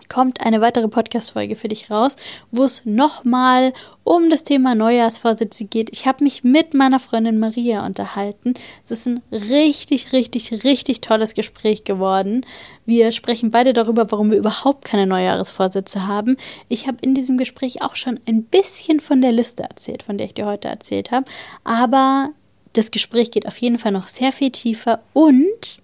kommt 0.09 0.41
eine 0.41 0.61
weitere 0.61 0.87
Podcast-Folge 0.87 1.55
für 1.55 1.67
dich 1.67 1.91
raus, 1.91 2.15
wo 2.51 2.63
es 2.63 2.85
nochmal 2.85 3.73
um 4.03 4.29
das 4.29 4.43
Thema 4.43 4.75
Neujahrsvorsätze 4.75 5.65
geht. 5.65 5.89
Ich 5.91 6.05
habe 6.05 6.23
mich 6.23 6.43
mit 6.43 6.73
meiner 6.73 6.99
Freundin 6.99 7.39
Maria 7.39 7.85
unterhalten. 7.85 8.53
Es 8.83 8.91
ist 8.91 9.07
ein 9.07 9.21
richtig, 9.31 10.13
richtig, 10.13 10.63
richtig 10.63 11.01
tolles 11.01 11.33
Gespräch 11.33 11.83
geworden. 11.83 12.45
Wir 12.85 13.11
sprechen 13.11 13.51
beide 13.51 13.73
darüber, 13.73 14.11
warum 14.11 14.31
wir 14.31 14.37
überhaupt 14.37 14.85
keine 14.85 15.07
Neujahresvorsätze 15.07 16.07
haben. 16.07 16.37
Ich 16.69 16.87
habe 16.87 16.97
in 17.01 17.13
diesem 17.13 17.37
Gespräch 17.37 17.81
auch 17.81 17.95
schon 17.95 18.19
ein 18.27 18.43
bisschen 18.43 18.99
von 18.99 19.21
der 19.21 19.31
Liste 19.31 19.63
erzählt, 19.63 20.03
von 20.03 20.17
der 20.17 20.27
ich 20.27 20.33
dir 20.33 20.45
heute 20.45 20.67
erzählt 20.67 21.11
habe. 21.11 21.25
Aber 21.63 22.29
das 22.73 22.91
Gespräch 22.91 23.31
geht 23.31 23.47
auf 23.47 23.57
jeden 23.57 23.79
Fall 23.79 23.91
noch 23.91 24.07
sehr 24.07 24.31
viel 24.31 24.51
tiefer 24.51 25.01
und 25.13 25.81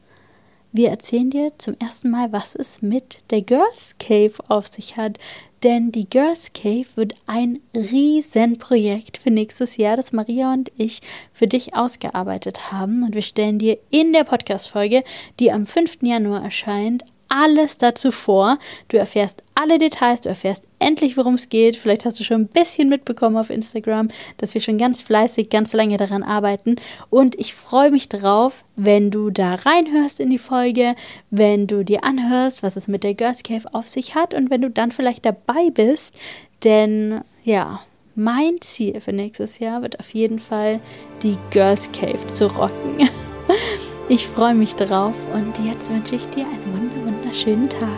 wir 0.72 0.90
erzählen 0.90 1.30
dir 1.30 1.52
zum 1.58 1.76
ersten 1.80 2.10
Mal, 2.10 2.32
was 2.32 2.56
es 2.56 2.82
mit 2.82 3.20
der 3.32 3.42
Girls 3.42 3.96
Cave 4.00 4.34
auf 4.48 4.68
sich 4.68 4.98
hat. 4.98 5.18
Denn 5.64 5.92
die 5.92 6.10
Girls 6.10 6.54
Cave 6.54 6.88
wird 6.96 7.14
ein 7.28 7.60
Riesenprojekt 7.76 9.18
für 9.18 9.30
nächstes 9.30 9.78
Jahr, 9.78 9.96
das 9.96 10.12
Maria 10.12 10.54
und 10.54 10.72
ich 10.78 11.02
für 11.34 11.46
dich 11.46 11.76
ausgearbeitet 11.76 12.72
haben. 12.72 13.04
Und 13.04 13.14
wir 13.14 13.22
stellen 13.22 13.60
dir 13.60 13.78
in 13.92 14.14
der 14.14 14.24
Podcast-Folge, 14.24 15.04
die 15.40 15.52
am 15.52 15.68
5. 15.68 16.00
Januar 16.02 16.44
erscheint, 16.44 17.04
alles 17.32 17.78
dazu 17.78 18.12
vor. 18.12 18.60
Du 18.90 18.98
erfährst 18.98 19.42
alle 19.56 19.78
Details, 19.78 20.22
du 20.22 20.30
erfährst 20.30 20.68
endlich, 20.80 21.18
worum 21.18 21.36
es 21.36 21.50
geht. 21.50 21.76
Vielleicht 21.76 22.06
hast 22.06 22.20
du 22.20 22.24
schon 22.24 22.42
ein 22.42 22.48
bisschen 22.48 22.90
mitbekommen 22.90 23.38
auf 23.38 23.50
Instagram, 23.50 24.10
dass 24.38 24.54
wir 24.54 24.62
schon 24.62 24.78
ganz 24.78 25.02
fleißig, 25.02 25.50
ganz 25.50 25.74
lange 25.74 25.98
daran 25.98 26.24
arbeiten. 26.24 26.76
Und 27.10 27.40
ich 27.40 27.54
freue 27.54 27.90
mich 27.90 28.10
drauf, 28.10 28.64
wenn 28.76 29.12
du 29.12 29.30
da 29.30 29.56
reinhörst 29.56 30.20
in 30.20 30.30
die 30.30 30.38
Folge, 30.38 30.96
wenn 31.30 31.68
du 31.68 31.84
dir 31.84 32.04
anhörst, 32.04 32.64
was 32.64 32.76
es 32.76 32.88
mit 32.88 33.04
der 33.04 33.14
Girls 33.14 33.44
Cave 33.44 33.74
auf 33.74 33.88
sich 33.88 34.14
hat 34.14 34.34
und 34.34 34.50
wenn 34.50 34.62
du 34.62 34.70
dann 34.70 34.92
vielleicht 34.92 35.26
dabei 35.26 35.70
bist. 35.74 36.14
Denn 36.64 37.22
ja, 37.44 37.82
mein 38.16 38.60
Ziel 38.60 39.00
für 39.00 39.14
nächstes 39.14 39.60
Jahr 39.60 39.82
wird 39.82 40.00
auf 40.00 40.14
jeden 40.14 40.40
Fall 40.40 40.82
die 41.24 41.38
Girls 41.52 41.92
Cave 41.94 42.28
zu 42.28 42.48
rocken. 42.48 43.10
Ich 44.10 44.28
freue 44.28 44.56
mich 44.56 44.76
drauf 44.76 45.16
und 45.34 45.58
jetzt 45.66 45.90
wünsche 45.90 46.16
ich 46.16 46.26
dir 46.32 46.46
einen 46.46 47.01
wunderschönen 47.32 47.70
Tag. 47.70 47.90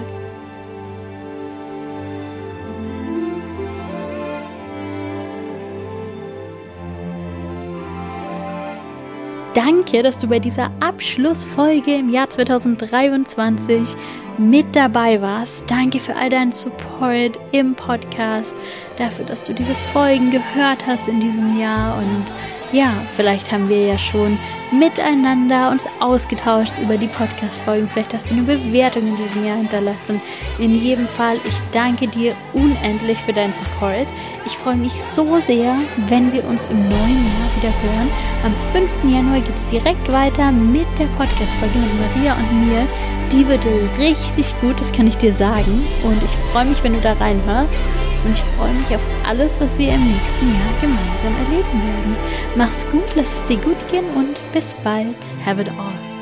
Danke, 9.54 10.02
dass 10.02 10.18
du 10.18 10.28
bei 10.28 10.40
dieser 10.40 10.72
Abschlussfolge 10.80 11.96
im 11.96 12.10
Jahr 12.10 12.28
2023 12.28 13.96
mit 14.40 14.76
dabei 14.76 15.22
warst. 15.22 15.70
Danke 15.70 16.00
für 16.00 16.16
all 16.16 16.30
deinen 16.30 16.52
Support 16.52 17.40
im 17.52 17.76
Podcast 17.76 18.56
dafür, 18.98 19.26
dass 19.26 19.44
du 19.44 19.54
diese 19.54 19.76
Folgen 19.76 20.30
gehört 20.30 20.86
hast 20.88 21.08
in 21.08 21.20
diesem 21.20 21.60
Jahr 21.60 21.98
und 21.98 22.34
ja, 22.74 22.92
vielleicht 23.16 23.52
haben 23.52 23.70
wir 23.70 23.86
ja 23.86 23.98
schon 24.00 24.40
miteinander 24.72 25.70
uns 25.70 25.86
ausgetauscht 26.00 26.74
über 26.82 26.98
die 26.98 27.08
Podcast-Folgen. 27.08 27.88
Vielleicht 27.88 28.16
hast 28.16 28.30
du 28.30 28.34
eine 28.34 28.42
Bewertung 28.42 29.06
in 29.06 29.16
diesem 29.16 29.46
Jahr 29.46 29.58
hinterlassen. 29.58 30.20
In 30.58 30.74
jedem 30.74 31.08
Fall, 31.08 31.38
ich 31.46 31.56
danke 31.72 32.08
dir 32.08 32.36
unendlich 32.54 33.20
für 33.20 33.32
deinen 33.32 33.54
Support. 33.54 34.08
Ich 34.46 34.58
freue 34.58 34.78
mich 34.78 34.92
so 34.92 35.40
sehr, 35.40 35.78
wenn 36.08 36.34
wir 36.34 36.44
uns 36.46 36.66
im 36.66 36.82
neuen 36.90 37.24
Jahr 37.26 37.56
wieder 37.58 37.74
hören. 37.84 38.10
Am 38.44 38.56
5. 38.72 39.14
Januar 39.14 39.42
geht 39.42 39.56
es 39.56 39.68
direkt 39.68 40.12
weiter 40.12 40.52
mit 40.52 40.88
der 40.98 41.06
Podcast-Folge 41.18 41.78
mit 41.78 42.16
Maria 42.16 42.36
und 42.36 42.68
mir. 42.68 42.88
Die 43.32 43.48
wird 43.48 43.66
richtig 44.00 44.60
gut, 44.62 44.80
das 44.80 44.92
kann 44.92 45.06
ich 45.06 45.18
dir 45.18 45.34
sagen. 45.34 45.86
Und 46.04 46.24
ich 46.24 46.32
freue 46.52 46.66
mich, 46.66 46.84
wenn 46.84 46.94
du 46.94 47.02
da 47.02 47.14
reinhörst. 47.14 47.76
Und 48.24 48.32
ich 48.32 48.44
freue 48.58 48.74
mich 48.74 48.96
auf 48.96 49.06
alles, 49.26 49.60
was 49.60 49.78
wir 49.78 49.94
im 49.94 50.08
nächsten 50.08 50.48
Jahr 50.48 50.82
gemeinsam 50.82 51.36
erleben 51.46 51.84
werden. 51.84 52.16
Mach's 52.56 52.88
gut, 52.90 53.04
lass 53.16 53.36
es 53.36 53.46
dir 53.46 53.58
gut 53.58 53.88
gehen 53.90 54.06
und 54.16 54.40
bis 54.54 54.76
bald. 54.84 55.16
Have 55.46 55.62
it 55.62 55.70
all. 55.70 56.13